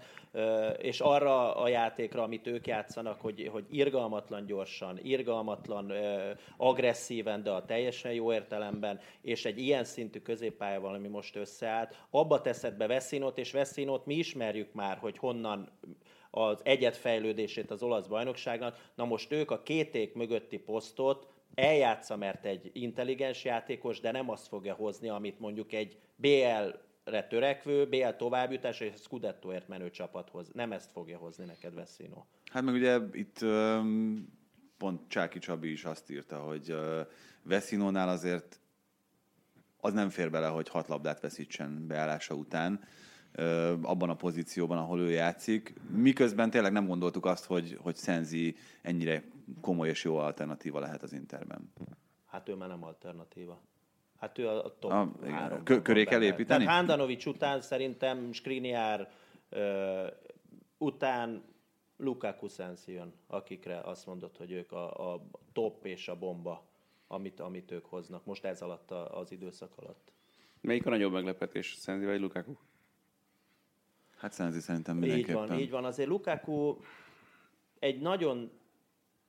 és 0.78 1.00
arra 1.00 1.56
a 1.56 1.68
játékra, 1.68 2.24
amit 2.24 2.48
ők 2.48 2.68
játszanak, 2.68 3.22
hogy, 3.22 3.50
hogy 3.52 3.66
irgalmatlan 3.70 4.46
gyorsan, 4.46 5.00
irgalmatlan 5.04 5.92
agresszíven, 6.58 7.44
de 7.44 7.52
a 7.52 7.66
teljesen 7.66 8.14
jó 8.14 8.34
értelemben, 8.34 9.00
és 9.22 9.46
egy 9.46 9.60
ilyen 9.60 9.84
szintű 9.84 10.20
középpályával, 10.20 10.94
ami 10.94 11.08
most 11.08 11.36
összeállt, 11.36 11.96
abba 12.10 12.42
teszed 12.42 12.74
be 12.74 12.88
Veszinót, 12.88 13.38
és 13.38 13.52
Veszinót 13.52 14.06
mi 14.06 14.16
ismerjük 14.16 14.74
már, 14.74 14.98
hogy 14.98 15.18
honnan 15.18 15.70
az 16.32 16.62
egyet 16.64 16.98
fejlődését 16.98 17.72
az 17.72 17.84
olasz 17.84 18.08
bajnokságnak. 18.08 18.90
Na 18.96 19.06
most 19.06 19.32
ők 19.32 19.52
a 19.52 19.64
kéték 19.64 20.14
mögötti 20.14 20.58
posztot 20.58 21.28
eljátsza, 21.56 22.16
mert 22.16 22.46
egy 22.46 22.70
intelligens 22.74 23.44
játékos, 23.44 24.00
de 24.00 24.12
nem 24.12 24.30
azt 24.30 24.48
fogja 24.48 24.74
hozni, 24.74 25.10
amit 25.10 25.40
mondjuk 25.40 25.74
egy 25.74 25.98
BL-re 26.16 27.28
törekvő, 27.30 27.88
BL 27.88 28.10
továbbjutás 28.18 28.80
és 28.80 28.94
Scudettoért 28.96 29.68
menő 29.68 29.90
csapathoz. 29.90 30.50
Nem 30.54 30.72
ezt 30.72 30.92
fogja 30.92 31.18
hozni 31.18 31.46
neked 31.46 31.74
Veszino. 31.74 32.26
Hát 32.52 32.64
meg 32.64 32.74
ugye 32.74 33.00
itt 33.12 33.46
pont 34.78 35.02
Csáki 35.08 35.40
Csabi 35.40 35.72
is 35.72 35.86
azt 35.86 36.12
írta, 36.12 36.38
hogy 36.38 36.76
Veszinónál 37.44 38.10
azért 38.10 38.60
az 39.82 39.94
nem 39.94 40.10
fér 40.10 40.30
bele, 40.30 40.48
hogy 40.48 40.70
hat 40.70 40.88
labdát 40.88 41.20
veszítsen 41.20 41.88
beállása 41.88 42.34
után 42.34 42.84
abban 43.82 44.10
a 44.10 44.16
pozícióban, 44.16 44.78
ahol 44.78 45.00
ő 45.00 45.10
játszik. 45.10 45.74
Miközben 45.96 46.50
tényleg 46.50 46.72
nem 46.72 46.88
gondoltuk 46.88 47.26
azt, 47.26 47.46
hogy, 47.46 47.78
hogy 47.82 47.96
Szenzi 47.96 48.56
ennyire 48.82 49.24
komoly 49.62 49.90
és 49.90 50.04
jó 50.04 50.18
alternatíva 50.18 50.80
lehet 50.80 51.04
az 51.04 51.14
Interben. 51.14 51.74
Hát 52.26 52.50
ő 52.50 52.56
már 52.56 52.70
nem 52.70 52.84
alternatíva. 52.84 53.62
Hát 54.18 54.38
ő 54.38 54.48
a 54.48 54.78
top 54.80 54.92
A- 54.92 55.12
igen, 55.22 55.34
háromban 55.34 55.64
kö- 55.64 55.82
köré 55.82 56.04
kell 56.04 56.22
építeni? 56.24 56.64
Tehát 56.64 56.78
Handanovics 56.78 57.26
után 57.26 57.62
szerintem 57.62 58.32
Skriniar 58.32 59.08
ö, 59.50 60.08
után 60.78 61.44
Lukaku 61.98 62.48
Sensi 62.48 62.92
jön, 62.92 63.14
akikre 63.28 63.80
azt 63.80 64.06
mondod, 64.06 64.38
hogy 64.38 64.52
ők 64.52 64.72
a, 64.72 65.14
a 65.14 65.22
top 65.54 65.86
és 65.86 66.08
a 66.08 66.16
bomba, 66.18 66.68
amit, 67.08 67.40
amit 67.40 67.72
ők 67.72 67.86
hoznak. 67.86 68.26
Most 68.26 68.46
ez 68.46 68.62
alatt 68.62 68.92
a, 68.92 69.20
az 69.20 69.32
időszak 69.32 69.72
alatt. 69.78 70.12
Melyik 70.62 70.86
a 70.86 70.90
nagyobb 70.90 71.12
meglepetés, 71.12 71.74
Szenzi 71.74 72.06
vagy 72.06 72.20
Lukaku? 72.20 72.54
Hát 74.18 74.32
Szenzi 74.34 74.60
szerintem 74.60 74.96
Így 74.96 75.02
mindenképpen. 75.02 75.48
van, 75.48 75.60
így 75.60 75.70
van. 75.70 75.86
Azért 75.86 76.10
Lukaku 76.10 76.78
egy 77.80 78.00
nagyon 78.02 78.52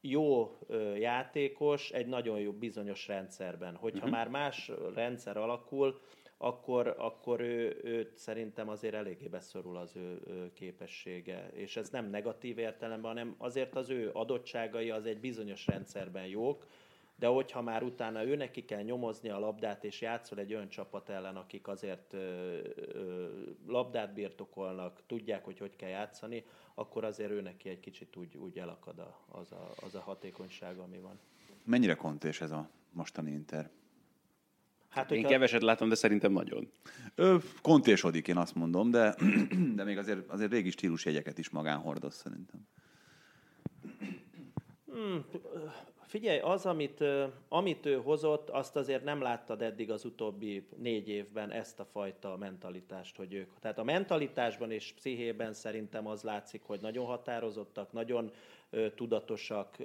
jó 0.00 0.58
játékos 0.98 1.90
egy 1.90 2.06
nagyon 2.06 2.40
jó 2.40 2.52
bizonyos 2.52 3.06
rendszerben. 3.06 3.76
Hogyha 3.76 3.98
uh-huh. 3.98 4.12
már 4.12 4.28
más 4.28 4.70
rendszer 4.94 5.36
alakul, 5.36 6.00
akkor, 6.42 6.94
akkor 6.98 7.40
ő, 7.40 7.80
őt 7.82 8.16
szerintem 8.16 8.68
azért 8.68 8.94
eléggé 8.94 9.26
beszorul 9.28 9.76
az 9.76 9.96
ő, 9.96 10.20
ő 10.26 10.52
képessége. 10.52 11.50
És 11.52 11.76
ez 11.76 11.90
nem 11.90 12.10
negatív 12.10 12.58
értelemben, 12.58 13.10
hanem 13.10 13.34
azért 13.38 13.76
az 13.76 13.90
ő 13.90 14.10
adottságai 14.12 14.90
az 14.90 15.06
egy 15.06 15.20
bizonyos 15.20 15.66
rendszerben 15.66 16.26
jók, 16.26 16.66
de 17.16 17.26
hogyha 17.26 17.62
már 17.62 17.82
utána 17.82 18.24
ő 18.24 18.36
neki 18.36 18.64
kell 18.64 18.82
nyomozni 18.82 19.28
a 19.28 19.38
labdát, 19.38 19.84
és 19.84 20.00
játszol 20.00 20.38
egy 20.38 20.54
olyan 20.54 20.68
csapat 20.68 21.08
ellen, 21.08 21.36
akik 21.36 21.68
azért 21.68 22.12
ö, 22.12 22.58
ö, 22.92 23.28
labdát 23.66 24.14
birtokolnak, 24.14 25.02
tudják, 25.06 25.44
hogy 25.44 25.58
hogy 25.58 25.76
kell 25.76 25.88
játszani, 25.88 26.44
akkor 26.80 27.04
azért 27.04 27.30
ő 27.30 27.40
neki 27.40 27.68
egy 27.68 27.80
kicsit 27.80 28.16
úgy, 28.16 28.36
úgy 28.36 28.58
elakad 28.58 28.98
a, 28.98 29.20
az, 29.28 29.52
a, 29.52 29.72
az 29.80 29.94
a 29.94 30.00
hatékonyság, 30.00 30.78
ami 30.78 30.98
van. 30.98 31.18
Mennyire 31.64 31.94
kontés 31.94 32.40
ez 32.40 32.50
a 32.50 32.70
mostani 32.92 33.30
Inter? 33.30 33.70
Hát, 34.88 35.10
én 35.10 35.26
keveset 35.26 35.62
látom, 35.62 35.88
de 35.88 35.94
szerintem 35.94 36.32
nagyon. 36.32 36.70
Ő 37.14 37.38
kontésodik, 37.62 38.28
én 38.28 38.36
azt 38.36 38.54
mondom, 38.54 38.90
de, 38.90 39.16
de 39.76 39.84
még 39.84 39.98
azért, 39.98 40.28
azért 40.28 40.50
régi 40.50 40.70
stílusjegyeket 40.70 41.38
is 41.38 41.50
magán 41.50 41.78
hordoz 41.78 42.14
szerintem. 42.14 42.66
Hmm, 44.86 45.24
Figyelj, 46.10 46.38
az, 46.38 46.66
amit, 46.66 47.04
amit 47.48 47.86
ő 47.86 47.96
hozott, 47.96 48.48
azt 48.48 48.76
azért 48.76 49.04
nem 49.04 49.20
láttad 49.20 49.62
eddig 49.62 49.90
az 49.90 50.04
utóbbi 50.04 50.66
négy 50.76 51.08
évben 51.08 51.50
ezt 51.50 51.80
a 51.80 51.84
fajta 51.84 52.36
mentalitást, 52.36 53.16
hogy 53.16 53.34
ők. 53.34 53.58
Tehát 53.60 53.78
a 53.78 53.84
mentalitásban 53.84 54.70
és 54.70 54.92
pszichében 54.92 55.52
szerintem 55.52 56.06
az 56.06 56.22
látszik, 56.22 56.62
hogy 56.62 56.80
nagyon 56.80 57.06
határozottak, 57.06 57.92
nagyon 57.92 58.30
ö, 58.70 58.90
tudatosak, 58.90 59.76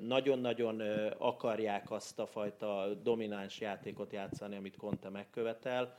nagyon-nagyon 0.00 0.80
akarják 1.18 1.90
azt 1.90 2.18
a 2.18 2.26
fajta 2.26 2.94
domináns 3.02 3.60
játékot 3.60 4.12
játszani, 4.12 4.56
amit 4.56 4.76
Conte 4.76 5.08
megkövetel 5.08 5.94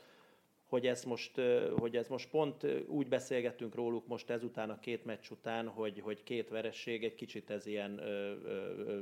hogy 0.65 0.87
ez, 0.87 1.03
most, 1.03 1.41
hogy 1.77 1.95
ez 1.95 2.07
most 2.07 2.29
pont 2.29 2.65
úgy 2.87 3.07
beszélgetünk 3.07 3.75
róluk 3.75 4.07
most 4.07 4.29
ezután 4.29 4.69
a 4.69 4.79
két 4.79 5.05
meccs 5.05 5.29
után, 5.29 5.67
hogy, 5.67 5.99
hogy 5.99 6.23
két 6.23 6.49
veresség, 6.49 7.03
egy 7.03 7.15
kicsit 7.15 7.49
ez 7.49 7.65
ilyen 7.65 7.97
ö, 7.99 8.33
ö, 8.45 8.99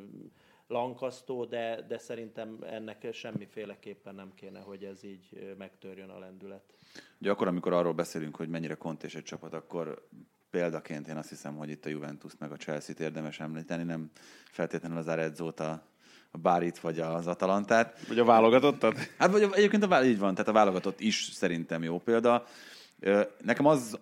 lankasztó, 0.69 1.45
de, 1.45 1.85
de 1.87 1.97
szerintem 1.97 2.57
ennek 2.61 3.07
semmiféleképpen 3.13 4.15
nem 4.15 4.31
kéne, 4.35 4.59
hogy 4.59 4.83
ez 4.83 5.03
így 5.03 5.55
megtörjön 5.57 6.09
a 6.09 6.19
lendület. 6.19 6.63
Ugye 7.21 7.31
akkor, 7.31 7.47
amikor 7.47 7.73
arról 7.73 7.93
beszélünk, 7.93 8.35
hogy 8.35 8.49
mennyire 8.49 8.73
kontés 8.73 9.15
egy 9.15 9.23
csapat, 9.23 9.53
akkor 9.53 10.07
példaként 10.49 11.07
én 11.07 11.17
azt 11.17 11.29
hiszem, 11.29 11.55
hogy 11.55 11.69
itt 11.69 11.85
a 11.85 11.89
Juventus 11.89 12.31
meg 12.39 12.51
a 12.51 12.55
Chelsea-t 12.55 12.99
érdemes 12.99 13.39
említeni, 13.39 13.83
nem 13.83 14.11
feltétlenül 14.51 14.97
az 14.97 15.07
Arezzót, 15.07 15.59
a, 15.59 15.83
a 16.31 16.37
Bárit 16.37 16.79
vagy 16.79 16.99
az 16.99 17.27
Atalantát. 17.27 18.07
Vagy 18.07 18.19
a 18.19 18.25
válogatottat? 18.25 18.97
Hát 19.17 19.31
vagy 19.31 19.49
egyébként 19.53 19.83
a, 19.83 20.03
így 20.03 20.19
van, 20.19 20.33
tehát 20.33 20.49
a 20.49 20.53
válogatott 20.53 20.99
is 20.99 21.29
szerintem 21.33 21.83
jó 21.83 21.99
példa. 21.99 22.45
Nekem 23.41 23.65
az 23.65 23.99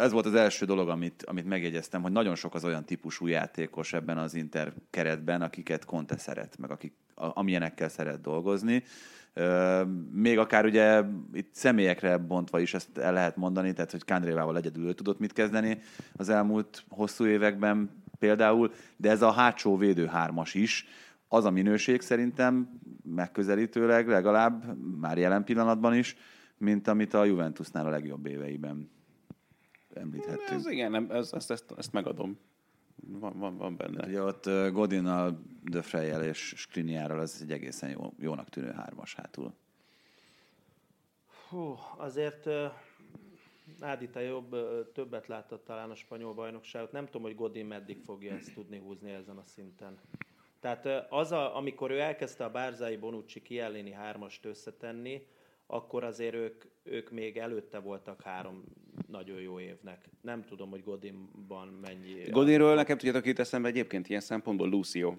ez 0.00 0.12
volt 0.12 0.26
az 0.26 0.34
első 0.34 0.66
dolog, 0.66 0.88
amit, 0.88 1.24
amit 1.24 1.46
megjegyeztem, 1.46 2.02
hogy 2.02 2.12
nagyon 2.12 2.34
sok 2.34 2.54
az 2.54 2.64
olyan 2.64 2.84
típusú 2.84 3.26
játékos 3.26 3.92
ebben 3.92 4.18
az 4.18 4.34
Inter 4.34 4.72
keretben, 4.90 5.42
akiket 5.42 5.84
Conte 5.84 6.16
szeret, 6.16 6.58
meg 6.58 6.70
akik, 6.70 6.92
amilyenekkel 7.14 7.88
szeret 7.88 8.20
dolgozni. 8.20 8.82
Még 10.10 10.38
akár 10.38 10.64
ugye 10.64 11.02
itt 11.32 11.54
személyekre 11.54 12.16
bontva 12.16 12.60
is 12.60 12.74
ezt 12.74 12.98
el 12.98 13.12
lehet 13.12 13.36
mondani, 13.36 13.72
tehát 13.72 13.90
hogy 13.90 14.04
Kandrévával 14.04 14.56
egyedül 14.56 14.94
tudott 14.94 15.18
mit 15.18 15.32
kezdeni 15.32 15.78
az 16.12 16.28
elmúlt 16.28 16.84
hosszú 16.88 17.26
években 17.26 18.02
például, 18.18 18.72
de 18.96 19.10
ez 19.10 19.22
a 19.22 19.30
hátsó 19.30 19.76
védő 19.76 20.06
hármas 20.06 20.54
is, 20.54 20.86
az 21.28 21.44
a 21.44 21.50
minőség 21.50 22.00
szerintem 22.00 22.80
megközelítőleg 23.14 24.08
legalább 24.08 24.78
már 25.00 25.18
jelen 25.18 25.44
pillanatban 25.44 25.94
is, 25.94 26.16
mint 26.58 26.88
amit 26.88 27.14
a 27.14 27.24
Juventusnál 27.24 27.86
a 27.86 27.90
legjobb 27.90 28.26
éveiben 28.26 28.90
említhettünk. 29.96 30.50
Ez 30.50 30.66
igen, 30.66 30.90
nem, 30.90 31.10
ez, 31.10 31.32
ezt, 31.32 31.50
ezt, 31.50 31.74
ezt 31.76 31.92
megadom. 31.92 32.38
Van, 33.08 33.38
van, 33.38 33.56
van 33.56 33.76
benne. 33.76 34.00
Hát 34.00 34.06
ugye 34.06 34.22
ott 34.22 34.72
Godinnal, 34.72 35.42
De 35.62 35.82
Freyel 35.82 36.24
és 36.24 36.54
Skriniárral 36.56 37.18
az 37.20 37.40
egy 37.42 37.52
egészen 37.52 37.90
jó, 37.90 38.12
jónak 38.18 38.48
tűnő 38.48 38.70
hármas 38.72 39.14
hátul. 39.14 39.54
Hú, 41.48 41.74
azért 41.96 42.46
uh, 42.46 42.72
Ádita 43.80 44.20
jobb, 44.20 44.52
uh, 44.52 44.92
többet 44.92 45.26
látott 45.26 45.64
talán 45.64 45.90
a 45.90 45.94
spanyol 45.94 46.34
bajnokságot. 46.34 46.92
Nem 46.92 47.04
tudom, 47.04 47.22
hogy 47.22 47.34
Godin 47.34 47.66
meddig 47.66 48.00
fogja 48.04 48.34
ezt 48.34 48.54
tudni 48.54 48.78
húzni 48.78 49.10
ezen 49.10 49.36
a 49.36 49.44
szinten. 49.44 49.98
Tehát 50.60 50.84
uh, 50.84 50.92
az, 51.08 51.32
a, 51.32 51.56
amikor 51.56 51.90
ő 51.90 52.00
elkezdte 52.00 52.44
a 52.44 52.50
Bárzai 52.50 52.96
Bonucci 52.96 53.42
Kiellini 53.42 53.92
hármast 53.92 54.44
összetenni, 54.44 55.26
akkor 55.66 56.04
azért 56.04 56.34
ők, 56.34 56.64
ők 56.82 57.10
még 57.10 57.36
előtte 57.36 57.78
voltak 57.78 58.22
három 58.22 58.64
nagyon 59.08 59.40
jó 59.40 59.60
évnek. 59.60 60.08
Nem 60.20 60.44
tudom, 60.44 60.70
hogy 60.70 60.82
Godinban 60.82 61.68
mennyi... 61.68 62.30
Godinről 62.30 62.74
nekem 62.74 62.98
tudjátok 62.98 63.26
itt 63.26 63.38
eszembe 63.38 63.68
egyébként 63.68 64.08
ilyen 64.08 64.20
szempontból 64.20 64.68
Lucio 64.68 65.14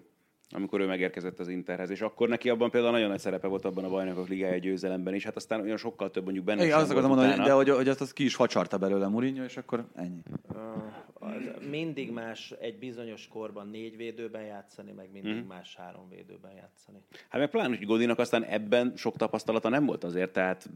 amikor 0.49 0.79
ő 0.79 0.85
megérkezett 0.85 1.39
az 1.39 1.47
Interhez, 1.47 1.89
és 1.89 2.01
akkor 2.01 2.29
neki 2.29 2.49
abban 2.49 2.69
például 2.69 2.91
nagyon 2.93 3.09
nagy 3.09 3.19
szerepe 3.19 3.47
volt 3.47 3.65
abban 3.65 3.83
a 3.83 3.89
bajnokok 3.89 4.27
ligája 4.27 4.57
győzelemben 4.57 5.13
is, 5.13 5.23
hát 5.23 5.35
aztán 5.35 5.61
olyan 5.61 5.77
sokkal 5.77 6.11
több 6.11 6.23
mondjuk 6.23 6.45
benne. 6.45 6.63
Igen, 6.63 6.77
azt 6.77 6.89
akartam 6.89 7.09
mondani, 7.09 7.31
utána. 7.31 7.47
de 7.47 7.51
hogy, 7.53 7.69
hogy 7.69 7.87
azt, 7.87 8.01
azt 8.01 8.13
ki 8.13 8.23
is 8.23 8.35
facsarta 8.35 8.77
belőle 8.77 9.07
Mourinho, 9.07 9.43
és 9.43 9.57
akkor 9.57 9.85
ennyi. 9.95 10.21
Uh, 10.49 11.69
mindig 11.69 12.11
más 12.11 12.53
egy 12.59 12.77
bizonyos 12.77 13.27
korban 13.27 13.67
négy 13.67 13.97
védőben 13.97 14.41
játszani, 14.41 14.91
meg 14.91 15.09
mindig 15.11 15.33
mm. 15.33 15.47
más 15.47 15.75
három 15.75 16.09
védőben 16.09 16.51
játszani. 16.51 16.97
Hát 17.29 17.41
meg 17.41 17.49
pláne, 17.49 17.77
hogy 17.77 17.85
Godinak 17.85 18.19
aztán 18.19 18.43
ebben 18.43 18.93
sok 18.95 19.15
tapasztalata 19.15 19.69
nem 19.69 19.85
volt 19.85 20.03
azért, 20.03 20.33
tehát 20.33 20.69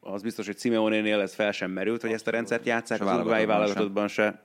az 0.00 0.22
biztos, 0.22 0.46
hogy 0.46 0.58
Simeone-nél 0.58 1.20
ez 1.20 1.34
fel 1.34 1.52
sem 1.52 1.70
merült, 1.70 2.00
hogy 2.00 2.12
ezt 2.12 2.26
a 2.26 2.30
rendszert 2.30 2.66
játszák, 2.66 3.00
az 3.00 3.14
uruguayi 3.14 3.44
válogatottban 3.44 4.08
se. 4.08 4.42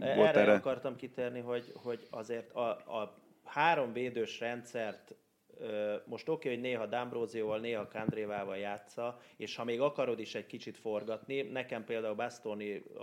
Erre, 0.00 0.32
erre 0.32 0.52
akartam 0.52 0.96
kitérni, 0.96 1.40
hogy, 1.40 1.72
hogy 1.74 2.06
azért 2.10 2.52
a, 2.52 2.68
a 2.70 3.21
három 3.52 3.92
védős 3.92 4.40
rendszert 4.40 5.14
most 6.04 6.28
oké, 6.28 6.48
okay, 6.48 6.52
hogy 6.52 6.60
néha 6.60 6.88
D'Ambrosioval, 6.90 7.60
néha 7.60 7.88
Kandrévával 7.88 8.56
játsza, 8.56 9.20
és 9.36 9.56
ha 9.56 9.64
még 9.64 9.80
akarod 9.80 10.18
is 10.18 10.34
egy 10.34 10.46
kicsit 10.46 10.76
forgatni, 10.76 11.42
nekem 11.42 11.84
például 11.84 12.14
Bastoni 12.14 12.76
a, 12.76 13.02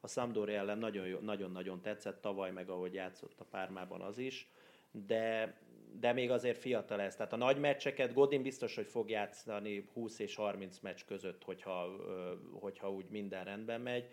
a 0.00 0.08
Sampdoria 0.08 0.58
ellen 0.58 0.78
nagyon-nagyon 1.20 1.80
tetszett, 1.80 2.20
tavaly 2.20 2.50
meg 2.50 2.68
ahogy 2.68 2.94
játszott 2.94 3.40
a 3.40 3.44
pármában 3.44 4.00
az 4.00 4.18
is, 4.18 4.48
de, 4.90 5.56
de 6.00 6.12
még 6.12 6.30
azért 6.30 6.58
fiatal 6.58 7.00
ez. 7.00 7.16
Tehát 7.16 7.32
a 7.32 7.36
nagy 7.36 7.58
meccseket 7.58 8.12
Godin 8.12 8.42
biztos, 8.42 8.74
hogy 8.74 8.86
fog 8.86 9.10
játszani 9.10 9.88
20 9.92 10.18
és 10.18 10.34
30 10.34 10.78
meccs 10.78 11.00
között, 11.06 11.44
hogyha, 11.44 11.96
hogyha 12.60 12.90
úgy 12.90 13.06
minden 13.08 13.44
rendben 13.44 13.80
megy 13.80 14.08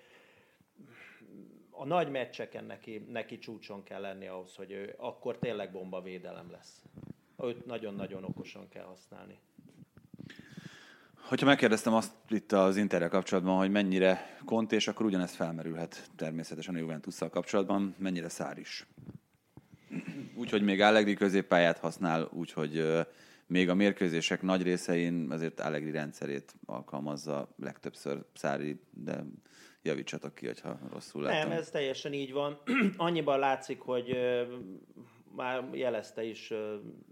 a 1.75 1.85
nagy 1.85 2.09
meccseken 2.09 2.63
neki, 2.63 3.05
neki 3.09 3.37
csúcson 3.37 3.83
kell 3.83 4.01
lenni 4.01 4.27
ahhoz, 4.27 4.55
hogy 4.55 4.71
ő 4.71 4.93
akkor 4.97 5.37
tényleg 5.37 5.71
bomba 5.71 6.01
védelem 6.01 6.51
lesz. 6.51 6.83
Őt 7.43 7.65
nagyon-nagyon 7.65 8.23
okosan 8.23 8.69
kell 8.69 8.85
használni. 8.85 9.39
Hogyha 11.27 11.45
megkérdeztem 11.45 11.93
azt 11.93 12.11
itt 12.29 12.51
az 12.51 12.77
Interrel 12.77 13.09
kapcsolatban, 13.09 13.57
hogy 13.57 13.71
mennyire 13.71 14.37
kont, 14.45 14.71
és 14.71 14.87
akkor 14.87 15.05
ugyanezt 15.05 15.35
felmerülhet 15.35 16.09
természetesen 16.15 16.75
a 16.75 16.77
juventus 16.77 17.17
kapcsolatban, 17.17 17.95
mennyire 17.97 18.29
szár 18.29 18.57
is. 18.57 18.87
Úgyhogy 20.35 20.61
még 20.61 20.81
Allegri 20.81 21.13
középpályát 21.13 21.77
használ, 21.77 22.29
úgyhogy 22.31 22.83
még 23.47 23.69
a 23.69 23.73
mérkőzések 23.73 24.41
nagy 24.41 24.61
részein 24.61 25.31
azért 25.31 25.59
Allegri 25.59 25.91
rendszerét 25.91 26.55
alkalmazza 26.65 27.53
legtöbbször 27.57 28.25
Szári, 28.33 28.79
de 28.91 29.23
javítsatok 29.83 30.35
ki, 30.35 30.49
ha 30.63 30.79
rosszul 30.91 31.21
látom. 31.21 31.49
Nem, 31.49 31.57
ez 31.57 31.69
teljesen 31.69 32.13
így 32.13 32.31
van. 32.31 32.61
Annyiban 32.97 33.39
látszik, 33.39 33.79
hogy 33.79 34.17
már 35.35 35.69
jelezte 35.71 36.23
is 36.23 36.53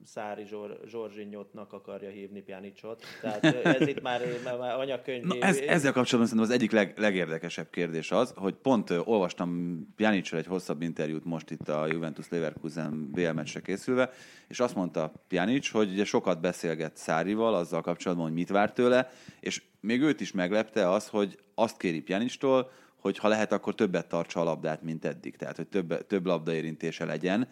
Szári 0.06 0.46
Zsor, 0.46 0.80
Zsorzsinyotnak 0.88 1.74
akarja 1.74 2.10
hívni 2.10 2.42
Pjanicsot. 2.42 3.04
Tehát 3.22 3.44
ez 3.66 3.88
itt 3.88 4.02
már, 4.02 4.22
már 4.44 4.80
anyakönyv. 4.80 5.24
Na, 5.24 5.36
ez, 5.36 5.58
ezzel 5.58 5.92
kapcsolatban 5.92 6.26
szerintem 6.26 6.40
az 6.40 6.50
egyik 6.50 6.72
leg, 6.72 6.94
legérdekesebb 6.98 7.70
kérdés 7.70 8.12
az, 8.12 8.34
hogy 8.36 8.54
pont 8.54 8.90
olvastam 8.90 9.80
Pjanicsra 9.96 10.38
egy 10.38 10.46
hosszabb 10.46 10.82
interjút 10.82 11.26
most 11.26 11.52
itt 11.52 11.70
a 11.70 11.88
Juventus 11.88 12.30
Leverkusen 12.30 13.12
BL 13.12 13.30
meccsre 13.30 13.62
készülve, 13.62 14.12
és 14.48 14.60
azt 14.60 14.76
mondta 14.76 15.12
Pjanic, 15.28 15.72
hogy 15.72 15.92
ugye 15.92 16.06
sokat 16.06 16.42
beszélget 16.42 16.98
Szárival 16.98 17.56
azzal 17.56 17.82
kapcsolatban, 17.82 18.26
hogy 18.26 18.36
mit 18.36 18.50
vár 18.50 18.74
tőle, 18.74 19.10
és 19.40 19.64
még 19.80 20.02
őt 20.02 20.22
is 20.22 20.32
meglepte 20.32 20.90
az, 20.90 21.08
hogy 21.08 21.38
azt 21.56 21.78
kéri 21.78 22.02
Pjanicstól, 22.02 22.72
hogy 23.02 23.18
ha 23.18 23.28
lehet, 23.28 23.52
akkor 23.52 23.76
többet 23.76 24.08
tartsa 24.08 24.40
a 24.40 24.44
labdát, 24.44 24.82
mint 24.82 25.06
eddig. 25.06 25.36
Tehát, 25.36 25.56
hogy 25.56 25.68
több, 25.68 26.08
több 26.08 26.26
labda 26.26 26.54
érintése 26.54 27.06
legyen 27.06 27.48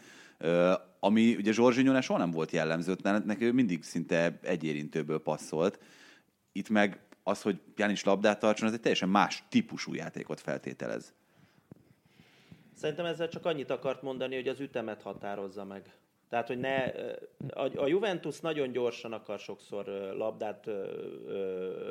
ami 1.00 1.36
ugye 1.36 1.52
Zsorzsinyónál 1.52 2.02
soha 2.02 2.20
nem 2.20 2.32
volt 2.32 2.52
jellemző, 2.52 2.96
neki 3.04 3.46
ő 3.46 3.52
mindig 3.52 3.84
szinte 3.84 4.40
egy 4.42 4.64
érintőből 4.64 5.22
passzolt. 5.22 5.80
Itt 6.52 6.70
meg 6.70 7.00
az, 7.24 7.42
hogy 7.42 7.60
Jánis 7.76 8.04
labdát 8.04 8.40
tartson, 8.40 8.68
az 8.68 8.74
egy 8.74 8.80
teljesen 8.80 9.10
más 9.10 9.44
típusú 9.50 9.94
játékot 9.94 10.40
feltételez. 10.40 11.14
Szerintem 12.76 13.06
ezzel 13.06 13.28
csak 13.28 13.46
annyit 13.46 13.70
akart 13.70 14.02
mondani, 14.02 14.36
hogy 14.36 14.48
az 14.48 14.60
ütemet 14.60 15.02
határozza 15.02 15.66
meg. 15.66 15.94
Tehát, 16.30 16.48
hogy 16.48 16.60
ne, 16.60 16.84
a, 17.50 17.70
a 17.76 17.88
Juventus 17.88 18.40
nagyon 18.40 18.72
gyorsan 18.72 19.14
akar 19.14 19.40
sokszor 19.40 19.86
labdát, 20.18 20.70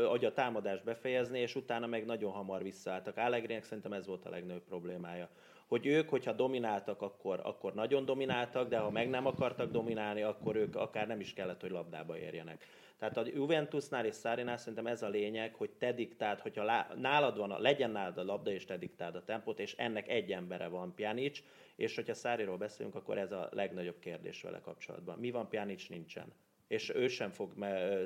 vagy 0.09 0.25
a 0.25 0.33
támadást 0.33 0.85
befejezni, 0.85 1.39
és 1.39 1.55
utána 1.55 1.87
meg 1.87 2.05
nagyon 2.05 2.33
hamar 2.33 2.63
visszaálltak. 2.63 3.17
Allegrinek 3.17 3.65
szerintem 3.65 3.93
ez 3.93 4.07
volt 4.07 4.25
a 4.25 4.31
legnagyobb 4.31 4.65
problémája. 4.65 5.29
Hogy 5.69 5.87
ők, 5.87 6.09
hogyha 6.09 6.33
domináltak, 6.33 7.03
akkor, 7.03 7.41
akkor 7.43 7.75
nagyon 7.75 8.05
domináltak, 8.05 8.69
de 8.69 8.79
ha 8.79 8.91
meg 8.91 9.09
nem 9.09 9.27
akartak 9.27 9.71
dominálni, 9.71 10.23
akkor 10.23 10.57
ők 10.57 10.77
akár 10.77 11.07
nem 11.07 11.21
is 11.21 11.33
kellett, 11.33 11.61
hogy 11.61 11.71
labdába 11.71 12.19
érjenek. 12.19 12.65
Tehát 12.99 13.17
a 13.17 13.25
Juventusnál 13.35 14.05
és 14.05 14.15
Szárinál 14.15 14.57
szerintem 14.57 14.87
ez 14.87 15.03
a 15.03 15.09
lényeg, 15.09 15.55
hogy 15.55 15.71
te 15.71 15.93
diktáld, 15.93 16.41
hogyha 16.41 16.87
nálad 16.97 17.37
van, 17.37 17.51
a, 17.51 17.59
legyen 17.59 17.91
nálad 17.91 18.19
a 18.19 18.25
labda, 18.25 18.51
és 18.51 18.65
te 18.65 18.77
diktáld 18.77 19.15
a 19.15 19.25
tempót, 19.25 19.61
és 19.61 19.75
ennek 19.75 20.09
egy 20.09 20.33
embere 20.33 20.69
van, 20.69 20.95
Pjanic, 20.95 21.43
és 21.77 21.95
hogyha 21.95 22.15
Száriról 22.15 22.57
beszélünk, 22.57 22.95
akkor 22.95 23.19
ez 23.19 23.33
a 23.33 23.49
legnagyobb 23.53 23.99
kérdés 23.99 24.43
vele 24.43 24.61
kapcsolatban. 24.61 25.19
Mi 25.19 25.31
van, 25.31 25.49
Pjanic 25.49 25.89
nincsen 25.89 26.33
és 26.69 26.95
ő 26.95 27.09
sem 27.09 27.31
fog 27.31 27.53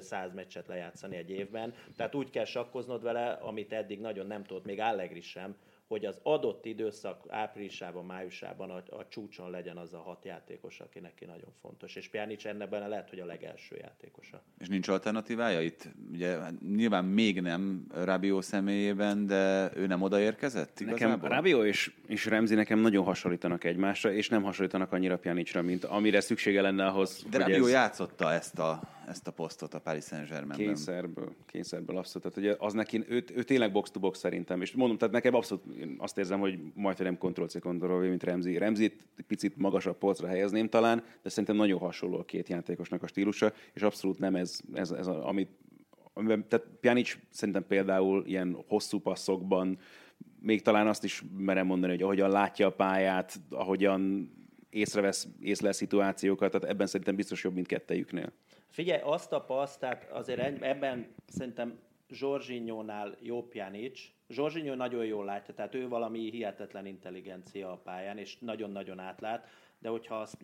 száz 0.01 0.33
meccset 0.33 0.67
lejátszani 0.67 1.17
egy 1.17 1.31
évben. 1.31 1.75
Tehát 1.97 2.15
úgy 2.15 2.31
kell 2.31 2.45
sakkoznod 2.45 3.03
vele, 3.03 3.31
amit 3.31 3.73
eddig 3.73 4.01
nagyon 4.01 4.27
nem 4.27 4.45
tudott, 4.45 4.65
még 4.65 4.81
Allegri 4.81 5.21
sem, 5.21 5.57
hogy 5.93 6.05
az 6.05 6.19
adott 6.23 6.65
időszak 6.67 7.25
áprilisában, 7.29 8.05
májusában 8.05 8.71
a, 8.71 8.97
a 8.97 9.09
csúcson 9.09 9.51
legyen 9.51 9.77
az 9.77 9.95
a 9.95 9.99
hat 9.99 10.25
játékos, 10.25 10.81
aki 10.81 10.99
neki 10.99 11.25
nagyon 11.25 11.53
fontos. 11.61 11.97
És 11.97 12.09
Pjanic 12.09 12.45
ennek 12.45 12.71
lehet, 12.71 13.11
hogy 13.11 13.19
a 13.19 13.27
legelső 13.27 13.77
játékosa. 13.77 14.43
És 14.59 14.69
nincs 14.69 14.89
alternatívája 14.89 15.61
itt? 15.61 15.89
Ugye 16.13 16.39
nyilván 16.75 17.05
még 17.05 17.41
nem 17.41 17.87
Rabió 17.95 18.41
személyében, 18.41 19.27
de 19.27 19.71
ő 19.75 19.87
nem 19.87 20.03
odaérkezett 20.03 20.81
igazából? 20.81 21.17
Nekem 21.17 21.31
Rabió 21.31 21.65
és, 21.65 21.93
és 22.07 22.27
Remzi 22.27 22.55
nekem 22.55 22.79
nagyon 22.79 23.05
hasonlítanak 23.05 23.65
egymásra, 23.65 24.13
és 24.13 24.29
nem 24.29 24.43
hasonlítanak 24.43 24.93
annyira 24.93 25.19
Pjanicra, 25.19 25.63
mint 25.63 25.85
amire 25.85 26.21
szüksége 26.21 26.61
lenne 26.61 26.87
ahhoz, 26.87 27.25
De 27.31 27.39
Rabió 27.39 27.65
ez... 27.65 27.71
játszotta 27.71 28.33
ezt 28.33 28.59
a 28.59 28.81
ezt 29.09 29.27
a 29.27 29.31
posztot 29.31 29.75
a 29.75 29.81
Paris 29.81 30.05
Saint-Germainben. 30.05 30.67
Kényszerből, 30.67 31.35
kényszerből 31.47 31.97
abszolút. 31.97 32.23
Tehát 32.23 32.39
ugye 32.39 32.67
az 32.67 32.73
neki, 32.73 33.05
ő, 33.09 33.25
ő 33.35 33.43
tényleg 33.43 33.73
box-to-box 33.73 34.19
szerintem, 34.19 34.61
és 34.61 34.73
mondom, 34.73 34.99
tehát 34.99 35.15
nekem 35.15 35.35
abszolút 35.35 35.65
azt 35.99 36.19
érzem, 36.19 36.41
hogy 36.41 36.59
majd 36.75 36.99
nem 36.99 37.17
Ctrl-C, 37.17 37.59
ctrl 37.59 37.95
mint 37.95 38.23
Remzi. 38.23 38.59
Remzit 38.59 39.07
picit 39.27 39.57
magasabb 39.57 39.99
polcra 39.99 40.27
helyezném 40.27 40.69
talán, 40.69 41.05
de 41.23 41.29
szerintem 41.29 41.57
nagyon 41.57 41.79
hasonló 41.79 42.19
a 42.19 42.25
két 42.25 42.49
játékosnak 42.49 43.03
a 43.03 43.07
stílusa, 43.07 43.53
és 43.73 43.83
abszolút 43.83 44.19
nem 44.19 44.35
ez, 44.35 44.61
ez, 44.75 44.91
ez 44.91 45.07
a, 45.07 45.29
amit 45.29 45.51
amiben, 46.13 46.49
tehát 46.49 46.67
Pjanic 46.81 47.19
szerintem 47.31 47.67
például 47.67 48.27
ilyen 48.27 48.57
hosszú 48.67 48.99
passzokban 48.99 49.79
még 50.41 50.63
talán 50.63 50.87
azt 50.87 51.05
is 51.05 51.23
merem 51.37 51.67
mondani, 51.67 51.93
hogy 51.93 52.03
ahogyan 52.03 52.31
látja 52.31 52.67
a 52.67 52.73
pályát, 52.73 53.41
ahogyan 53.51 54.33
észrevesz, 54.71 55.29
észlel 55.41 55.73
szituációkat, 55.73 56.51
tehát 56.51 56.69
ebben 56.69 56.87
szerintem 56.87 57.17
biztos 57.17 57.45
jobb, 57.45 57.55
mint 57.55 57.67
kettejüknél. 57.67 58.33
Figyelj, 58.73 59.01
azt 59.05 59.33
a 59.33 59.41
paszt, 59.41 59.81
tehát 59.81 60.11
azért 60.11 60.63
ebben 60.63 61.15
szerintem 61.27 61.79
Zsorzsinyónál 62.11 63.17
jó 63.21 63.43
Pjanic. 63.49 64.01
Zsorzsinyó 64.29 64.75
nagyon 64.75 65.05
jól 65.05 65.25
látja, 65.25 65.55
tehát 65.55 65.75
ő 65.75 65.89
valami 65.89 66.31
hihetetlen 66.31 66.87
intelligencia 66.87 67.73
a 67.73 67.77
pályán, 67.77 68.19
és 68.19 68.39
nagyon-nagyon 68.39 68.99
átlát, 68.99 69.49
de 69.79 69.89
hogyha 69.89 70.21
azt 70.21 70.37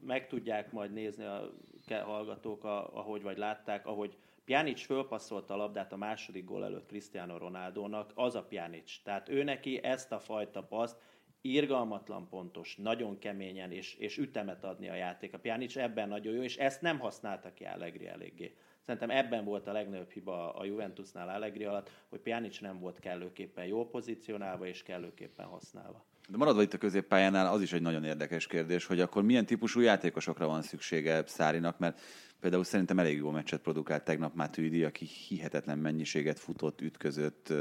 meg 0.00 0.26
tudják 0.26 0.72
majd 0.72 0.92
nézni 0.92 1.24
a 1.24 1.52
hallgatók, 1.88 2.64
ahogy 2.64 3.22
vagy 3.22 3.38
látták, 3.38 3.86
ahogy 3.86 4.16
Pjanic 4.44 4.84
fölpasszolta 4.84 5.54
a 5.54 5.56
labdát 5.56 5.92
a 5.92 5.96
második 5.96 6.44
gól 6.44 6.64
előtt 6.64 6.86
Cristiano 6.86 7.38
Ronaldónak, 7.38 8.12
az 8.14 8.34
a 8.34 8.42
Pjanic. 8.42 9.02
Tehát 9.02 9.28
ő 9.28 9.42
neki 9.42 9.82
ezt 9.82 10.12
a 10.12 10.20
fajta 10.20 10.62
paszt 10.62 11.00
irgalmatlan 11.40 12.28
pontos, 12.28 12.76
nagyon 12.76 13.18
keményen 13.18 13.72
és, 13.72 13.94
és 13.94 14.18
ütemet 14.18 14.64
adni 14.64 14.88
a 14.88 14.94
játék. 14.94 15.34
A 15.34 15.38
Pjanic 15.38 15.76
ebben 15.76 16.08
nagyon 16.08 16.34
jó, 16.34 16.42
és 16.42 16.56
ezt 16.56 16.80
nem 16.80 16.98
használta 16.98 17.52
ki 17.54 17.64
Allegri 17.64 18.08
eléggé. 18.08 18.54
Szerintem 18.86 19.10
ebben 19.10 19.44
volt 19.44 19.66
a 19.66 19.72
legnagyobb 19.72 20.10
hiba 20.10 20.54
a 20.54 20.64
Juventusnál 20.64 21.28
Allegri 21.28 21.64
alatt, 21.64 21.90
hogy 22.08 22.20
Pjanic 22.20 22.60
nem 22.60 22.80
volt 22.80 22.98
kellőképpen 22.98 23.64
jól 23.64 23.88
pozícionálva 23.88 24.66
és 24.66 24.82
kellőképpen 24.82 25.46
használva. 25.46 26.04
De 26.28 26.36
maradva 26.36 26.62
itt 26.62 26.72
a 26.72 26.78
középpályánál, 26.78 27.52
az 27.52 27.62
is 27.62 27.72
egy 27.72 27.82
nagyon 27.82 28.04
érdekes 28.04 28.46
kérdés, 28.46 28.86
hogy 28.86 29.00
akkor 29.00 29.22
milyen 29.22 29.46
típusú 29.46 29.80
játékosokra 29.80 30.46
van 30.46 30.62
szüksége 30.62 31.22
Szárinak, 31.26 31.78
mert 31.78 32.00
például 32.40 32.64
szerintem 32.64 32.98
elég 32.98 33.16
jó 33.16 33.30
meccset 33.30 33.60
produkált 33.60 34.04
tegnap 34.04 34.34
Matuidi, 34.34 34.84
aki 34.84 35.04
hihetetlen 35.04 35.78
mennyiséget 35.78 36.38
futott, 36.38 36.80
ütközött, 36.80 37.52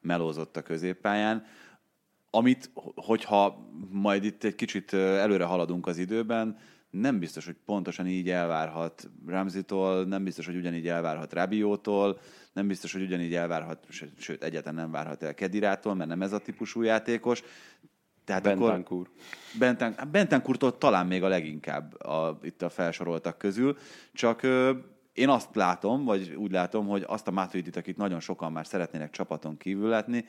melózott 0.00 0.56
a 0.56 0.62
középpályán 0.62 1.46
amit, 2.34 2.70
hogyha 2.94 3.68
majd 3.90 4.24
itt 4.24 4.44
egy 4.44 4.54
kicsit 4.54 4.92
előre 4.92 5.44
haladunk 5.44 5.86
az 5.86 5.98
időben, 5.98 6.58
nem 6.90 7.18
biztos, 7.18 7.44
hogy 7.44 7.56
pontosan 7.64 8.06
így 8.06 8.30
elvárhat 8.30 9.10
Ramzitól, 9.26 10.04
nem 10.04 10.24
biztos, 10.24 10.46
hogy 10.46 10.56
ugyanígy 10.56 10.88
elvárhat 10.88 11.32
Rabiótól, 11.32 12.20
nem 12.52 12.66
biztos, 12.66 12.92
hogy 12.92 13.02
ugyanígy 13.02 13.34
elvárhat, 13.34 13.86
sőt, 14.18 14.42
egyáltalán 14.42 14.74
nem 14.74 14.90
várhat 14.90 15.22
el 15.22 15.34
Kedirától, 15.34 15.94
mert 15.94 16.08
nem 16.08 16.22
ez 16.22 16.32
a 16.32 16.38
típusú 16.38 16.82
játékos. 16.82 17.42
Tehát 18.24 18.42
Bentancur. 18.42 19.10
Benten, 19.58 20.08
Bentancurtól 20.10 20.78
talán 20.78 21.06
még 21.06 21.22
a 21.22 21.28
leginkább 21.28 22.00
a, 22.00 22.38
itt 22.42 22.62
a 22.62 22.68
felsoroltak 22.68 23.38
közül, 23.38 23.76
csak 24.12 24.42
ö, 24.42 24.72
én 25.12 25.28
azt 25.28 25.54
látom, 25.54 26.04
vagy 26.04 26.34
úgy 26.34 26.50
látom, 26.50 26.86
hogy 26.86 27.04
azt 27.06 27.28
a 27.28 27.30
Matuidit, 27.30 27.76
akit 27.76 27.96
nagyon 27.96 28.20
sokan 28.20 28.52
már 28.52 28.66
szeretnének 28.66 29.10
csapaton 29.10 29.56
kívül 29.56 29.88
látni, 29.88 30.24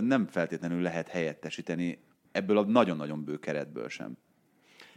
nem 0.00 0.26
feltétlenül 0.26 0.82
lehet 0.82 1.08
helyettesíteni 1.08 2.04
ebből 2.32 2.58
a 2.58 2.64
nagyon-nagyon 2.64 3.24
bő 3.24 3.38
keretből 3.38 3.88
sem. 3.88 4.18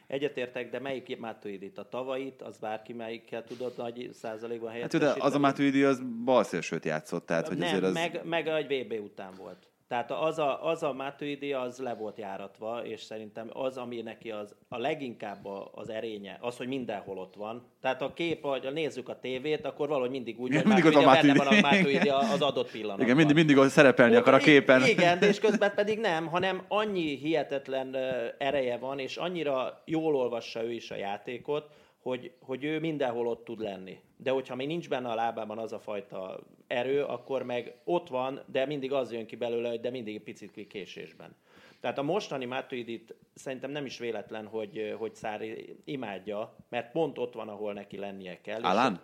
Egyetértek, 0.08 0.70
de 0.70 0.80
melyik 0.80 1.20
Matuidi? 1.20 1.72
A 1.76 1.90
tavait, 1.90 2.42
az 2.42 2.58
bárki 2.58 2.94
melyikkel 2.94 3.44
tudod 3.44 3.74
nagy 3.78 4.10
százalékban 4.14 4.72
helyettesíteni? 4.72 5.12
Hát, 5.12 5.22
az 5.22 5.36
a 5.36 5.40
Matuidi 5.40 5.84
az 5.84 6.02
balszélsőt 6.26 6.86
játszott, 6.86 7.26
tehát 7.26 7.48
hogy 7.48 7.58
nem, 7.58 7.68
azért 7.68 7.84
az... 7.84 7.94
meg, 7.94 8.22
meg 8.24 8.48
egy 8.48 8.86
VB 8.86 9.04
után 9.04 9.34
volt. 9.38 9.71
Tehát 9.92 10.12
az 10.12 10.40
a, 10.40 10.68
az 10.68 10.84
a 10.84 10.94
Matuidi 10.94 11.54
az 11.54 11.78
le 11.78 11.94
volt 11.94 12.18
járatva, 12.18 12.86
és 12.86 13.02
szerintem 13.02 13.50
az, 13.54 13.78
ami 13.78 14.02
neki 14.02 14.32
az, 14.32 14.56
a 14.70 14.78
leginkább 14.78 15.46
az 15.74 15.90
erénye, 15.90 16.38
az, 16.42 16.58
hogy 16.58 16.68
mindenhol 16.68 17.18
ott 17.18 17.36
van. 17.36 17.64
Tehát 17.82 18.02
a 18.02 18.14
kép, 18.14 18.42
ha 18.42 18.70
nézzük 18.74 19.10
a 19.10 19.20
tévét, 19.20 19.66
akkor 19.66 19.88
valahogy 19.88 20.10
mindig 20.10 20.40
úgy, 20.40 20.56
hogy 20.56 20.66
mindig 20.66 20.84
Matuidi, 20.84 21.06
a 21.06 21.22
benne 21.22 21.34
van 21.34 21.48
a 21.48 21.60
Matuidi 21.60 22.10
az 22.10 22.42
adott 22.42 22.72
pillanatban. 22.72 23.06
Igen, 23.06 23.16
mindig, 23.16 23.36
mindig 23.36 23.70
szerepelni 23.70 24.16
akar 24.16 24.34
a 24.34 24.38
képen. 24.38 24.86
Igen, 24.86 25.22
és 25.22 25.40
közben 25.46 25.74
pedig 25.76 26.00
nem, 26.00 26.28
hanem 26.28 26.66
annyi 26.68 27.16
hihetetlen 27.16 27.96
ereje 28.38 28.78
van, 28.78 29.00
és 29.00 29.18
annyira 29.18 29.82
jól 29.86 30.16
olvassa 30.16 30.64
ő 30.64 30.72
is 30.72 30.92
a 30.92 30.96
játékot, 30.96 31.70
hogy, 32.02 32.32
hogy 32.40 32.64
ő 32.64 32.80
mindenhol 32.80 33.28
ott 33.28 33.46
tud 33.46 33.60
lenni. 33.60 33.98
De 34.24 34.32
hogyha 34.32 34.56
még 34.56 34.68
nincs 34.68 34.90
benne 34.90 35.10
a 35.10 35.16
lábában 35.16 35.58
az 35.58 35.74
a 35.74 35.80
fajta 35.80 36.40
erő, 36.68 37.04
akkor 37.04 37.44
meg 37.44 37.76
ott 37.84 38.08
van, 38.08 38.42
de 38.46 38.66
mindig 38.66 38.94
az 38.94 39.12
jön 39.12 39.26
ki 39.26 39.36
belőle, 39.36 39.70
hogy 39.70 39.80
de 39.80 39.90
mindig 39.90 40.16
egy 40.16 40.24
picit 40.24 40.68
késésben. 40.68 41.36
Tehát 41.80 41.98
a 41.98 42.04
mostani 42.04 42.46
Matuidit 42.46 43.16
szerintem 43.34 43.72
nem 43.72 43.86
is 43.86 43.98
véletlen, 43.98 44.48
hogy, 44.48 44.96
hogy 44.98 45.16
Szári 45.16 45.76
imádja, 45.86 46.56
mert 46.70 46.92
pont 46.92 47.18
ott 47.18 47.34
van, 47.34 47.50
ahol 47.50 47.74
neki 47.74 47.98
lennie 47.98 48.42
kell. 48.42 48.62
Alán? 48.62 49.00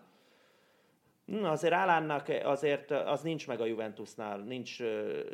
Na, 1.25 1.51
azért 1.51 1.73
Alánnak 1.73 2.31
azért 2.43 2.91
az 2.91 3.21
nincs 3.21 3.47
meg 3.47 3.61
a 3.61 3.65
Juventusnál, 3.65 4.37
nincs 4.37 4.77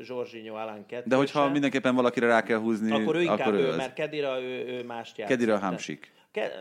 Zsorzsinyó 0.02 0.56
Alán 0.56 0.86
kettő 0.86 1.10
De 1.10 1.16
hogyha 1.16 1.44
sem. 1.44 1.52
mindenképpen 1.52 1.96
valakire 1.96 2.28
rá 2.28 2.44
kell 2.44 2.60
húzni, 2.60 2.92
akkor 2.92 3.16
ő 3.16 3.22
inkább 3.22 3.40
akkor 3.40 3.54
ő, 3.54 3.66
ő 3.66 3.76
mert 3.76 3.94
Kedira 3.94 4.42
ő, 4.42 4.66
ő 4.66 4.84
mást 4.84 5.18
játszik. 5.18 5.38
Kedira 5.38 5.58
Hamsik. 5.58 6.12
Ke- 6.34 6.54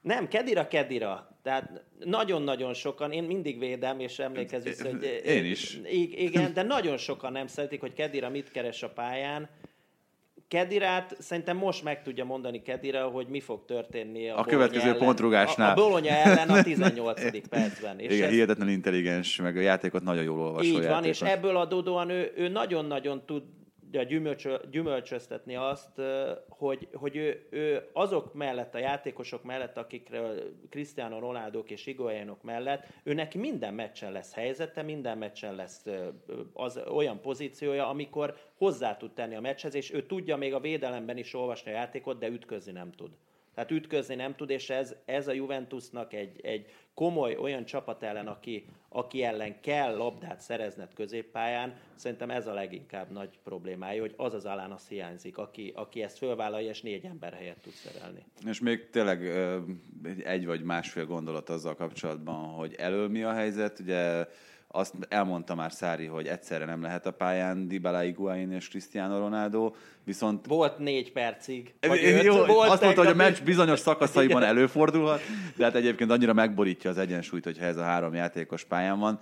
Nem, 0.00 0.28
Kedira, 0.28 0.68
Kedira. 0.68 1.36
Tehát 1.42 1.82
nagyon-nagyon 1.98 2.74
sokan, 2.74 3.12
én 3.12 3.24
mindig 3.24 3.58
védem, 3.58 4.00
és 4.00 4.18
emlékezz 4.18 4.64
vissza, 4.64 4.88
hogy... 4.88 5.22
Én 5.24 5.44
is. 5.44 5.78
Igen, 6.14 6.52
de 6.52 6.62
nagyon 6.62 6.96
sokan 6.96 7.32
nem 7.32 7.46
szeretik, 7.46 7.80
hogy 7.80 7.92
Kedira 7.92 8.28
mit 8.28 8.50
keres 8.50 8.82
a 8.82 8.88
pályán. 8.88 9.48
Kedirát 10.48 11.16
szerintem 11.18 11.56
most 11.56 11.84
meg 11.84 12.02
tudja 12.02 12.24
mondani 12.24 12.62
Kedira, 12.62 13.08
hogy 13.08 13.26
mi 13.26 13.40
fog 13.40 13.64
történni 13.64 14.28
a, 14.28 14.38
a 14.38 14.44
következő 14.44 14.88
ellen, 14.88 14.98
pontrugásnál. 14.98 15.68
A, 15.68 15.72
a 15.72 15.74
Bologna 15.74 16.08
ellen 16.08 16.48
a 16.48 16.62
18. 16.62 17.20
percben. 17.48 17.98
És 17.98 18.12
Igen, 18.12 18.26
ez, 18.26 18.32
hihetetlen 18.32 18.68
intelligens, 18.68 19.36
meg 19.36 19.56
a 19.56 19.60
játékot 19.60 20.02
nagyon 20.02 20.24
jól 20.24 20.40
olvasó 20.40 20.68
Így 20.68 20.86
van, 20.86 21.04
és 21.04 21.22
ebből 21.22 21.56
adódóan 21.56 22.10
ő, 22.10 22.32
ő 22.36 22.48
nagyon-nagyon 22.48 23.22
tud 23.26 23.42
gyümölcsö, 23.92 24.56
gyümölcsöztetni 24.70 25.56
azt, 25.56 26.00
hogy, 26.48 26.88
hogy 26.92 27.16
ő, 27.16 27.46
ő 27.50 27.88
azok 27.92 28.34
mellett, 28.34 28.74
a 28.74 28.78
játékosok 28.78 29.42
mellett, 29.42 29.76
akikről 29.76 30.52
Cristiano 30.70 31.18
Ronaldo 31.18 31.62
és 31.66 31.84
Higuainok 31.84 32.42
mellett, 32.42 32.86
ő 33.02 33.14
neki 33.14 33.38
minden 33.38 33.74
meccsen 33.74 34.12
lesz 34.12 34.34
helyzete, 34.34 34.82
minden 34.82 35.18
meccsen 35.18 35.54
lesz 35.54 35.86
az 36.52 36.80
olyan 36.94 37.20
pozíciója, 37.20 37.88
amikor 37.88 38.36
hozzá 38.56 38.96
tud 38.96 39.12
tenni 39.12 39.34
a 39.34 39.40
meccshez, 39.40 39.74
és 39.74 39.92
ő 39.92 40.06
tudja 40.06 40.36
még 40.36 40.54
a 40.54 40.60
védelemben 40.60 41.16
is 41.16 41.34
olvasni 41.34 41.70
a 41.70 41.74
játékot, 41.74 42.18
de 42.18 42.28
ütközni 42.28 42.72
nem 42.72 42.92
tud. 42.92 43.10
Tehát 43.54 43.70
ütközni 43.70 44.14
nem 44.14 44.34
tud, 44.34 44.50
és 44.50 44.70
ez, 44.70 44.94
ez 45.04 45.28
a 45.28 45.32
Juventusnak 45.32 46.12
egy, 46.12 46.40
egy 46.42 46.66
komoly 46.94 47.36
olyan 47.36 47.64
csapat 47.64 48.02
ellen, 48.02 48.26
aki, 48.26 48.66
aki 48.88 49.22
ellen 49.22 49.60
kell 49.60 49.96
labdát 49.96 50.40
szerezned 50.40 50.94
középpályán, 50.94 51.74
szerintem 51.94 52.30
ez 52.30 52.46
a 52.46 52.52
leginkább 52.52 53.10
nagy 53.10 53.38
problémája, 53.44 54.00
hogy 54.00 54.14
az 54.16 54.34
az 54.34 54.44
alán 54.44 54.70
az 54.70 54.88
hiányzik, 54.88 55.38
aki, 55.38 55.72
aki 55.74 56.02
ezt 56.02 56.18
fölvállalja, 56.18 56.68
és 56.68 56.82
négy 56.82 57.04
ember 57.04 57.32
helyett 57.32 57.62
tud 57.62 57.72
szerelni. 57.72 58.24
És 58.46 58.60
még 58.60 58.90
tényleg 58.90 59.26
egy 60.24 60.46
vagy 60.46 60.62
másfél 60.62 61.06
gondolat 61.06 61.48
azzal 61.48 61.74
kapcsolatban, 61.74 62.48
hogy 62.48 62.74
elől 62.74 63.08
mi 63.08 63.22
a 63.22 63.32
helyzet. 63.32 63.78
Ugye 63.78 64.26
azt 64.74 64.94
elmondta 65.08 65.54
már 65.54 65.72
Szári, 65.72 66.06
hogy 66.06 66.26
egyszerre 66.26 66.64
nem 66.64 66.82
lehet 66.82 67.06
a 67.06 67.10
pályán 67.10 67.68
Dybala, 67.68 67.98
Higuain 67.98 68.52
és 68.52 68.68
Cristiano 68.68 69.18
Ronaldo, 69.18 69.72
viszont... 70.04 70.46
Volt 70.46 70.78
négy 70.78 71.12
percig. 71.12 71.74
Jó, 72.22 72.44
volt 72.44 72.70
azt 72.70 72.82
mondta, 72.82 73.00
hogy 73.02 73.10
a 73.10 73.14
meccs 73.14 73.42
bizonyos 73.42 73.78
szakaszaiban 73.78 74.42
előfordulhat, 74.52 75.20
de 75.56 75.64
hát 75.64 75.74
egyébként 75.74 76.10
annyira 76.10 76.32
megborítja 76.32 76.90
az 76.90 76.98
egyensúlyt, 76.98 77.44
hogyha 77.44 77.64
ez 77.64 77.76
a 77.76 77.82
három 77.82 78.14
játékos 78.14 78.64
pályán 78.64 78.98
van. 78.98 79.20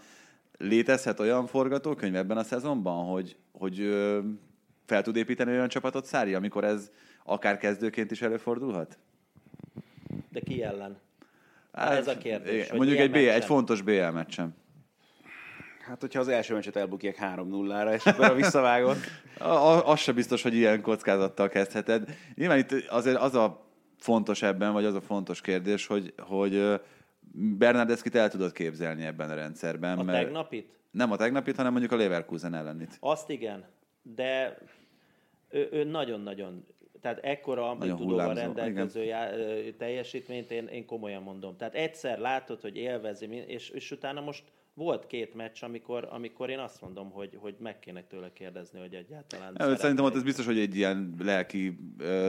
Létezhet 0.59 1.21
olyan 1.21 1.47
forgatókönyv 1.47 2.15
ebben 2.15 2.37
a 2.37 2.43
szezonban, 2.43 3.05
hogy, 3.05 3.37
hogy 3.53 3.77
fel 4.87 5.03
tud 5.03 5.17
építeni 5.17 5.51
olyan 5.51 5.69
csapatot 5.69 6.05
Szári, 6.05 6.35
amikor 6.35 6.65
ez 6.65 6.91
akár 7.25 7.59
kezdőként 7.59 8.11
is 8.11 8.23
előfordulhat? 8.23 8.99
De 10.29 10.41
ki 10.41 10.63
ellen? 10.63 10.99
Hát, 11.73 11.99
ez 11.99 12.09
a 12.09 12.19
kérdés. 12.19 12.73
Mondjuk 12.73 12.99
egy, 12.99 13.11
B, 13.11 13.15
egy 13.15 13.45
fontos 13.45 13.83
BL 13.83 14.11
meccsen. 14.13 14.55
Hát, 15.91 16.01
hogyha 16.01 16.21
az 16.21 16.29
első 16.29 16.55
meccset 16.55 16.77
elbukják 16.77 17.19
3-0-ra, 17.21 17.95
és 17.95 18.07
akkor 18.07 18.25
a 18.25 18.35
visszavágott. 18.35 18.99
az 19.85 19.99
se 19.99 20.13
biztos, 20.13 20.43
hogy 20.43 20.55
ilyen 20.55 20.83
kockázattal 20.83 21.49
kezdheted. 21.49 22.17
Nyilván 22.35 22.59
itt 22.59 22.71
azért 22.89 23.17
az 23.17 23.35
a 23.35 23.67
fontos 23.99 24.43
ebben, 24.43 24.73
vagy 24.73 24.85
az 24.85 24.95
a 24.95 25.01
fontos 25.01 25.41
kérdés, 25.41 25.87
hogy, 25.87 26.15
hogy 26.19 26.81
Bernardeszkit 27.33 28.15
el 28.15 28.29
tudod 28.31 28.53
képzelni 28.53 29.05
ebben 29.05 29.31
a 29.31 29.35
rendszerben. 29.35 29.99
A 29.99 30.03
mert 30.03 30.25
tegnapit? 30.25 30.79
Nem 30.91 31.13
a 31.13 31.17
tegnapit, 31.17 31.57
hanem 31.57 31.71
mondjuk 31.71 31.93
a 31.93 31.97
Leverkusen 31.97 32.55
ellenit. 32.55 32.97
Azt 33.01 33.31
igen, 33.31 33.65
de 34.03 34.59
ő, 35.49 35.69
ő 35.73 35.85
nagyon-nagyon 35.85 36.67
tehát 37.01 37.19
ekkora 37.19 37.71
amplitudóval 37.71 38.35
rendelkező 38.35 39.05
já, 39.05 39.31
teljesítményt 39.79 40.51
én, 40.51 40.67
én 40.67 40.87
komolyan 40.87 41.23
mondom. 41.23 41.57
Tehát 41.57 41.75
egyszer 41.75 42.19
látod, 42.19 42.61
hogy 42.61 42.77
élvezi, 42.77 43.27
és, 43.27 43.69
és 43.69 43.91
utána 43.91 44.21
most 44.21 44.43
volt 44.75 45.07
két 45.07 45.35
meccs, 45.35 45.63
amikor, 45.63 46.09
amikor 46.11 46.51
én 46.51 46.59
azt 46.59 46.81
mondom, 46.81 47.11
hogy, 47.11 47.37
hogy 47.41 47.55
meg 47.59 47.79
kéne 47.79 48.03
tőle 48.03 48.33
kérdezni, 48.33 48.81
hogy 48.81 48.95
egyáltalán... 48.95 49.55
Ja, 49.59 49.77
szerintem 49.77 50.05
ott 50.05 50.15
ez 50.15 50.23
biztos, 50.23 50.47
hogy 50.47 50.59
egy 50.59 50.77
ilyen 50.77 51.15
lelki 51.19 51.79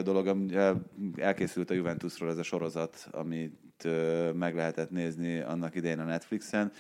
dolog, 0.04 0.52
elkészült 1.16 1.70
a 1.70 1.74
Juventusról 1.74 2.30
ez 2.30 2.38
a 2.38 2.44
sorozat, 2.44 3.08
amit 3.12 3.88
meg 4.34 4.56
lehetett 4.56 4.90
nézni 4.90 5.40
annak 5.40 5.76
idején 5.76 6.00
a 6.00 6.04
Netflixen, 6.04 6.72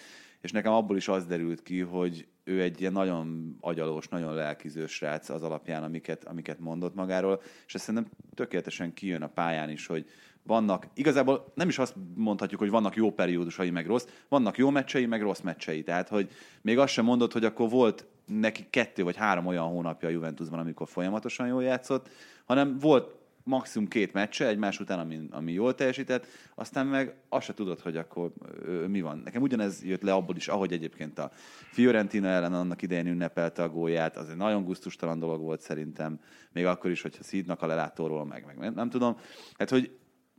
és 0.41 0.51
nekem 0.51 0.74
abból 0.74 0.97
is 0.97 1.07
az 1.07 1.26
derült 1.26 1.64
ki, 1.64 1.80
hogy 1.80 2.28
ő 2.43 2.62
egy 2.62 2.80
ilyen 2.80 2.91
nagyon 2.91 3.57
agyalós, 3.59 4.07
nagyon 4.07 4.34
lelkiző 4.34 4.86
srác 4.86 5.30
az 5.30 5.43
alapján, 5.43 5.84
amiket, 5.84 6.24
amiket 6.24 6.59
mondott 6.59 6.95
magáról, 6.95 7.41
és 7.68 7.74
ezt 7.76 7.84
szerintem 7.84 8.12
tökéletesen 8.34 8.93
kijön 8.93 9.22
a 9.22 9.28
pályán 9.28 9.70
is, 9.70 9.88
hogy 9.88 10.05
vannak, 10.43 10.87
igazából 10.93 11.51
nem 11.55 11.67
is 11.67 11.79
azt 11.79 11.95
mondhatjuk, 12.15 12.59
hogy 12.59 12.69
vannak 12.69 12.95
jó 12.95 13.11
periódusai, 13.11 13.69
meg 13.69 13.87
rossz, 13.87 14.07
vannak 14.29 14.57
jó 14.57 14.69
meccsei, 14.69 15.05
meg 15.05 15.21
rossz 15.21 15.39
meccsei. 15.39 15.83
Tehát, 15.83 16.09
hogy 16.09 16.29
még 16.61 16.77
azt 16.77 16.93
sem 16.93 17.05
mondod, 17.05 17.31
hogy 17.31 17.45
akkor 17.45 17.69
volt 17.69 18.05
neki 18.25 18.67
kettő 18.69 19.03
vagy 19.03 19.15
három 19.15 19.45
olyan 19.45 19.67
hónapja 19.67 20.07
a 20.07 20.11
Juventusban, 20.11 20.59
amikor 20.59 20.87
folyamatosan 20.87 21.47
jól 21.47 21.63
játszott, 21.63 22.09
hanem 22.45 22.77
volt 22.79 23.15
maximum 23.43 23.87
két 23.87 24.13
meccse 24.13 24.47
egymás 24.47 24.79
után, 24.79 24.99
ami, 24.99 25.19
ami 25.31 25.51
jól 25.51 25.75
teljesített, 25.75 26.25
aztán 26.55 26.87
meg 26.87 27.15
azt 27.29 27.45
se 27.45 27.53
tudod, 27.53 27.79
hogy 27.79 27.97
akkor 27.97 28.31
ö, 28.65 28.87
mi 28.87 29.01
van. 29.01 29.21
Nekem 29.23 29.41
ugyanez 29.41 29.83
jött 29.83 30.01
le 30.01 30.13
abból 30.13 30.35
is, 30.35 30.47
ahogy 30.47 30.71
egyébként 30.71 31.19
a 31.19 31.31
Fiorentina 31.71 32.27
ellen 32.27 32.53
annak 32.53 32.81
idején 32.81 33.07
ünnepelte 33.07 33.63
a 33.63 33.69
gólját, 33.69 34.17
az 34.17 34.29
egy 34.29 34.35
nagyon 34.35 34.63
guztustalan 34.63 35.19
dolog 35.19 35.41
volt 35.41 35.61
szerintem, 35.61 36.19
még 36.51 36.65
akkor 36.65 36.91
is, 36.91 37.01
hogyha 37.01 37.23
szídnak 37.23 37.61
a 37.61 37.65
lelátóról, 37.65 38.25
meg, 38.25 38.45
meg 38.45 38.57
nem, 38.57 38.73
nem 38.73 38.89
tudom. 38.89 39.17
Hát, 39.57 39.69
hogy 39.69 39.91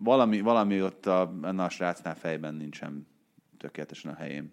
valami, 0.02 0.40
valami 0.40 0.82
ott 0.82 1.06
a, 1.06 1.20
a 1.56 1.68
srácnál 1.68 2.16
fejben 2.16 2.54
nincsen 2.54 3.06
tökéletesen 3.58 4.10
a 4.10 4.14
helyén. 4.14 4.52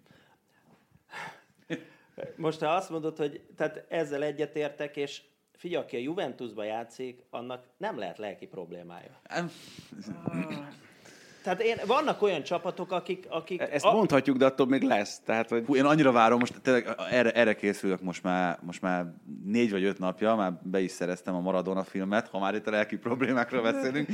Most 2.36 2.60
ha 2.60 2.66
azt 2.66 2.90
mondod, 2.90 3.16
hogy 3.16 3.40
tehát 3.56 3.84
ezzel 3.88 4.22
egyetértek, 4.22 4.96
és 4.96 5.22
figyelj, 5.52 5.82
aki 5.82 5.96
a 5.96 6.00
Juventusba 6.00 6.64
játszik, 6.64 7.24
annak 7.30 7.64
nem 7.76 7.98
lehet 7.98 8.18
lelki 8.18 8.46
problémája. 8.46 9.20
Tehát 11.42 11.62
én, 11.62 11.76
vannak 11.86 12.22
olyan 12.22 12.42
csapatok, 12.42 12.92
akik... 12.92 13.26
akik 13.28 13.60
Ezt 13.60 13.84
a... 13.84 13.92
mondhatjuk, 13.92 14.36
de 14.36 14.44
attól 14.44 14.66
még 14.66 14.82
lesz. 14.82 15.20
Tehát, 15.24 15.48
hogy... 15.48 15.64
Hú, 15.66 15.76
én 15.76 15.84
annyira 15.84 16.12
várom, 16.12 16.38
most 16.38 16.60
tényleg 16.62 16.94
erre, 17.10 17.30
erre 17.30 17.54
készülök 17.54 18.02
most 18.02 18.22
már, 18.22 18.58
most 18.62 18.82
már 18.82 19.06
négy 19.44 19.70
vagy 19.70 19.84
öt 19.84 19.98
napja, 19.98 20.34
már 20.34 20.52
be 20.62 20.80
is 20.80 20.90
szereztem 20.90 21.34
a 21.34 21.40
Maradona 21.40 21.84
filmet, 21.84 22.28
ha 22.28 22.38
már 22.38 22.54
itt 22.54 22.66
a 22.66 22.70
lelki 22.70 22.96
problémákról 22.96 23.62
beszélünk, 23.62 24.08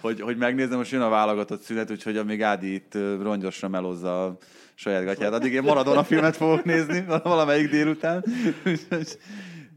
hogy, 0.00 0.20
hogy 0.20 0.36
megnézem, 0.36 0.78
most 0.78 0.92
jön 0.92 1.02
a 1.02 1.08
válogatott 1.08 1.60
szünet, 1.60 1.90
úgyhogy 1.90 2.16
amíg 2.16 2.42
Ádi 2.42 2.74
itt 2.74 2.94
rongyosra 3.20 3.68
melozza 3.68 4.24
a 4.24 4.36
saját 4.74 5.04
gatyát, 5.04 5.32
addig 5.32 5.52
én 5.52 5.62
Maradona 5.62 6.04
filmet 6.04 6.36
fogok 6.36 6.64
nézni 6.64 7.04
valamelyik 7.22 7.70
délután. 7.70 8.24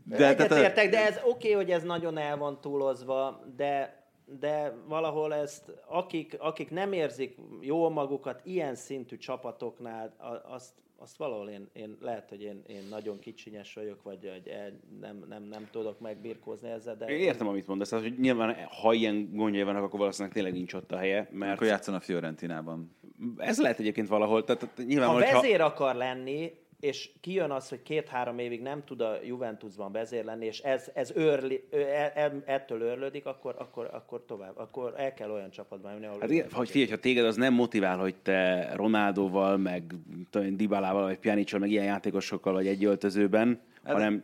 De, 0.08 0.36
tehát, 0.36 0.64
értek, 0.64 0.90
de 0.90 1.06
ez 1.06 1.16
oké, 1.24 1.30
okay, 1.30 1.64
hogy 1.64 1.72
ez 1.72 1.84
nagyon 1.84 2.18
el 2.18 2.38
van 2.38 2.62
túlozva, 2.62 3.44
de 3.56 4.05
de 4.26 4.74
valahol 4.88 5.34
ezt, 5.34 5.72
akik, 5.88 6.36
akik 6.40 6.70
nem 6.70 6.94
érzik 6.94 7.38
jól 7.62 7.90
magukat 7.90 8.42
ilyen 8.44 8.76
szintű 8.76 9.18
csapatoknál, 9.18 10.16
azt, 10.48 10.74
azt 10.98 11.18
valahol 11.18 11.50
én, 11.50 11.70
én 11.74 11.98
lehet, 12.02 12.30
hogy 12.30 12.42
én, 12.42 12.64
én 12.68 12.84
nagyon 12.90 13.20
kicsinyes 13.20 13.74
vagyok, 13.74 14.04
vagy 14.04 14.32
hogy 14.34 14.74
nem, 15.00 15.26
nem, 15.30 15.44
nem 15.44 15.68
tudok 15.72 16.00
megbirkózni 16.00 16.70
ezzel. 16.70 16.96
De 16.96 17.06
én 17.06 17.20
értem, 17.20 17.48
amit 17.48 17.68
mondasz, 17.68 17.92
hogy 17.92 18.20
nyilván, 18.20 18.56
ha 18.82 18.94
ilyen 18.94 19.30
gondjai 19.34 19.64
vannak, 19.64 19.84
akkor 19.84 20.00
valószínűleg 20.00 20.34
tényleg 20.34 20.54
nincs 20.54 20.74
ott 20.74 20.92
a 20.92 20.98
helye. 20.98 21.30
Mert... 21.32 21.56
Akkor 21.56 21.68
játszon 21.68 21.96
a 21.96 22.00
Fiorentinában. 22.00 22.96
Ez 23.38 23.62
lehet 23.62 23.80
egyébként 23.80 24.08
valahol. 24.08 24.44
Tehát, 24.44 24.70
nyilván, 24.86 25.10
ha 25.10 25.20
vezér 25.20 25.60
ha... 25.60 25.66
akar 25.66 25.96
lenni, 25.96 26.54
és 26.86 27.10
kijön 27.22 27.52
az, 27.52 27.70
hogy 27.70 27.82
két-három 27.82 28.40
évig 28.40 28.62
nem 28.62 28.84
tud 28.84 29.02
a 29.02 29.18
Juventusban 29.24 29.92
vezér 29.92 30.24
lenni, 30.24 30.46
és 30.46 30.60
ez, 30.60 30.90
ez 30.94 31.12
őrli, 31.16 31.68
e, 31.72 31.78
e, 32.16 32.34
ettől 32.46 32.82
őrlődik, 32.82 33.26
akkor, 33.26 33.56
akkor, 33.58 33.90
akkor 33.92 34.24
tovább, 34.26 34.58
akkor 34.58 34.94
el 34.98 35.14
kell 35.14 35.30
olyan 35.30 35.50
csapatban 35.50 35.92
jönni, 35.92 36.06
ahol... 36.06 36.20
Hát 36.20 36.30
igen, 36.30 36.48
hogy 36.52 36.70
figyelj, 36.70 36.90
ha 36.90 36.98
téged 36.98 37.26
az 37.26 37.36
nem 37.36 37.54
motivál, 37.54 37.98
hogy 37.98 38.16
te 38.16 38.70
Ronaldoval, 38.76 39.58
meg 39.58 39.94
Dybalával, 40.32 41.04
vagy 41.04 41.18
Pjanicsal, 41.18 41.60
meg 41.60 41.72
ilyen 41.72 41.86
játékosokkal 41.86 42.54
vagy 42.54 42.68
egy 42.68 42.86
öltözőben, 42.86 43.62
hát, 43.84 43.94
hanem... 43.94 44.24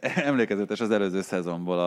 Emlékezetes 0.00 0.80
az 0.80 0.90
előző 0.90 1.20
szezonból 1.20 1.78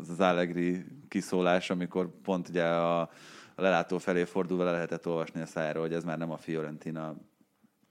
az 0.00 0.20
Allegri 0.20 0.84
kiszólás, 1.08 1.70
amikor 1.70 2.10
pont 2.22 2.48
ugye 2.48 2.64
a, 2.64 3.00
a 3.00 3.62
lelátó 3.62 3.98
felé 3.98 4.24
fordulva 4.24 4.64
le 4.64 4.70
lehetett 4.70 5.06
olvasni 5.06 5.40
a 5.40 5.46
szájára, 5.46 5.80
hogy 5.80 5.92
ez 5.92 6.04
már 6.04 6.18
nem 6.18 6.30
a 6.30 6.36
Fiorentina 6.36 7.16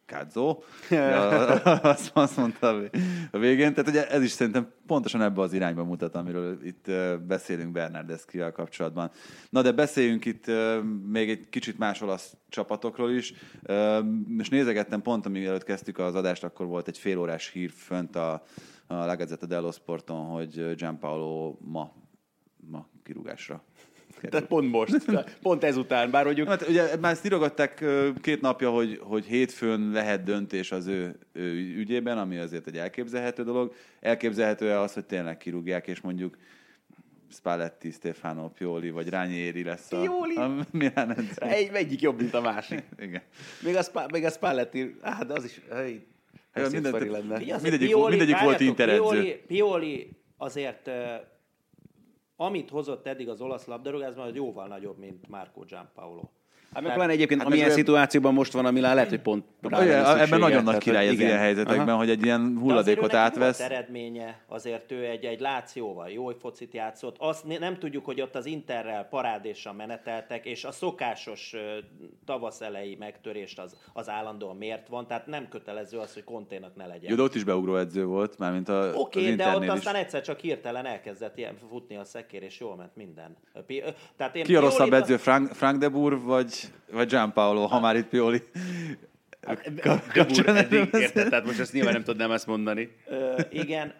Kádzó, 0.05 0.63
azt, 1.81 2.11
azt 2.13 2.37
mondta 2.37 2.81
a 3.31 3.37
végén. 3.37 3.73
Tehát 3.73 3.89
ugye 3.89 4.09
ez 4.09 4.23
is 4.23 4.31
szerintem 4.31 4.73
pontosan 4.87 5.21
ebbe 5.21 5.41
az 5.41 5.53
irányba 5.53 5.83
mutat, 5.83 6.15
amiről 6.15 6.59
itt 6.63 6.91
beszélünk 7.27 7.71
Bernardeszkivel 7.71 8.51
kapcsolatban. 8.51 9.11
Na 9.49 9.61
de 9.61 9.71
beszéljünk 9.71 10.25
itt 10.25 10.45
még 11.07 11.29
egy 11.29 11.49
kicsit 11.49 11.77
más 11.77 12.01
olasz 12.01 12.37
csapatokról 12.49 13.11
is. 13.11 13.33
És 14.37 14.49
nézegettem 14.49 15.01
pont, 15.01 15.25
előtt 15.25 15.63
kezdtük 15.63 15.97
az 15.97 16.15
adást, 16.15 16.43
akkor 16.43 16.65
volt 16.65 16.87
egy 16.87 16.97
félórás 16.97 17.51
hír 17.51 17.71
fönt 17.71 18.15
a, 18.15 18.33
a 18.87 18.93
La 18.93 19.15
Gazzetta 19.15 19.45
dello 19.45 19.71
Sporton, 19.71 20.25
hogy 20.25 20.75
Gianpaolo 20.75 21.57
ma, 21.59 21.93
ma 22.57 22.87
kirúgásra 23.03 23.63
tehát 24.29 24.47
pont 24.47 24.71
most, 24.71 25.05
pont 25.41 25.63
ezután, 25.63 26.11
bár 26.11 26.25
mondjuk... 26.25 26.47
Hát, 26.47 26.67
ugye 26.67 26.97
már 26.97 27.11
ezt 27.11 27.25
írogatták 27.25 27.85
két 28.21 28.41
napja, 28.41 28.69
hogy, 28.69 28.99
hogy 29.03 29.25
hétfőn 29.25 29.91
lehet 29.91 30.23
döntés 30.23 30.71
az 30.71 30.87
ő, 30.87 31.19
ő 31.33 31.51
ügyében, 31.77 32.17
ami 32.17 32.37
azért 32.37 32.67
egy 32.67 32.77
elképzelhető 32.77 33.43
dolog. 33.43 33.73
Elképzelhető-e 33.99 34.79
az, 34.79 34.93
hogy 34.93 35.05
tényleg 35.05 35.37
kirúgják, 35.37 35.87
és 35.87 36.01
mondjuk 36.01 36.37
Spalletti, 37.31 37.91
Stefano 37.91 38.49
Pioli, 38.49 38.89
vagy 38.89 39.09
Rányéri 39.09 39.63
lesz 39.63 39.91
a, 39.91 39.99
Pioli? 39.99 40.35
a 40.35 40.65
Milán 40.71 41.17
Egy, 41.35 41.69
egyik 41.73 42.01
jobb, 42.01 42.19
mint 42.19 42.33
a 42.33 42.41
másik. 42.41 42.83
Igen. 42.99 43.21
Még 43.61 43.75
a, 43.75 44.05
még 44.11 44.25
a 44.25 44.29
Spalletti, 44.29 44.95
hát 45.01 45.31
az 45.31 45.43
is... 45.43 45.61
Hey, 45.69 46.07
ja, 46.53 46.69
minden, 46.69 47.09
lenne. 47.09 47.37
Mindegyik, 47.37 47.87
Pioli, 47.87 48.09
mindegyik 48.09 48.39
volt 48.39 48.59
interedző. 48.59 49.01
Pioli, 49.01 49.43
Pioli 49.47 50.09
azért 50.37 50.89
amit 52.35 52.69
hozott 52.69 53.07
eddig 53.07 53.29
az 53.29 53.41
olasz 53.41 53.65
labdarúgásban, 53.65 54.27
az 54.27 54.35
jóval 54.35 54.67
nagyobb, 54.67 54.97
mint 54.97 55.27
Marco 55.27 55.59
Giampaolo. 55.61 56.29
Hát 56.75 56.83
meg 56.83 56.93
pláne 56.93 57.11
egyébként, 57.11 57.41
hát 57.41 57.49
amilyen 57.49 57.69
szituációban 57.69 58.33
most 58.33 58.53
van 58.53 58.65
a 58.65 58.71
Milán, 58.71 58.95
lehet, 58.95 59.09
hogy 59.09 59.21
pont 59.21 59.45
rá 59.61 59.79
lenne 59.79 59.91
ebben 59.91 60.17
szüksége. 60.17 60.37
nagyon 60.37 60.63
nagy 60.63 60.77
király 60.77 61.07
az 61.07 61.13
igen. 61.13 61.27
ilyen 61.27 61.39
helyzetekben, 61.39 61.87
Aha. 61.87 61.97
hogy 61.97 62.09
egy 62.09 62.23
ilyen 62.25 62.53
De 62.53 62.59
hulladékot 62.59 63.11
neki 63.11 63.15
átvesz. 63.15 63.59
Volt 63.59 63.71
eredménye, 63.71 64.39
azért 64.47 64.91
ő 64.91 65.05
egy, 65.05 65.25
egy 65.25 65.39
Lációval 65.39 66.09
jó 66.09 66.29
focit 66.39 66.73
játszott. 66.73 67.15
Azt 67.19 67.45
ne- 67.45 67.57
nem 67.57 67.77
tudjuk, 67.77 68.05
hogy 68.05 68.21
ott 68.21 68.35
az 68.35 68.45
Interrel 68.45 69.03
parádéssal 69.03 69.73
meneteltek, 69.73 70.45
és 70.45 70.63
a 70.63 70.71
szokásos 70.71 71.55
tavasz 72.25 72.61
elejé 72.61 72.95
megtörést 72.95 73.59
az, 73.59 73.75
az 73.93 74.09
állandóan 74.09 74.55
miért 74.55 74.87
van, 74.87 75.07
tehát 75.07 75.27
nem 75.27 75.47
kötelező 75.47 75.97
az, 75.97 76.13
hogy 76.13 76.23
konténak 76.23 76.75
ne 76.75 76.85
legyen. 76.85 77.09
Jó, 77.09 77.15
de 77.15 77.21
ott 77.21 77.35
is 77.35 77.43
beugró 77.43 77.75
edző 77.75 78.05
volt, 78.05 78.37
mármint 78.37 78.69
a, 78.69 78.91
Oké, 78.93 79.19
az 79.19 79.23
okay, 79.23 79.35
de 79.35 79.55
ott 79.55 79.63
is. 79.63 79.69
aztán 79.69 79.95
egyszer 79.95 80.21
csak 80.21 80.39
hirtelen 80.39 80.85
elkezdett 80.85 81.37
ilyen 81.37 81.55
futni 81.69 81.95
a 81.95 82.03
szekér, 82.03 82.43
és 82.43 82.59
jól 82.59 82.75
ment 82.75 82.95
minden. 82.95 83.37
Tehát 84.17 84.35
én 84.35 84.43
Ki 84.43 84.55
a 84.55 84.59
rosszabb 84.59 84.93
edző, 84.93 85.17
Frank, 85.17 85.53
Frank 85.53 85.77
de 85.77 85.89
Boer 85.89 86.19
vagy, 86.19 86.64
vagy 86.91 87.07
Gianpaolo, 87.07 87.65
ha 87.65 87.79
már 87.79 87.95
itt 87.95 88.07
Pioli? 88.07 88.43
Eddig 90.45 90.89
érted, 90.93 91.29
tehát 91.29 91.45
most 91.45 91.59
ezt 91.59 91.73
nyilván 91.73 91.93
nem 91.93 92.03
tudnám 92.03 92.31
ezt 92.31 92.47
mondani. 92.47 92.95
Ö, 93.07 93.41
igen, 93.51 93.93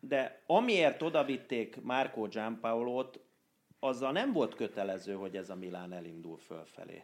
de 0.00 0.42
amiért 0.46 1.02
odavitték 1.02 1.82
Márkó 1.82 2.26
Gianpaolót, 2.26 3.20
azzal 3.80 4.12
nem 4.12 4.32
volt 4.32 4.54
kötelező, 4.54 5.12
hogy 5.14 5.36
ez 5.36 5.50
a 5.50 5.54
Milán 5.54 5.92
elindul 5.92 6.38
fölfelé. 6.46 7.02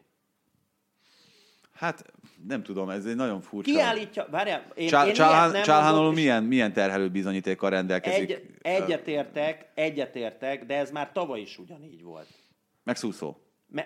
Hát 1.72 2.04
nem 2.48 2.62
tudom, 2.62 2.90
ez 2.90 3.04
egy 3.06 3.16
nagyon 3.16 3.40
furcsa. 3.40 3.72
Kiállítja, 3.72 4.26
várjál, 4.30 4.64
én, 4.74 4.88
Csá- 4.88 5.06
én 5.06 5.12
Csálhán- 5.12 5.52
nem 5.52 5.62
Csálhánoló 5.62 6.10
milyen, 6.10 6.44
milyen 6.44 6.72
terhelő 6.72 7.08
bizonyítékkal 7.10 7.70
rendelkezik? 7.70 8.30
Egy, 8.30 8.46
egyetértek, 8.62 9.66
egyetértek, 9.74 10.64
de 10.66 10.76
ez 10.76 10.90
már 10.90 11.12
tavaly 11.12 11.40
is 11.40 11.58
ugyanígy 11.58 12.02
volt. 12.02 12.28
Meg. 12.84 12.96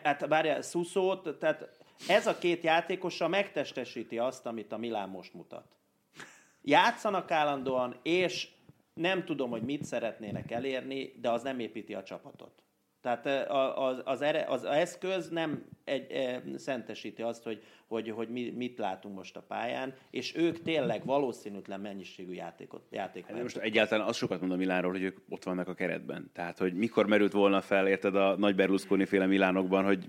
Hát 0.03 0.27
várjál, 0.27 0.63
Szuszót, 0.63 1.39
tehát 1.39 1.79
ez 2.09 2.27
a 2.27 2.39
két 2.39 2.63
játékosa 2.63 3.29
megtestesíti 3.29 4.19
azt, 4.19 4.47
amit 4.47 4.73
a 4.73 4.79
Milán 4.79 5.09
most 5.09 5.35
mutat. 5.35 5.77
Játszanak 6.63 7.31
állandóan, 7.31 8.01
és 8.03 8.49
nem 8.95 9.25
tudom, 9.25 9.51
hogy 9.51 9.63
mit 9.63 9.85
szeretnének 9.85 10.51
elérni, 10.51 11.15
de 11.21 11.31
az 11.31 11.43
nem 11.43 11.59
építi 11.59 11.95
a 11.95 12.03
csapatot. 12.03 12.63
Tehát 13.01 13.27
eh, 13.27 13.79
az, 13.79 14.01
az, 14.05 14.23
ere, 14.23 14.45
az 14.49 14.65
eszköz 14.65 15.29
nem 15.29 15.65
egy, 15.85 16.11
e, 16.11 16.43
szentesíti 16.57 17.23
azt, 17.23 17.43
hogy, 17.43 17.63
hogy, 17.87 18.11
hogy 18.11 18.29
mi, 18.29 18.51
mit 18.57 18.79
látunk 18.79 19.17
most 19.17 19.37
a 19.37 19.41
pályán, 19.41 19.95
és 20.11 20.37
ők 20.37 20.63
tényleg 20.63 21.05
valószínűtlen 21.05 21.81
mennyiségű 21.81 22.33
játékot, 22.33 22.83
játékot 22.91 23.35
De 23.35 23.43
most 23.43 23.57
egyáltalán 23.57 24.07
az 24.07 24.17
sokat 24.17 24.41
mond 24.41 24.53
a 24.53 24.57
Milánról, 24.57 24.93
hogy 24.93 25.03
ők 25.03 25.19
ott 25.29 25.45
vannak 25.45 25.69
a 25.69 25.75
keretben. 25.75 26.31
Tehát, 26.33 26.59
hogy 26.59 26.75
mikor 26.75 27.07
merült 27.07 27.33
volna 27.33 27.61
fel, 27.61 27.89
érted, 27.89 28.17
a 28.17 28.37
nagy 28.37 28.55
Berlusconi 28.55 29.05
féle 29.05 29.27
Milánokban, 29.27 29.85
hogy 29.85 30.09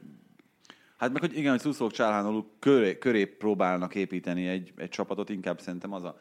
Hát 0.97 1.11
meg, 1.11 1.21
hogy 1.21 1.37
igen, 1.37 1.51
hogy 1.51 1.59
Szuszók 1.59 1.91
Csálhánoló 1.91 2.55
köré, 2.59 2.97
köré 2.97 3.25
próbálnak 3.25 3.95
építeni 3.95 4.47
egy, 4.47 4.73
egy 4.77 4.89
csapatot, 4.89 5.29
inkább 5.29 5.59
szerintem 5.59 5.93
az 5.93 6.03
a, 6.03 6.19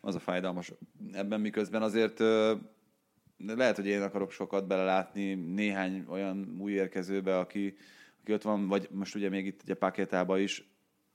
az 0.00 0.14
a 0.14 0.18
fájdalmas 0.18 0.72
ebben, 1.12 1.40
miközben 1.40 1.82
azért 1.82 2.20
ö, 2.20 2.54
lehet, 3.46 3.76
hogy 3.76 3.86
én 3.86 4.02
akarok 4.02 4.30
sokat 4.30 4.66
belelátni 4.66 5.34
néhány 5.34 6.04
olyan 6.08 6.56
új 6.58 6.72
érkezőbe, 6.72 7.38
aki, 7.38 7.74
aki 8.20 8.32
ott 8.32 8.42
van, 8.42 8.68
vagy 8.68 8.88
most 8.90 9.14
ugye 9.14 9.28
még 9.28 9.46
itt 9.46 9.62
ugye 9.62 9.74
Paketába 9.74 10.38
is, 10.38 10.70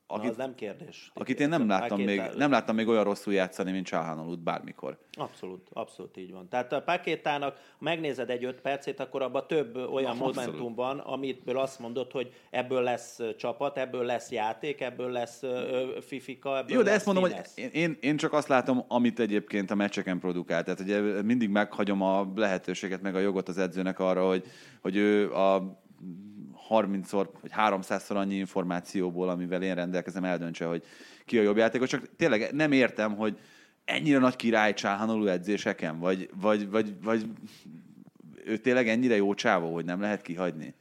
Na, 0.08 0.16
akit, 0.16 0.30
az 0.30 0.36
nem 0.36 0.56
kérdés. 0.56 1.12
akit 1.14 1.40
én 1.40 1.50
nem 1.50 1.68
láttam, 1.68 2.02
még, 2.02 2.22
nem 2.38 2.52
láttam 2.52 2.76
még 2.76 2.88
olyan 2.88 3.04
rosszul 3.04 3.34
játszani, 3.34 3.72
mint 3.72 3.86
Csálhánolót 3.86 4.40
bármikor. 4.40 4.98
Abszolút, 5.12 5.70
abszolút 5.74 6.18
így 6.18 6.32
van. 6.32 6.50
Tehát 6.50 6.74
a 6.74 6.82
pakétának, 6.82 7.56
ha 7.56 7.84
megnézed 7.84 8.30
egy 8.30 8.44
öt 8.44 8.62
percét, 8.62 9.00
akkor 9.00 9.22
abban 9.22 9.48
több 9.48 9.76
olyan 9.76 10.18
Na, 10.18 10.26
abszolút. 10.26 10.36
momentum 10.36 10.76
van, 10.76 11.00
amitből 11.00 11.58
azt 11.58 11.80
mondod, 11.80 12.12
hogy 12.12 12.34
ebből 12.50 12.82
lesz 12.82 13.20
csapat, 13.38 13.78
ebből 13.78 14.06
lesz 14.06 14.32
játék, 14.32 14.82
ebből 14.82 15.12
lesz 15.12 15.44
ö, 15.44 15.98
fifika, 16.02 16.58
ebből 16.58 16.76
Jó, 16.76 16.82
de 16.82 16.90
lesz 16.90 16.96
ezt 16.96 17.06
mondom, 17.06 17.24
hogy 17.24 17.36
én, 17.56 17.70
én, 17.70 17.98
én 18.02 18.18
csak 18.18 18.34
azt 18.34 18.48
látom, 18.48 18.84
amit 18.88 19.20
egyébként 19.20 19.72
a 19.72 19.76
meccseken 19.76 20.20
produkál. 20.20 20.64
Tehát 20.64 20.80
ugye 20.80 21.22
mindig 21.22 21.50
meghagyom 21.50 22.02
a 22.02 22.32
lehetőséget, 22.36 23.02
meg 23.02 23.16
a 23.16 23.20
jogot 23.20 23.48
az 23.48 23.58
edzőnek 23.58 24.00
arra, 24.00 24.28
hogy, 24.28 24.44
hogy 24.82 24.96
ő 24.96 25.34
a 25.34 25.84
30-szor, 26.70 27.30
vagy 27.42 27.52
300-szor 27.58 28.16
annyi 28.16 28.36
információból, 28.36 29.30
amivel 29.30 29.64
én 29.64 29.76
rendelkezem, 29.76 30.24
eldöntse, 30.24 30.66
hogy 30.66 30.84
ki 31.26 31.38
a 31.38 31.42
jobb 31.42 31.58
játékos. 31.58 31.90
Csak 31.90 32.16
tényleg 32.16 32.54
nem 32.54 32.72
értem, 32.72 33.16
hogy 33.16 33.40
ennyire 33.86 34.20
nagy 34.20 34.36
király 34.36 34.74
Csáhanolú 34.74 35.28
edzéseken, 35.28 36.00
vagy, 36.00 36.30
vagy, 36.34 36.70
vagy, 36.70 37.04
vagy 37.04 37.26
ő 38.46 38.58
tényleg 38.58 38.88
ennyire 38.88 39.16
jó 39.16 39.34
csávó, 39.34 39.74
hogy 39.74 39.86
nem 39.86 40.02
lehet 40.02 40.22
kihagyni. 40.22 40.74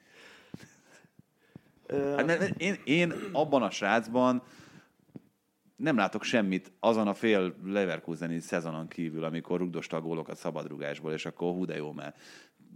Hát, 1.89 2.27
mert 2.27 2.61
én, 2.61 2.77
én 2.85 3.13
abban 3.33 3.63
a 3.63 3.71
srácban 3.71 4.43
nem 5.77 5.97
látok 5.97 6.23
semmit 6.23 6.73
azon 6.81 7.09
a 7.09 7.15
fél 7.15 7.55
Leverkuseni 7.65 8.39
szezonon 8.39 8.89
kívül, 8.89 9.25
amikor 9.25 9.59
rugdosta 9.59 9.97
a 9.97 10.01
gólokat 10.01 10.37
szabadrugásból, 10.37 11.13
és 11.13 11.27
akkor 11.27 11.53
hú 11.53 11.65
de 11.65 11.77
jó, 11.77 11.93
mert 11.93 12.19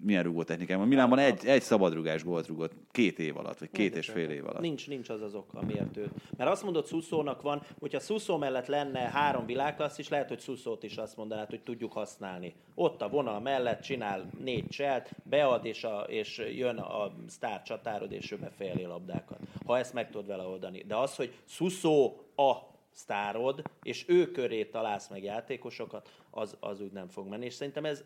milyen 0.01 0.22
rugó 0.22 0.42
technikám 0.42 0.78
van. 0.78 0.88
Milánban 0.88 1.18
egy, 1.18 1.46
egy 1.46 1.62
szabadrugás 1.62 2.24
gólt 2.24 2.46
rugott 2.46 2.72
két 2.90 3.18
év 3.18 3.36
alatt, 3.36 3.59
vagy 3.59 3.70
két 3.70 3.96
és 3.96 4.09
fél 4.09 4.30
év 4.30 4.46
alatt. 4.46 4.61
Nincs, 4.61 4.88
nincs 4.88 5.09
az 5.09 5.22
az 5.22 5.34
oka, 5.34 5.62
miért 5.62 5.96
őt. 5.96 6.11
Mert 6.36 6.51
azt 6.51 6.62
mondod, 6.62 6.86
Szuszónak 6.86 7.42
van, 7.42 7.62
hogyha 7.78 8.01
Szuszó 8.01 8.36
mellett 8.36 8.66
lenne 8.66 8.99
három 8.99 9.46
világklassz 9.46 9.99
is, 9.99 10.09
lehet, 10.09 10.28
hogy 10.28 10.38
Szuszót 10.38 10.82
is 10.82 10.96
azt 10.96 11.16
mondanád, 11.16 11.51
hogy 11.51 11.62
tudjuk 11.62 11.92
használni. 11.92 12.55
Ott 12.74 13.03
a 13.03 13.09
vonal 13.09 13.40
mellett 13.40 13.80
csinál 13.80 14.30
négy 14.38 14.68
cselt, 14.68 15.11
bead, 15.22 15.64
és, 15.64 15.84
a, 15.84 16.01
és 16.01 16.42
jön 16.57 16.76
a 16.78 17.12
sztár 17.26 17.62
csatárod, 17.62 18.12
és 18.12 18.32
ő 18.32 18.36
befejeli 18.36 18.84
labdákat. 18.84 19.38
Ha 19.66 19.78
ezt 19.78 19.94
meg 19.94 20.11
tudod 20.11 20.26
vele 20.26 20.42
oldani. 20.42 20.84
De 20.86 20.96
az, 20.96 21.16
hogy 21.16 21.32
Szuszó 21.44 22.16
a 22.36 22.53
sztárod, 22.99 23.62
és 23.82 24.05
ő 24.09 24.30
köré 24.30 24.64
találsz 24.64 25.09
meg 25.09 25.22
játékosokat, 25.22 26.11
az, 26.30 26.57
az 26.61 26.80
úgy 26.80 26.92
nem 26.92 27.09
fog 27.09 27.28
menni. 27.28 27.44
És 27.44 27.55
szerintem 27.55 27.84
ez, 27.84 28.05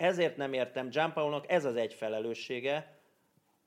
ezért 0.00 0.36
nem 0.36 0.52
értem, 0.52 0.88
Gianpaolo-nak 0.88 1.50
ez 1.50 1.64
az 1.64 1.76
egy 1.76 1.94
felelőssége, 1.94 2.98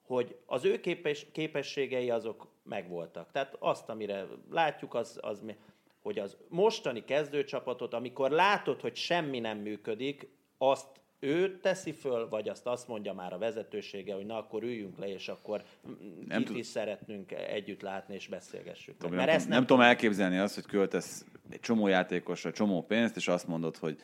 hogy 0.01 0.36
az 0.45 0.65
ő 0.65 0.79
képes, 0.79 1.25
képességei 1.31 2.09
azok 2.09 2.47
megvoltak. 2.63 3.31
Tehát 3.31 3.55
azt, 3.59 3.89
amire 3.89 4.25
látjuk, 4.51 4.93
az, 4.93 5.17
az 5.21 5.39
mi- 5.39 5.57
hogy 6.01 6.19
az 6.19 6.38
mostani 6.47 7.03
kezdőcsapatot, 7.05 7.93
amikor 7.93 8.31
látod, 8.31 8.81
hogy 8.81 8.95
semmi 8.95 9.39
nem 9.39 9.57
működik, 9.57 10.27
azt 10.57 10.88
ő 11.19 11.59
teszi 11.59 11.91
föl, 11.91 12.29
vagy 12.29 12.49
azt 12.49 12.65
azt 12.67 12.88
mondja 12.88 13.13
már 13.13 13.34
a 13.34 13.38
vezetősége, 13.38 14.13
hogy 14.13 14.25
na 14.25 14.38
akkor 14.38 14.63
üljünk 14.63 14.97
le, 14.97 15.07
és 15.07 15.27
akkor 15.27 15.63
Nem 15.84 16.25
nem 16.27 16.43
tud- 16.43 16.57
is 16.57 16.65
szeretnünk 16.65 17.31
együtt 17.31 17.81
látni, 17.81 18.13
és 18.15 18.27
beszélgessük. 18.27 19.01
meg. 19.01 19.09
Nem, 19.09 19.17
Mert 19.17 19.27
nem, 19.27 19.36
ezt 19.38 19.47
nem, 19.47 19.57
nem 19.57 19.65
tudom 19.67 19.81
elképzelni 19.84 20.38
azt, 20.38 20.55
hogy 20.55 20.65
költesz 20.65 21.25
egy 21.49 21.59
csomó 21.59 21.88
játékosra 21.88 22.51
csomó 22.51 22.81
pénzt, 22.86 23.15
és 23.15 23.27
azt 23.27 23.47
mondod, 23.47 23.77
hogy 23.77 23.99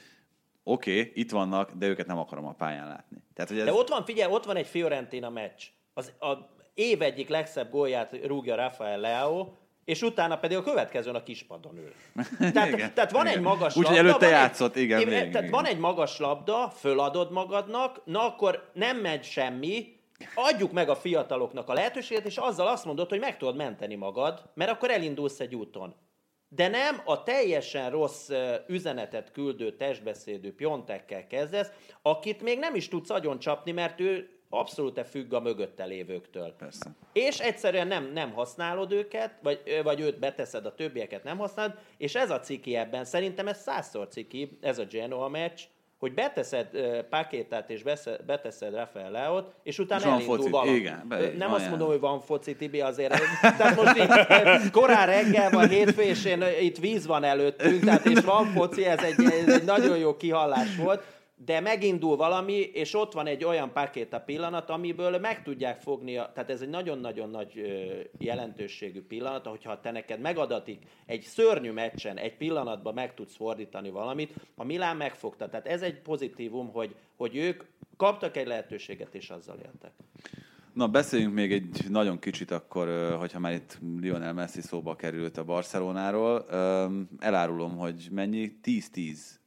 oké, 0.64 1.00
okay, 1.00 1.12
itt 1.16 1.32
vannak, 1.32 1.72
de 1.72 1.88
őket 1.88 2.08
nem 2.08 2.18
akarom 2.18 2.46
a 2.46 2.54
pályán 2.54 2.88
látni. 2.88 3.18
Tehát, 3.34 3.50
hogy 3.50 3.60
ez... 3.60 3.66
De 3.66 3.74
ott 3.74 3.90
van, 3.90 4.06
figyelj, 4.06 4.34
ott 4.34 4.46
van 4.46 4.56
egy 4.56 4.68
Fiorentina 4.68 5.30
meccs. 5.30 5.64
Az 5.94 6.14
a 6.20 6.34
év 6.74 7.02
egyik 7.02 7.30
legszebb 7.30 7.72
gólját 7.72 8.26
rúgja 8.26 8.56
Rafael 8.56 9.00
Leao, 9.00 9.48
és 9.86 10.02
utána 10.02 10.38
pedig 10.38 10.58
a 10.58 10.64
következőn 10.64 11.16
a 11.16 11.24
kispadon 11.24 11.78
ül. 11.78 11.94
Tehát, 12.54 12.72
Igen, 12.72 12.94
tehát 12.94 13.12
van 13.12 13.26
igen. 13.26 13.38
egy 13.38 13.44
magas 13.44 13.76
Úgyhogy 13.76 13.96
labda. 13.96 14.10
előtte 14.10 14.26
van 14.26 14.36
egy- 14.36 14.42
játszott, 14.42 14.76
igen, 14.76 14.98
végig, 14.98 15.14
Tehát 15.14 15.34
igen. 15.34 15.50
van 15.50 15.66
egy 15.66 15.78
magas 15.80 16.20
labda, 16.20 16.70
föladod 16.70 17.32
magadnak, 17.32 18.02
na 18.06 18.26
akkor 18.26 18.70
nem 18.74 18.98
megy 18.98 19.24
semmi, 19.24 19.98
adjuk 20.36 20.72
meg 20.72 20.90
a 20.90 20.96
fiataloknak 20.96 21.70
a 21.70 21.74
lehetőséget, 21.74 22.26
és 22.26 22.38
azzal 22.38 22.68
azt 22.68 22.86
mondod, 22.86 23.10
hogy 23.10 23.20
meg 23.20 23.38
tudod 23.38 23.56
menteni 23.56 23.96
magad, 23.96 24.44
mert 24.54 24.72
akkor 24.72 24.90
elindulsz 24.90 25.40
egy 25.40 25.56
úton. 25.56 25.96
De 26.50 26.68
nem 26.68 27.02
a 27.06 27.24
teljesen 27.24 27.90
rossz 27.90 28.30
üzenetet 28.68 29.32
küldő 29.32 29.76
testbeszédő 29.76 30.56
piontekkel 30.56 31.28
kezdesz, 31.28 31.72
akit 32.02 32.42
még 32.42 32.60
nem 32.60 32.76
is 32.76 32.88
tudsz 32.88 33.10
agyon 33.10 33.40
csapni, 33.40 33.72
mert 33.72 34.00
ő 34.00 34.30
abszolút 34.50 35.08
függ 35.10 35.34
a 35.34 35.40
mögötte 35.40 35.86
lévőktől. 35.86 36.54
Persze. 36.58 36.90
És 37.14 37.40
egyszerűen 37.40 37.88
nem, 37.88 38.12
nem 38.12 38.32
használod 38.32 38.92
őket, 38.92 39.34
vagy, 39.42 39.80
vagy 39.84 40.00
őt 40.00 40.20
beteszed, 40.20 40.66
a 40.66 40.76
többieket 40.76 41.24
nem 41.24 41.38
használod, 41.38 41.74
és 41.98 42.16
ez 42.16 42.30
a 42.30 42.40
ciki 42.40 42.76
ebben, 42.76 43.06
szerintem 43.06 43.48
ez 43.48 43.62
százszor 43.62 44.08
ciki, 44.08 44.58
ez 44.62 44.80
a 44.80 44.86
Genoa 44.86 45.28
meccs, 45.28 45.62
hogy 46.00 46.14
beteszed 46.14 46.68
uh, 46.74 47.00
Pakétát 47.00 47.70
és 47.70 47.84
besze- 47.84 48.20
beteszed 48.26 48.74
Rafael 48.74 49.12
Leót, 49.12 49.52
és 49.64 49.80
utána 49.80 50.02
És 50.02 50.08
elindul 50.08 50.36
foci. 50.38 50.50
valami. 50.50 50.72
Igen, 50.72 51.06
be- 51.08 51.32
nem 51.38 51.50
azt 51.50 51.58
ilyen. 51.60 51.70
mondom, 51.70 51.88
hogy 51.88 52.00
van 52.00 52.22
foci, 52.22 52.56
Tibi, 52.56 52.82
azért. 52.82 53.14
Tehát 53.42 53.76
most 53.76 53.98
így 53.98 54.72
korán 54.72 55.06
reggel 55.06 55.50
van, 55.50 55.68
hétfő, 55.70 56.02
és 56.02 56.26
én, 56.26 56.44
itt 56.62 56.78
víz 56.78 57.06
van 57.08 57.24
előttünk, 57.24 57.84
tehát 57.84 58.06
és 58.06 58.20
van 58.20 58.46
foci, 58.46 58.86
ez 58.86 59.04
egy, 59.04 59.24
ez 59.48 59.54
egy 59.54 59.64
nagyon 59.64 59.98
jó 59.98 60.18
kihallás 60.18 60.76
volt, 60.76 61.04
de 61.46 61.60
megindul 61.60 62.16
valami, 62.16 62.54
és 62.54 62.94
ott 62.94 63.14
van 63.14 63.28
egy 63.28 63.44
olyan 63.44 63.74
pakéta 63.74 64.20
pillanat, 64.20 64.70
amiből 64.70 65.20
meg 65.20 65.44
tudják 65.44 65.82
fogni, 65.82 66.18
a, 66.18 66.32
tehát 66.34 66.50
ez 66.50 66.62
egy 66.62 66.70
nagyon-nagyon 66.70 67.30
nagy 67.30 67.52
jelentőségű 68.18 69.02
pillanat, 69.02 69.46
hogyha 69.46 69.80
te 69.80 69.92
neked 69.92 70.20
megadatik 70.20 70.84
egy 71.06 71.22
szörnyű 71.22 71.72
meccsen, 71.72 72.18
egy 72.18 72.38
pillanatban 72.38 72.94
meg 72.94 73.14
tudsz 73.14 73.36
fordítani 73.36 73.90
valamit, 73.90 74.34
a 74.56 74.64
Milán 74.64 74.98
megfogta. 74.98 75.50
Tehát 75.50 75.68
ez 75.68 75.82
egy 75.82 76.02
pozitívum, 76.02 76.72
hogy, 76.72 76.96
hogy 77.16 77.36
ők 77.36 77.64
kaptak 77.98 78.38
egy 78.38 78.48
lehetőséget, 78.48 79.16
és 79.16 79.30
azzal 79.30 79.58
éltek. 79.58 79.92
Na, 80.74 80.88
beszéljünk 80.88 81.34
még 81.34 81.52
egy 81.52 81.86
nagyon 81.90 82.20
kicsit 82.20 82.52
akkor, 82.52 83.16
hogyha 83.20 83.40
már 83.40 83.54
itt 83.54 83.78
Lionel 84.00 84.34
Messi 84.34 84.62
szóba 84.62 84.96
került 84.96 85.38
a 85.38 85.44
Barcelonáról. 85.44 86.46
Elárulom, 87.20 87.78
hogy 87.78 88.08
mennyi? 88.12 88.60
10-10 88.64 89.39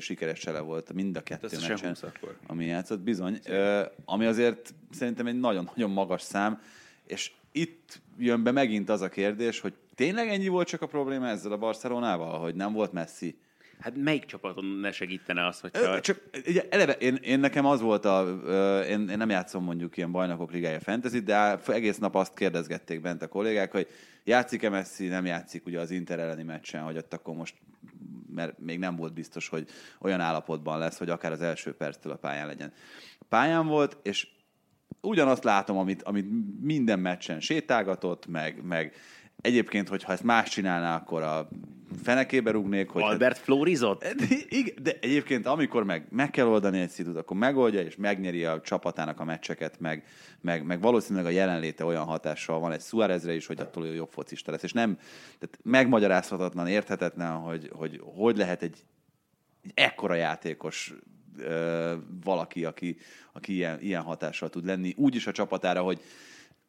sikeres 0.00 0.38
csele 0.38 0.60
volt 0.60 0.92
mind 0.92 1.16
a 1.16 1.20
kettő 1.22 1.46
Ez 1.46 1.52
meccsen, 1.52 1.76
sem 1.76 1.88
20 1.88 2.02
akkor. 2.02 2.36
ami 2.46 2.64
játszott, 2.64 3.00
bizony. 3.00 3.40
Ö, 3.44 3.82
ami 4.04 4.26
azért 4.26 4.74
szerintem 4.90 5.26
egy 5.26 5.40
nagyon-nagyon 5.40 5.90
magas 5.90 6.22
szám, 6.22 6.60
és 7.06 7.32
itt 7.52 8.00
jön 8.18 8.42
be 8.42 8.50
megint 8.50 8.88
az 8.88 9.00
a 9.00 9.08
kérdés, 9.08 9.60
hogy 9.60 9.74
tényleg 9.94 10.28
ennyi 10.28 10.48
volt 10.48 10.68
csak 10.68 10.82
a 10.82 10.86
probléma 10.86 11.28
ezzel 11.28 11.52
a 11.52 11.56
Barcelonával, 11.56 12.38
hogy 12.38 12.54
nem 12.54 12.72
volt 12.72 12.92
Messi? 12.92 13.38
Hát 13.80 13.96
melyik 13.96 14.24
csapaton 14.24 14.64
ne 14.64 14.92
segítene 14.92 15.46
az, 15.46 15.60
Ö, 15.62 15.68
hogyha... 15.78 16.00
Csak 16.00 16.20
ugye, 16.46 16.66
eleve 16.70 16.92
én, 16.92 17.14
én, 17.14 17.40
nekem 17.40 17.66
az 17.66 17.80
volt 17.80 18.04
a, 18.04 18.38
én, 18.88 19.08
én 19.08 19.16
nem 19.16 19.30
játszom 19.30 19.64
mondjuk 19.64 19.96
ilyen 19.96 20.12
bajnokok 20.12 20.52
ligája 20.52 20.80
fantasy, 20.80 21.18
de 21.18 21.58
egész 21.66 21.98
nap 21.98 22.14
azt 22.14 22.34
kérdezgették 22.34 23.00
bent 23.00 23.22
a 23.22 23.28
kollégák, 23.28 23.72
hogy 23.72 23.88
játszik-e 24.24 24.68
Messi, 24.68 25.06
nem 25.06 25.26
játszik 25.26 25.66
ugye 25.66 25.80
az 25.80 25.90
Inter 25.90 26.18
elleni 26.18 26.42
meccsen, 26.42 26.82
hogy 26.82 26.96
ott 26.96 27.14
akkor 27.14 27.34
most 27.34 27.54
mert 28.34 28.58
még 28.58 28.78
nem 28.78 28.96
volt 28.96 29.12
biztos, 29.12 29.48
hogy 29.48 29.68
olyan 30.00 30.20
állapotban 30.20 30.78
lesz, 30.78 30.98
hogy 30.98 31.10
akár 31.10 31.32
az 31.32 31.40
első 31.40 31.74
perctől 31.74 32.12
a 32.12 32.16
pályán 32.16 32.46
legyen. 32.46 32.72
Pályán 33.28 33.66
volt, 33.66 33.96
és 34.02 34.28
ugyanazt 35.00 35.44
látom, 35.44 35.76
amit, 35.76 36.02
amit 36.02 36.26
minden 36.60 36.98
meccsen 36.98 37.40
sétálgatott, 37.40 38.26
meg, 38.26 38.64
meg 38.64 38.94
egyébként, 39.40 39.88
hogyha 39.88 40.12
ezt 40.12 40.22
más 40.22 40.50
csinálná, 40.50 40.96
akkor 40.96 41.22
a 41.22 41.48
fenekébe 42.02 42.50
rúgnék, 42.50 42.88
hogy 42.88 43.02
Albert 43.02 43.38
Florizott? 43.38 44.00
de, 44.00 44.24
igen, 44.48 44.74
de 44.82 44.98
egyébként 45.00 45.46
amikor 45.46 45.84
meg, 45.84 46.06
meg 46.10 46.30
kell 46.30 46.46
oldani 46.46 46.80
egy 46.80 46.88
szitut, 46.88 47.16
akkor 47.16 47.36
megoldja, 47.36 47.80
és 47.80 47.96
megnyeri 47.96 48.44
a 48.44 48.60
csapatának 48.60 49.20
a 49.20 49.24
meccseket, 49.24 49.80
meg, 49.80 50.04
meg, 50.40 50.64
meg 50.64 50.80
valószínűleg 50.80 51.26
a 51.26 51.30
jelenléte 51.30 51.84
olyan 51.84 52.04
hatással 52.04 52.58
van 52.58 52.72
egy 52.72 52.80
Suárezre 52.80 53.34
is, 53.34 53.46
hogy 53.46 53.60
attól 53.60 53.86
ő 53.86 53.94
jobb 53.94 54.10
focista 54.10 54.50
lesz. 54.50 54.62
És 54.62 54.72
nem, 54.72 54.94
tehát 55.38 55.58
megmagyarázhatatlan, 55.62 56.66
érthetetlen, 56.66 57.32
hogy 57.32 57.70
hogy, 57.72 58.00
hogy 58.04 58.36
lehet 58.36 58.62
egy, 58.62 58.76
egy 59.62 59.72
ekkora 59.74 60.14
játékos 60.14 60.94
ö, 61.38 61.94
valaki, 62.24 62.64
aki, 62.64 62.96
aki 63.32 63.54
ilyen, 63.54 63.80
ilyen 63.80 64.02
hatással 64.02 64.48
tud 64.48 64.66
lenni, 64.66 64.94
úgy 64.96 65.14
is 65.14 65.26
a 65.26 65.32
csapatára, 65.32 65.82
hogy 65.82 66.00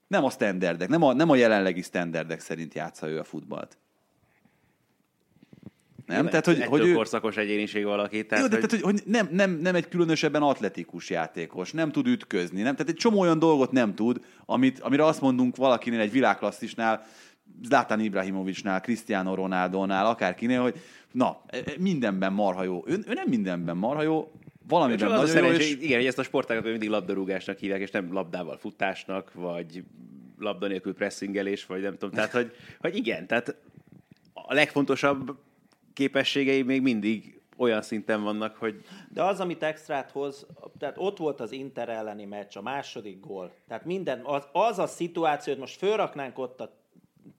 nem 0.10 0.24
a 0.24 0.30
standardek, 0.30 0.90
nem 0.90 1.04
a, 1.04 1.14
nem 1.14 1.30
a 1.30 1.36
jelenlegi 1.36 1.82
standardek 1.82 2.40
szerint 2.40 2.74
játsza 2.74 3.08
ő 3.08 3.20
a 3.20 3.24
futballt. 3.24 3.78
Nem? 6.06 6.26
Tehát, 6.26 6.46
hogy, 6.46 6.64
hogy 6.64 6.88
ő, 6.88 6.94
korszakos 6.94 7.38
egyéniség 7.38 7.84
valaki. 7.84 8.26
Tehát, 8.26 8.44
jó, 8.44 8.50
de 8.50 8.60
hogy... 8.60 8.70
tehát, 8.70 8.86
hogy, 8.86 9.02
nem, 9.06 9.28
nem, 9.32 9.52
nem 9.52 9.76
egy 9.76 9.88
különösebben 9.88 10.42
atletikus 10.42 11.10
játékos, 11.10 11.72
nem 11.72 11.92
tud 11.92 12.08
ütközni, 12.08 12.62
nem? 12.62 12.76
Tehát 12.76 12.92
egy 12.92 12.98
csomó 12.98 13.20
olyan 13.20 13.40
dolgot 13.40 13.72
nem 13.72 13.96
tud, 13.96 14.26
amit, 14.46 14.80
amire 14.80 15.06
azt 15.06 15.22
mondunk 15.22 15.56
valakinél 15.56 16.00
egy 16.00 16.12
világklasszisnál, 16.12 17.06
Zlatan 17.64 18.00
Ibrahimovicsnál, 18.00 18.82
Cristiano 18.82 19.36
Ronaldonál, 19.36 20.06
akárkinél, 20.06 20.62
hogy 20.62 20.80
na, 21.12 21.42
e- 21.48 21.58
e- 21.58 21.74
mindenben 21.78 22.34
marha 22.34 22.64
jó. 22.64 22.84
Ő, 22.88 23.04
ő 23.08 23.14
nem 23.14 23.28
mindenben 23.28 23.78
marha 23.78 24.02
jó, 24.02 24.32
valamiben 24.70 25.08
Csak 25.08 25.20
az 25.20 25.34
nagyon 25.34 25.52
jó, 25.52 25.58
és 25.58 25.72
igen, 25.72 25.98
hogy 25.98 26.08
ezt 26.08 26.20
a 26.20 26.24
sportágat 26.24 26.64
mindig 26.64 26.90
labdarúgásnak 26.90 27.58
hívják, 27.58 27.82
és 27.82 27.92
nem 27.92 28.14
labdával 28.14 28.58
futásnak, 28.58 29.34
vagy 29.34 29.84
labda 30.38 30.68
nélkül 30.68 30.94
pressingelés, 30.94 31.66
vagy 31.66 31.82
nem 31.82 31.98
tudom. 31.98 32.16
Tehát, 32.16 32.32
hogy, 32.32 32.52
hogy 32.80 32.96
igen, 32.96 33.28
tehát 33.28 33.56
a 34.34 34.54
legfontosabb 34.54 35.38
képességei 35.94 36.62
még 36.62 36.82
mindig 36.82 37.40
olyan 37.58 37.82
szinten 37.82 38.24
vannak, 38.24 38.56
hogy 38.56 38.82
De 39.14 39.24
az, 39.24 39.40
amit 39.40 39.64
extrát 39.64 40.12
hoz, 40.12 40.46
tehát 40.78 40.96
ott 40.98 41.18
volt 41.18 41.40
az 41.40 41.52
Inter 41.52 41.90
elleni 41.90 42.26
meccs, 42.26 42.58
a 42.58 42.62
második 42.62 43.20
gól. 43.20 43.54
Tehát 43.68 43.86
minden, 43.86 44.22
az, 44.24 44.44
az 44.52 44.80
a 44.80 44.88
szituáció, 44.88 45.54
hogy 45.54 45.62
most 45.62 45.78
fölraknánk 45.78 46.38
ott 46.38 46.62
a 46.62 46.78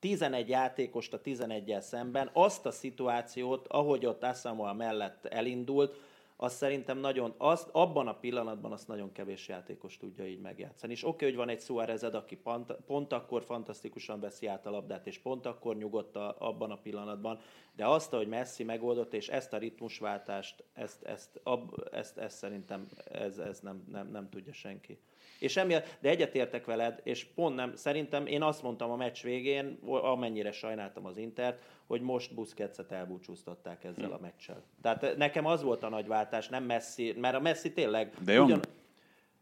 11 0.00 0.48
játékost 0.48 1.12
a 1.12 1.20
11-el 1.20 1.80
szemben, 1.80 2.30
azt 2.32 2.66
a 2.66 2.70
szituációt, 2.70 3.66
ahogy 3.68 4.06
ott 4.06 4.22
Asamoah 4.22 4.76
mellett 4.76 5.26
elindult, 5.26 6.00
az 6.43 6.53
szerintem 6.53 6.99
nagyon, 6.99 7.34
az, 7.38 7.66
abban 7.72 8.09
a 8.09 8.14
pillanatban 8.14 8.72
azt 8.72 8.88
nagyon 8.88 9.12
kevés 9.12 9.49
játékos 9.49 9.97
tudja 9.97 10.26
így 10.26 10.41
megjátszani. 10.41 10.93
És 10.93 11.07
oké, 11.07 11.24
hogy 11.24 11.36
van 11.36 11.49
egy 11.49 11.61
Suárezed, 11.61 12.14
aki 12.14 12.36
pont, 12.36 12.72
pont 12.86 13.12
akkor 13.12 13.43
fantasztikusan 13.43 14.20
veszi 14.20 14.47
át 14.47 14.66
a 14.66 14.70
labdát, 14.70 15.07
és 15.07 15.18
pont 15.18 15.47
akkor 15.47 15.76
nyugodt 15.76 16.16
a, 16.16 16.36
abban 16.38 16.70
a 16.70 16.76
pillanatban, 16.76 17.38
de 17.80 17.86
azt, 17.86 18.10
hogy 18.10 18.28
Messi 18.28 18.64
megoldott, 18.64 19.14
és 19.14 19.28
ezt 19.28 19.52
a 19.52 19.58
ritmusváltást, 19.58 20.64
ezt, 20.74 21.02
ezt, 21.02 21.40
ab, 21.42 21.88
ezt, 21.92 22.18
ezt 22.18 22.36
szerintem 22.36 22.88
ez, 23.12 23.38
ez 23.38 23.60
nem, 23.60 23.84
nem, 23.92 24.10
nem 24.10 24.28
tudja 24.28 24.52
senki. 24.52 24.98
És 25.38 25.56
emiatt, 25.56 25.96
de 26.00 26.08
egyetértek 26.08 26.64
veled, 26.64 27.00
és 27.02 27.24
pont 27.24 27.56
nem, 27.56 27.76
szerintem 27.76 28.26
én 28.26 28.42
azt 28.42 28.62
mondtam 28.62 28.90
a 28.90 28.96
meccs 28.96 29.22
végén, 29.22 29.78
amennyire 29.84 30.52
sajnáltam 30.52 31.06
az 31.06 31.16
Intert, 31.16 31.62
hogy 31.86 32.00
most 32.00 32.34
Busquetset 32.34 32.92
elbúcsúztatták 32.92 33.84
ezzel 33.84 34.12
a 34.12 34.18
meccsel. 34.20 34.62
Tehát 34.82 35.16
nekem 35.16 35.46
az 35.46 35.62
volt 35.62 35.82
a 35.82 35.88
nagy 35.88 36.06
váltás, 36.06 36.48
nem 36.48 36.64
Messi, 36.64 37.14
mert 37.16 37.34
a 37.34 37.40
Messi 37.40 37.72
tényleg... 37.72 38.14
De 38.24 38.32
Jong? 38.32 38.60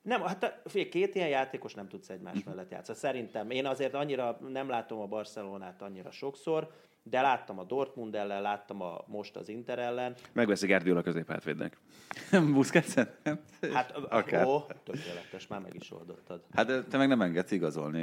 nem, 0.02 0.22
hát 0.22 0.60
figyelj, 0.64 0.88
két 0.88 1.14
ilyen 1.14 1.28
játékos 1.28 1.74
nem 1.74 1.88
tudsz 1.88 2.08
egymás 2.08 2.44
mellett 2.44 2.70
játszani. 2.70 2.98
Szerintem 2.98 3.50
én 3.50 3.66
azért 3.66 3.94
annyira 3.94 4.38
nem 4.48 4.68
látom 4.68 5.00
a 5.00 5.06
Barcelonát 5.06 5.82
annyira 5.82 6.10
sokszor, 6.10 6.70
de 7.10 7.20
láttam 7.20 7.58
a 7.58 7.64
Dortmund 7.64 8.14
ellen, 8.14 8.42
láttam 8.42 8.82
a, 8.82 9.04
most 9.06 9.36
az 9.36 9.48
Inter 9.48 9.78
ellen. 9.78 10.14
megveszi 10.32 10.66
Guardiola 10.66 11.02
középhátvédnek. 11.02 11.78
Busquets-en? 12.54 13.08
Hát, 13.72 13.90
Akár. 14.08 14.44
ó, 14.46 14.66
tökéletes, 14.84 15.46
már 15.48 15.60
meg 15.60 15.74
is 15.74 15.92
oldottad. 15.92 16.40
Hát 16.54 16.66
de 16.66 16.82
te 16.82 16.96
meg 16.96 17.08
nem 17.08 17.20
engedsz 17.20 17.50
igazolni. 17.50 18.00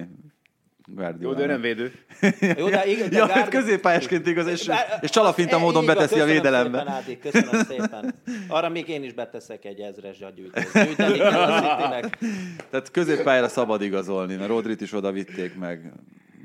Jó, 0.88 0.94
Guardiola. 0.96 1.36
de 1.36 1.44
ő 1.44 1.46
nem 1.46 1.62
védő. 1.62 1.92
Jó, 2.58 2.70
de, 2.70 2.86
igen, 2.88 3.10
de 3.10 3.18
Ja, 3.18 3.26
Gárdi- 3.28 3.50
középpályásként 3.58 4.28
igaz, 4.28 4.48
és, 4.48 4.68
Bár- 4.68 5.04
és 5.04 5.10
csalafinta 5.10 5.58
módon 5.58 5.86
van, 5.86 5.96
beteszi 5.96 6.20
a 6.20 6.26
védelembe. 6.26 6.78
Szépen, 6.78 6.94
Ádi, 6.94 7.20
köszönöm 7.20 7.64
szépen. 7.64 8.14
Arra 8.48 8.70
még 8.70 8.88
én 8.88 9.04
is 9.04 9.14
beteszek 9.14 9.66
egy 9.66 9.80
ezres 9.80 10.18
zsagyűjtőt. 10.18 10.72
Gyűjteni 10.74 11.18
kell 11.18 11.42
a 11.42 11.60
Citynek. 11.62 12.18
Tehát 12.70 12.92
középpályára 12.92 13.48
szabad 13.48 13.82
igazolni, 13.82 14.36
mert 14.36 14.48
Rodrit 14.50 14.82
is 14.82 14.94
oda 14.94 15.12
vitték 15.12 15.56
meg. 15.56 15.92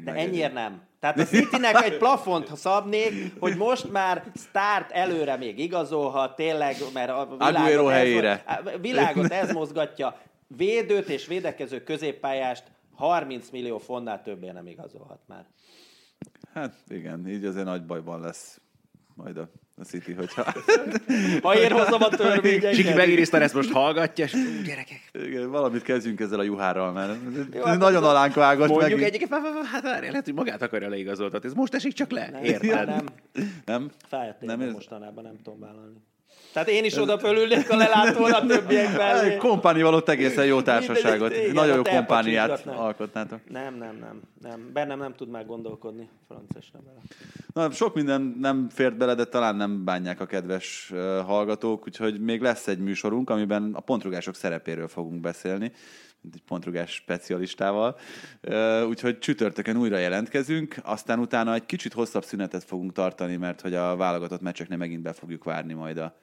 De 0.05 0.13
meg 0.13 0.21
ennyire 0.21 0.49
nem. 0.49 0.81
Tehát 1.01 1.19
a 1.19 1.25
Citynek 1.25 1.83
egy 1.83 1.99
plafont 1.99 2.57
szabnék, 2.57 3.33
hogy 3.39 3.57
most 3.57 3.91
már 3.91 4.33
start 4.35 4.91
előre 4.91 5.37
még 5.37 5.59
igazolhat, 5.59 6.37
tényleg, 6.37 6.77
mert 6.95 7.11
a 7.11 7.37
világot, 7.39 7.91
ez, 7.91 7.97
helyére. 7.97 8.43
a 8.47 8.79
világot 8.81 9.31
ez 9.31 9.53
mozgatja. 9.53 10.19
Védőt 10.57 11.09
és 11.09 11.27
védekező 11.27 11.83
középpályást 11.83 12.65
30 12.95 13.51
millió 13.51 13.79
fontnál 13.79 14.23
többé 14.23 14.51
nem 14.51 14.67
igazolhat 14.67 15.21
már. 15.27 15.45
Hát 16.53 16.75
igen, 16.89 17.29
így 17.29 17.45
azért 17.45 17.65
nagy 17.65 17.87
bajban 17.87 18.21
lesz 18.21 18.61
majd 19.15 19.37
a, 19.37 19.49
a 19.81 19.85
City, 19.85 20.13
hogyha... 20.13 20.45
Ha 21.43 21.57
én 21.59 21.71
hozom 21.71 22.03
a 22.03 22.09
Csiki 22.09 22.17
törvényeket. 22.23 22.97
megirisztán 22.97 23.43
ezt 23.43 23.55
most 23.55 23.71
hallgatja, 23.71 24.25
és 24.25 24.33
"Ú, 24.35 24.39
gyerekek, 24.65 25.11
Igen, 25.13 25.51
valamit 25.51 25.83
kezdjünk 25.83 26.21
ezzel 26.21 26.39
a 26.39 26.43
juhárral, 26.43 26.93
mert 26.93 27.13
Jó, 27.55 27.61
ez 27.61 27.67
hát 27.67 27.79
nagyon 27.79 28.05
alánk 28.05 28.35
vágott 28.35 28.69
mondjuk 28.69 29.01
vá- 29.29 29.43
vá- 29.43 29.65
hát 29.65 29.83
várjál, 29.83 30.11
lehet, 30.11 30.25
hogy 30.25 30.35
magát 30.35 30.63
akarja 30.63 30.89
leigazoltatni. 30.89 31.49
Ez 31.49 31.55
most 31.55 31.75
esik 31.75 31.93
csak 31.93 32.11
le. 32.11 32.29
Nem, 32.33 32.45
Érted? 32.45 32.87
nem, 32.87 33.05
Nem? 33.65 33.91
Nem 34.11 34.35
nem 34.41 34.61
ez- 34.61 34.73
mostanában 34.73 35.25
nem 35.25 35.37
tudom 35.43 35.61
vállalni. 35.61 35.97
Tehát 36.53 36.69
én 36.69 36.85
is 36.85 36.97
oda 36.97 37.19
fölülnék, 37.19 37.69
ha 37.69 37.77
lelától 37.77 38.33
a 38.33 38.47
többiek 38.47 38.97
mellé. 38.97 39.37
Kompánival 39.37 39.95
ott 39.95 40.09
egészen 40.09 40.47
jó 40.47 40.63
társaságot. 40.63 41.37
Igen, 41.37 41.53
Nagyon 41.53 41.77
jó 41.77 41.83
kompániát 41.83 42.67
alkotnátok. 42.67 43.41
Nem, 43.49 43.75
nem, 43.75 43.97
nem, 44.01 44.21
nem. 44.43 44.71
Bennem 44.73 44.99
nem 44.99 45.15
tud 45.15 45.29
már 45.29 45.47
gondolkodni. 45.47 46.09
Frances 46.29 46.71
nem 46.73 46.83
vele. 46.85 47.01
Na, 47.53 47.75
sok 47.75 47.95
minden 47.95 48.37
nem 48.41 48.69
fért 48.69 48.97
bele, 48.97 49.15
de 49.15 49.25
talán 49.25 49.57
nem 49.57 49.85
bánják 49.85 50.21
a 50.21 50.27
kedves 50.27 50.93
hallgatók, 51.27 51.87
úgyhogy 51.87 52.21
még 52.21 52.41
lesz 52.41 52.69
egy 52.69 52.79
műsorunk, 52.79 53.31
amiben 53.31 53.71
a 53.75 53.81
pontrugások 53.81 54.35
szerepéről 54.35 54.89
fogunk 54.89 55.21
beszélni, 55.21 55.73
egy 56.33 56.43
pontrugás 56.47 56.91
specialistával. 56.91 57.99
Úgyhogy 58.89 59.19
csütörtökön 59.19 59.77
újra 59.77 59.99
jelentkezünk, 59.99 60.77
aztán 60.83 61.19
utána 61.19 61.55
egy 61.55 61.67
kicsit 61.67 61.93
hosszabb 61.93 62.25
szünetet 62.25 62.65
fogunk 62.65 62.93
tartani, 62.93 63.37
mert 63.37 63.61
hogy 63.61 63.75
a 63.75 63.97
válogatott 63.97 64.41
meccseknél 64.41 64.79
megint 64.79 65.03
be 65.03 65.13
fogjuk 65.13 65.45
várni 65.45 65.73
majd 65.73 65.99
a, 65.99 66.15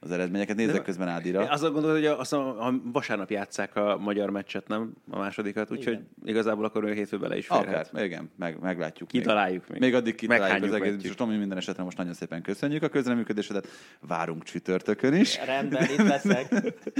az 0.00 0.10
eredményeket. 0.10 0.56
Nézzek 0.56 0.82
közben 0.82 1.08
Ádira. 1.08 1.48
Azt 1.48 1.62
gondolod, 1.62 1.96
hogy 1.96 2.06
a, 2.06 2.18
azt 2.18 2.32
a, 2.32 2.66
a 2.66 2.80
vasárnap 2.92 3.30
játszák 3.30 3.76
a 3.76 3.98
magyar 3.98 4.30
meccset, 4.30 4.68
nem? 4.68 4.92
A 5.10 5.18
másodikat, 5.18 5.70
úgyhogy 5.70 5.92
Igen. 5.92 6.08
igazából 6.24 6.64
akkor 6.64 6.84
ő 6.84 6.92
hétfő 6.92 7.18
bele 7.18 7.36
is 7.36 7.46
férhet. 7.46 7.88
Akár, 7.92 8.04
igen, 8.04 8.30
meg, 8.38 8.58
meglátjuk. 8.60 9.08
Kitaláljuk 9.08 9.62
még. 9.68 9.70
még. 9.70 9.80
Még 9.80 9.94
addig 9.94 10.14
kitaláljuk 10.14 10.64
az 10.64 10.82
egész. 10.82 11.04
És 11.04 11.14
Tomi, 11.14 11.36
minden 11.36 11.58
esetre 11.58 11.82
most 11.82 11.96
nagyon 11.96 12.14
szépen 12.14 12.42
köszönjük 12.42 12.82
a 12.82 12.88
közreműködésedet. 12.88 13.68
Várunk 14.00 14.42
csütörtökön 14.42 15.14
is. 15.14 15.44
Rendben, 15.44 15.82
itt 15.82 15.96
leszek. 15.96 16.54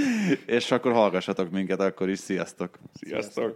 És 0.45 0.71
akkor 0.71 0.91
hallgassatok 0.91 1.51
minket 1.51 1.79
akkor 1.79 2.09
is. 2.09 2.19
Sziasztok! 2.19 2.79
Sziasztok! 2.93 3.55